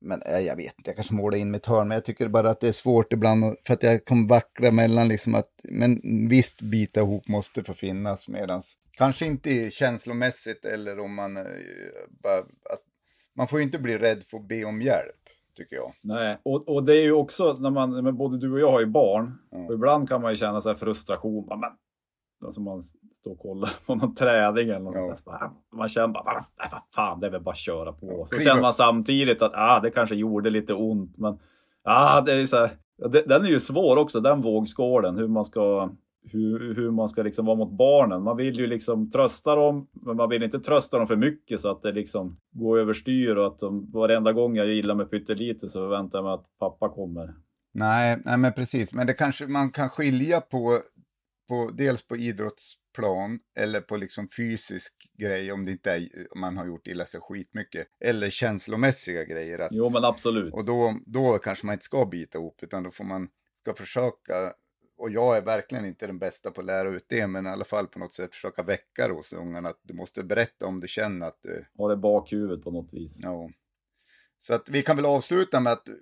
men 0.00 0.22
eh, 0.22 0.38
jag 0.38 0.56
vet 0.56 0.78
inte, 0.78 0.90
jag 0.90 0.96
kanske 0.96 1.14
målar 1.14 1.38
in 1.38 1.50
mitt 1.50 1.66
hörn, 1.66 1.88
men 1.88 1.94
jag 1.94 2.04
tycker 2.04 2.28
bara 2.28 2.50
att 2.50 2.60
det 2.60 2.68
är 2.68 2.72
svårt 2.72 3.12
ibland 3.12 3.56
för 3.66 3.74
att 3.74 3.82
jag 3.82 4.04
kommer 4.04 4.28
vackla 4.28 4.70
mellan 4.70 5.08
liksom 5.08 5.34
att, 5.34 5.50
men 5.64 6.00
visst 6.28 6.62
bita 6.62 7.00
ihop 7.00 7.28
måste 7.28 7.64
få 7.64 7.74
finnas 7.74 8.28
medans, 8.28 8.76
kanske 8.96 9.26
inte 9.26 9.70
känslomässigt 9.70 10.64
eller 10.64 10.98
om 10.98 11.14
man 11.14 11.36
eh, 11.36 11.42
bara, 12.22 12.38
att 12.38 12.85
man 13.36 13.48
får 13.48 13.58
ju 13.58 13.64
inte 13.64 13.78
bli 13.78 13.98
rädd 13.98 14.24
för 14.24 14.36
att 14.36 14.48
be 14.48 14.64
om 14.64 14.82
hjälp, 14.82 15.22
tycker 15.56 15.76
jag. 15.76 15.92
Nej, 16.02 16.38
och, 16.42 16.68
och 16.68 16.84
det 16.84 16.92
är 16.92 17.02
ju 17.02 17.12
också 17.12 17.52
när 17.58 17.70
man, 17.70 18.04
men 18.04 18.16
både 18.16 18.38
du 18.38 18.52
och 18.52 18.60
jag 18.60 18.70
har 18.70 18.80
ju 18.80 18.86
barn, 18.86 19.38
mm. 19.52 19.66
och 19.66 19.74
ibland 19.74 20.08
kan 20.08 20.22
man 20.22 20.30
ju 20.30 20.36
känna 20.36 20.60
så 20.60 20.74
frustration. 20.74 21.46
Men, 21.48 21.60
alltså 22.44 22.60
man 22.60 22.82
står 23.12 23.30
och 23.30 23.38
kollar 23.38 23.70
på 23.86 23.94
någon 23.94 24.14
träning 24.14 24.68
eller 24.68 24.80
något. 24.80 25.22
Ja. 25.26 25.52
man 25.72 25.88
känner 25.88 26.08
bara, 26.08 26.24
vad 26.72 26.82
fan, 26.94 27.20
det 27.20 27.26
är 27.26 27.30
väl 27.30 27.42
bara 27.42 27.50
att 27.50 27.56
köra 27.56 27.92
på. 27.92 28.24
Så 28.24 28.38
känner 28.38 28.62
man 28.62 28.72
samtidigt 28.72 29.42
att 29.42 29.52
ah, 29.54 29.80
det 29.80 29.90
kanske 29.90 30.14
gjorde 30.14 30.50
lite 30.50 30.74
ont, 30.74 31.16
men 31.16 31.38
ah, 31.84 32.20
det 32.20 32.32
är 32.32 32.46
så 32.46 32.56
här, 32.56 32.70
den 33.26 33.44
är 33.44 33.48
ju 33.48 33.60
svår 33.60 33.96
också, 33.96 34.20
den 34.20 34.40
vågskålen, 34.40 35.16
hur 35.16 35.28
man 35.28 35.44
ska 35.44 35.90
hur, 36.30 36.74
hur 36.74 36.90
man 36.90 37.08
ska 37.08 37.22
liksom 37.22 37.46
vara 37.46 37.56
mot 37.56 37.78
barnen. 37.78 38.22
Man 38.22 38.36
vill 38.36 38.58
ju 38.58 38.66
liksom 38.66 39.10
trösta 39.10 39.54
dem, 39.54 39.88
men 39.92 40.16
man 40.16 40.28
vill 40.28 40.42
inte 40.42 40.60
trösta 40.60 40.96
dem 40.98 41.06
för 41.06 41.16
mycket 41.16 41.60
så 41.60 41.70
att 41.70 41.82
det 41.82 41.92
liksom 41.92 42.36
går 42.50 42.78
överstyr 42.78 43.36
och 43.36 43.46
att 43.46 43.58
de, 43.58 43.90
varenda 43.92 44.32
gång 44.32 44.56
jag 44.56 44.66
gillar 44.66 44.94
mig 44.94 45.06
pyttelite 45.06 45.68
så 45.68 45.88
väntar 45.88 46.18
jag 46.18 46.24
mig 46.24 46.34
att 46.34 46.58
pappa 46.58 46.88
kommer. 46.88 47.34
Nej, 47.74 48.18
nej 48.24 48.36
men 48.38 48.52
precis, 48.52 48.94
men 48.94 49.06
det 49.06 49.12
kanske 49.12 49.46
man 49.46 49.70
kan 49.70 49.88
skilja 49.88 50.40
på, 50.40 50.78
på 51.48 51.70
dels 51.78 52.08
på 52.08 52.16
idrottsplan 52.16 53.38
eller 53.58 53.80
på 53.80 53.96
liksom 53.96 54.28
fysisk 54.36 54.94
grej 55.18 55.52
om 55.52 55.64
det 55.64 55.70
inte 55.70 55.90
är, 55.92 56.08
om 56.34 56.40
man 56.40 56.56
har 56.56 56.66
gjort 56.66 56.86
illa 56.86 57.04
sig 57.04 57.20
skitmycket. 57.20 57.86
Eller 58.04 58.30
känslomässiga 58.30 59.24
grejer. 59.24 59.58
Att, 59.58 59.68
jo 59.72 59.90
men 59.90 60.04
absolut. 60.04 60.54
Och 60.54 60.66
då, 60.66 60.94
då 61.06 61.38
kanske 61.38 61.66
man 61.66 61.72
inte 61.72 61.84
ska 61.84 62.06
bita 62.06 62.38
ihop 62.38 62.58
utan 62.62 62.82
då 62.82 62.90
får 62.90 63.04
man 63.04 63.28
ska 63.54 63.74
försöka 63.74 64.34
och 64.98 65.10
jag 65.10 65.36
är 65.36 65.42
verkligen 65.42 65.86
inte 65.86 66.06
den 66.06 66.18
bästa 66.18 66.50
på 66.50 66.60
att 66.60 66.66
lära 66.66 66.88
ut 66.88 67.06
det, 67.08 67.26
men 67.26 67.46
i 67.46 67.48
alla 67.48 67.64
fall 67.64 67.86
på 67.86 67.98
något 67.98 68.12
sätt 68.12 68.34
försöka 68.34 68.62
väcka 68.62 69.08
det 69.08 69.14
hos 69.14 69.32
ungarna. 69.32 69.68
Att 69.68 69.80
du 69.82 69.94
måste 69.94 70.24
berätta 70.24 70.66
om 70.66 70.80
du 70.80 70.88
känner 70.88 71.26
att 71.26 71.38
du... 71.42 71.64
Har 71.78 71.88
det 71.88 71.96
bakhuvudet 71.96 72.64
på 72.64 72.70
något 72.70 72.92
vis. 72.92 73.20
Ja. 73.22 73.50
Så 74.38 74.54
att 74.54 74.68
vi 74.68 74.82
kan 74.82 74.96
väl 74.96 75.06
avsluta 75.06 75.60
med 75.60 75.72
att 75.72 75.88
eh, 75.88 75.94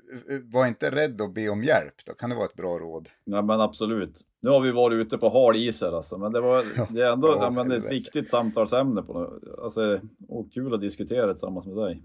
var 0.53 0.67
inte 0.67 0.91
rädd 0.91 1.21
att 1.21 1.35
be 1.35 1.49
om 1.49 1.63
hjälp. 1.63 1.95
Då 2.07 2.13
kan 2.13 2.31
det 2.31 2.37
vara 2.37 2.47
ett 2.47 2.55
bra 2.55 2.79
råd. 2.79 3.09
Ja 3.25 3.43
men 3.43 3.61
absolut. 3.61 4.21
Nu 4.41 4.51
har 4.51 4.61
vi 4.61 4.71
varit 4.71 5.07
ute 5.07 5.19
på 5.19 5.29
hal 5.29 5.57
is 5.57 5.83
här 5.83 5.93
alltså, 5.93 6.19
men 6.19 6.33
det, 6.33 6.41
var, 6.41 6.65
det 6.95 7.03
är 7.03 7.13
ändå 7.13 7.29
ja, 7.41 7.51
men 7.51 7.69
det 7.69 7.75
är 7.75 7.81
ett 7.81 7.93
viktigt 7.93 8.31
samtalsämne. 8.31 9.03
På, 9.03 9.41
alltså, 9.63 10.01
och 10.29 10.53
kul 10.53 10.75
att 10.75 10.81
diskutera 10.81 11.33
tillsammans 11.33 11.67
med 11.67 11.77
dig. 11.77 12.03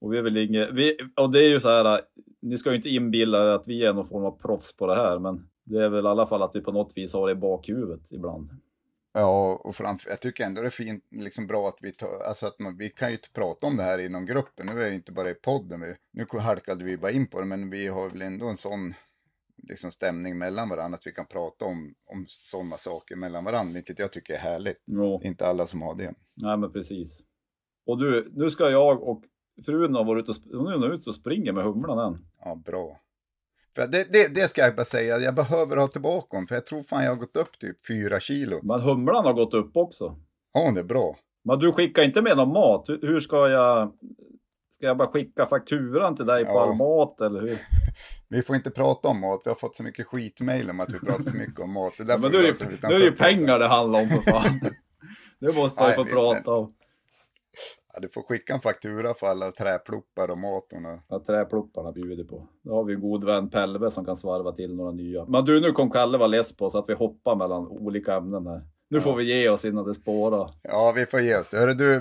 Och 0.00 0.12
vi 0.12 0.18
är 0.18 0.22
väl 0.22 0.36
inget, 0.36 0.68
vi, 0.72 0.96
och 1.16 1.32
det 1.32 1.38
är 1.38 1.48
ju 1.48 1.60
så 1.60 1.68
här, 1.68 2.00
ni 2.42 2.58
ska 2.58 2.70
ju 2.70 2.76
inte 2.76 2.88
inbilla 2.88 3.44
er 3.44 3.48
att 3.48 3.68
vi 3.68 3.84
är 3.84 3.92
någon 3.92 4.04
form 4.04 4.24
av 4.24 4.38
proffs 4.38 4.76
på 4.76 4.86
det 4.86 4.94
här, 4.94 5.18
men 5.18 5.48
det 5.66 5.84
är 5.84 5.88
väl 5.88 6.04
i 6.04 6.08
alla 6.08 6.26
fall 6.26 6.42
att 6.42 6.56
vi 6.56 6.60
på 6.60 6.72
något 6.72 6.92
vis 6.96 7.14
har 7.14 7.26
det 7.26 7.32
i 7.32 7.36
bakhuvudet 7.36 8.12
ibland. 8.12 8.50
Ja, 9.12 9.60
och 9.64 9.76
framför, 9.76 10.10
jag 10.10 10.20
tycker 10.20 10.44
ändå 10.44 10.60
det 10.60 10.68
är 10.68 10.70
fint, 10.70 11.04
liksom 11.10 11.46
bra 11.46 11.68
att 11.68 11.78
vi 11.80 11.92
tar, 11.92 12.08
alltså 12.28 12.46
att 12.46 12.58
man, 12.58 12.76
vi 12.76 12.88
kan 12.88 13.08
ju 13.08 13.14
inte 13.14 13.32
prata 13.34 13.66
om 13.66 13.76
det 13.76 13.82
här 13.82 13.98
inom 13.98 14.26
gruppen, 14.26 14.66
nu 14.66 14.72
är 14.72 14.90
det 14.90 14.94
inte 14.94 15.12
bara 15.12 15.30
i 15.30 15.34
podden, 15.34 15.80
vi, 15.80 15.94
nu 16.10 16.38
halkade 16.40 16.84
vi 16.84 16.96
bara 16.96 17.10
in 17.10 17.26
på 17.26 17.40
det, 17.40 17.46
men 17.46 17.70
vi 17.70 17.86
har 17.86 18.10
väl 18.10 18.22
ändå 18.22 18.48
en 18.48 18.56
sån 18.56 18.94
liksom 19.68 19.90
stämning 19.90 20.38
mellan 20.38 20.68
varandra, 20.68 20.96
att 20.96 21.06
vi 21.06 21.12
kan 21.12 21.26
prata 21.26 21.64
om, 21.64 21.94
om 22.06 22.24
sådana 22.28 22.76
saker 22.76 23.16
mellan 23.16 23.44
varandra, 23.44 23.74
vilket 23.74 23.98
jag 23.98 24.12
tycker 24.12 24.34
är 24.34 24.38
härligt. 24.38 24.82
Jo. 24.84 25.18
Det 25.18 25.26
är 25.26 25.28
inte 25.28 25.46
alla 25.46 25.66
som 25.66 25.82
har 25.82 25.94
det. 25.94 26.14
Nej, 26.34 26.56
men 26.56 26.72
precis. 26.72 27.26
Och 27.86 27.98
du, 27.98 28.32
nu 28.34 28.50
ska 28.50 28.70
jag 28.70 29.02
och 29.02 29.22
frun 29.66 29.94
har 29.94 30.04
varit 30.04 30.28
ute 30.28 30.56
och, 30.56 30.58
hon 30.60 30.82
är 30.82 30.94
ute 30.94 31.10
och 31.10 31.14
springer 31.14 31.52
med 31.52 31.64
humlan 31.64 32.12
än. 32.12 32.26
Ja, 32.40 32.54
bra. 32.54 33.00
Det, 33.76 34.12
det, 34.12 34.34
det 34.34 34.48
ska 34.48 34.60
jag 34.60 34.76
bara 34.76 34.84
säga, 34.84 35.18
jag 35.18 35.34
behöver 35.34 35.76
ha 35.76 35.88
tillbaka 35.88 36.36
honom, 36.36 36.46
för 36.46 36.54
jag 36.54 36.66
tror 36.66 36.82
fan 36.82 37.04
jag 37.04 37.10
har 37.10 37.16
gått 37.16 37.36
upp 37.36 37.58
typ 37.58 37.86
fyra 37.86 38.20
kilo. 38.20 38.60
Men 38.62 38.80
humlan 38.80 39.24
har 39.24 39.32
gått 39.32 39.54
upp 39.54 39.76
också. 39.76 40.16
Ja, 40.54 40.70
det 40.74 40.80
är 40.80 40.84
bra. 40.84 41.16
Men 41.44 41.58
du 41.58 41.72
skickar 41.72 42.02
inte 42.02 42.22
med 42.22 42.36
någon 42.36 42.48
mat. 42.52 42.84
Hur, 42.88 43.20
ska 43.20 43.48
jag... 43.48 43.92
Ska 44.70 44.86
jag 44.86 44.96
bara 44.96 45.08
skicka 45.08 45.46
fakturan 45.46 46.16
till 46.16 46.26
dig 46.26 46.44
på 46.44 46.50
Ja. 46.50 46.62
all 46.62 46.76
mat 46.76 47.20
eller 47.20 47.40
hur? 47.40 47.58
Vi 48.28 48.42
får 48.42 48.56
inte 48.56 48.70
prata 48.70 49.08
om 49.08 49.20
mat, 49.20 49.40
vi 49.44 49.50
har 49.50 49.54
fått 49.54 49.74
så 49.74 49.82
mycket 49.82 50.06
skitmail 50.06 50.70
om 50.70 50.80
att 50.80 50.92
vi 50.94 50.98
pratar 50.98 51.30
för 51.30 51.38
mycket 51.38 51.60
om 51.60 51.72
mat. 51.72 51.92
Det 51.98 52.04
där 52.04 52.12
Ja, 52.14 52.18
men 52.18 52.30
nu 52.30 52.38
är 52.38 52.42
det, 52.42 52.48
utanför 52.48 52.88
nu 52.88 52.94
är 52.94 52.98
det 52.98 53.04
ju 53.04 53.12
pengar 53.12 53.58
det 53.58 53.66
handlar 53.66 54.00
om 54.00 54.08
för 54.08 54.30
fan. 54.30 54.60
Det 55.40 55.56
måste 55.56 55.82
man 55.82 55.90
ju 55.90 55.96
få 55.96 56.04
prata 56.04 56.50
om. 56.50 56.72
Ja, 57.96 58.00
du 58.00 58.08
får 58.08 58.22
skicka 58.22 58.54
en 58.54 58.60
faktura 58.60 59.14
för 59.14 59.26
alla 59.26 59.50
träploppar 59.52 60.30
och. 60.30 60.36
Och... 61.08 61.16
Att 61.16 61.24
träplopparna 61.24 61.92
bjuder 61.92 62.24
på. 62.24 62.48
Då 62.62 62.74
har 62.74 62.84
vi 62.84 62.94
en 62.94 63.00
god 63.00 63.24
vän 63.24 63.50
Pelve 63.50 63.90
som 63.90 64.04
kan 64.04 64.16
svarva 64.16 64.52
till 64.52 64.74
några 64.74 64.90
nya. 64.92 65.24
Men 65.24 65.44
du, 65.44 65.60
nu 65.60 65.72
kom 65.72 65.90
Kalle 65.90 66.18
vara 66.18 66.26
less 66.28 66.56
på 66.56 66.64
oss 66.64 66.74
att 66.74 66.88
vi 66.88 66.94
hoppar 66.94 67.36
mellan 67.36 67.66
olika 67.68 68.14
ämnen 68.14 68.46
här. 68.46 68.62
Nu 68.88 69.00
får 69.00 69.16
vi 69.16 69.24
ge 69.40 69.48
oss 69.48 69.64
innan 69.64 69.84
det 69.84 69.94
spårar. 69.94 70.50
Ja, 70.62 70.92
vi 70.96 71.06
får 71.06 71.20
ge 71.20 71.36
oss. 71.36 71.52
Hörru, 71.52 71.74
du, 71.74 72.00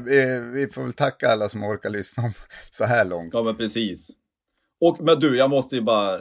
vi, 0.53 0.67
får 0.67 0.81
väl 0.81 0.93
tacka 0.93 1.27
alla 1.29 1.49
som 1.49 1.63
orkar 1.63 1.89
lyssna 1.89 2.23
så 2.71 2.83
här 2.85 3.05
långt. 3.05 3.33
Ja, 3.33 3.43
men 3.43 3.55
precis. 3.55 4.09
Och 4.81 4.97
men 5.01 5.19
du, 5.19 5.37
jag 5.37 5.49
måste 5.49 5.75
ju 5.75 5.81
bara... 5.81 6.19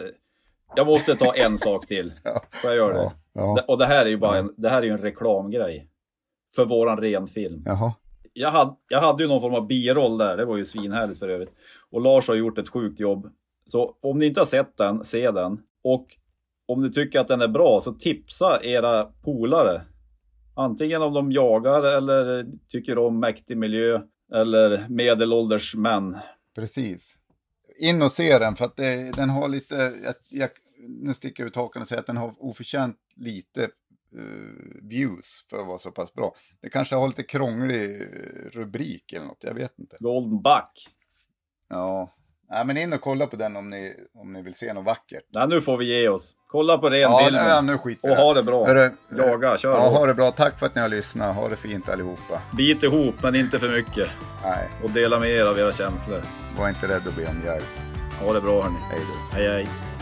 Jag 0.77 0.87
måste 0.87 1.15
ta 1.17 1.33
en 1.35 1.59
sak 1.59 1.87
till. 1.87 2.13
Ja. 2.25 2.41
Får 2.51 2.71
jag 2.71 2.77
göra 2.77 2.93
det? 2.93 3.03
Ja, 3.03 3.13
ja. 3.33 3.55
Det- 3.57 3.73
Och 3.73 3.79
det 3.79 3.87
här 3.87 4.05
är 4.07 4.11
ju 4.11 4.17
bara 4.17 4.39
en, 4.39 4.55
det 4.57 4.69
här 4.71 4.79
är 4.79 4.87
ju 4.87 4.93
en 4.93 4.99
reklamgrej. 4.99 5.89
För 6.57 6.65
våran 6.65 6.99
renfilm. 6.99 7.61
Jaha 7.65 7.93
jag, 8.35 8.51
hade, 8.51 8.75
jag 8.89 9.01
hade 9.01 9.23
ju 9.23 9.29
någon 9.29 9.41
form 9.41 9.55
av 9.55 9.67
biroll 9.67 10.19
där, 10.19 10.37
det 10.37 10.45
var 10.45 10.57
ju 10.57 10.65
svinhärligt 10.65 11.19
för 11.19 11.29
övrigt. 11.29 11.55
Och 11.91 12.01
Lars 12.01 12.29
har 12.29 12.35
gjort 12.35 12.59
ett 12.59 12.69
sjukt 12.69 13.01
jobb. 13.01 13.33
Så 13.67 13.97
om 14.01 14.19
ni 14.19 14.27
inte 14.27 14.41
har 14.41 14.47
sett 14.47 14.77
den, 14.77 15.05
se 15.05 15.31
den. 15.31 15.61
Och 15.85 16.07
om 16.67 16.83
ni 16.83 16.93
tycker 16.93 17.21
att 17.21 17.29
den 17.29 17.41
är 17.41 17.49
bra, 17.49 17.81
så 17.81 17.93
tipsa 17.93 18.61
era 18.63 19.05
polare. 19.05 19.83
Antingen 20.57 21.03
om 21.03 21.13
de 21.13 21.33
jagar 21.33 21.83
eller 21.83 22.47
tycker 22.69 22.99
om 22.99 23.21
mäktig 23.21 23.57
miljö 23.57 24.01
eller 24.33 24.87
medelålders 24.89 25.75
män. 25.75 26.17
Precis. 26.55 27.19
In 27.81 28.03
och 28.03 28.11
se 28.11 28.39
den 28.39 28.57
för 28.57 28.65
att 28.65 28.77
det, 28.77 29.17
den 29.17 29.31
har 29.31 29.49
lite, 29.49 29.75
jag, 30.05 30.15
jag, 30.31 30.51
nu 30.89 31.13
sticker 31.13 31.43
jag 31.43 31.49
ut 31.49 31.57
hakan 31.57 31.83
och 31.83 31.89
säger 31.89 32.01
att 32.01 32.07
den 32.07 32.17
har 32.17 32.35
oförtjänt 32.39 32.97
lite 33.17 33.69
views 34.83 35.47
för 35.51 35.57
att 35.57 35.67
vara 35.67 35.79
så 35.79 35.91
pass 35.91 36.15
bra. 36.15 36.35
Det 36.63 36.69
kanske 36.69 36.95
har 36.97 37.07
lite 37.09 37.23
krånglig 37.23 38.01
eh, 38.01 38.51
rubrik 38.53 39.13
eller 39.13 39.27
något, 39.27 39.39
jag 39.45 39.55
vet 39.55 39.79
inte. 39.79 39.97
Golden 40.01 40.43
Buck. 40.43 40.89
Ja, 41.69 42.11
Nej, 42.51 42.65
men 42.67 42.77
in 42.77 42.93
och 42.93 43.01
kolla 43.01 43.27
på 43.27 43.37
den 43.37 43.57
om 43.57 43.71
ni, 43.71 43.93
om 44.15 44.33
ni 44.33 44.43
vill 44.43 44.55
se 44.55 44.73
något 44.73 44.85
vackert. 44.85 45.25
Nej, 45.33 45.49
nu 45.49 45.61
får 45.61 45.77
vi 45.79 45.85
ge 46.01 46.09
oss. 46.09 46.33
Kolla 46.49 46.79
på 46.79 46.91
renfilmen. 46.91 47.49
ja, 47.49 47.61
nu 47.61 47.79
skiter 47.79 48.11
och 48.11 48.17
ha 48.17 48.35
det 48.35 48.43
bra. 48.43 48.67
Hörru, 48.67 48.91
Jaga, 49.19 49.57
kör 49.57 49.71
Ja, 49.71 49.89
ha 49.91 50.07
det 50.07 50.15
bra. 50.15 50.31
Tack 50.31 50.59
för 50.59 50.67
att 50.67 50.75
ni 50.75 50.81
har 50.81 50.89
lyssnat. 50.89 51.37
Ha 51.37 51.49
det 51.49 51.57
fint 51.57 51.89
allihopa. 51.89 52.43
Bit 52.57 52.83
ihop, 52.83 53.15
men 53.23 53.35
inte 53.35 53.59
för 53.59 53.69
mycket. 53.69 54.09
Nej, 54.43 54.69
Och 54.85 54.91
dela 54.91 55.19
med 55.21 55.31
er 55.31 55.47
av 55.47 55.59
era 55.59 55.73
känslor. 55.73 56.21
var 56.59 56.69
inte 56.69 56.89
rädd 56.89 57.09
att 57.09 57.17
be 57.17 57.27
om 57.27 57.43
hjälp. 57.45 57.65
Ha 58.21 58.33
det 58.33 58.41
bra 58.41 58.63
hörni. 58.63 58.79
Hej 58.91 59.01
då. 59.01 59.37
Hej 59.37 59.49
hej. 59.49 59.94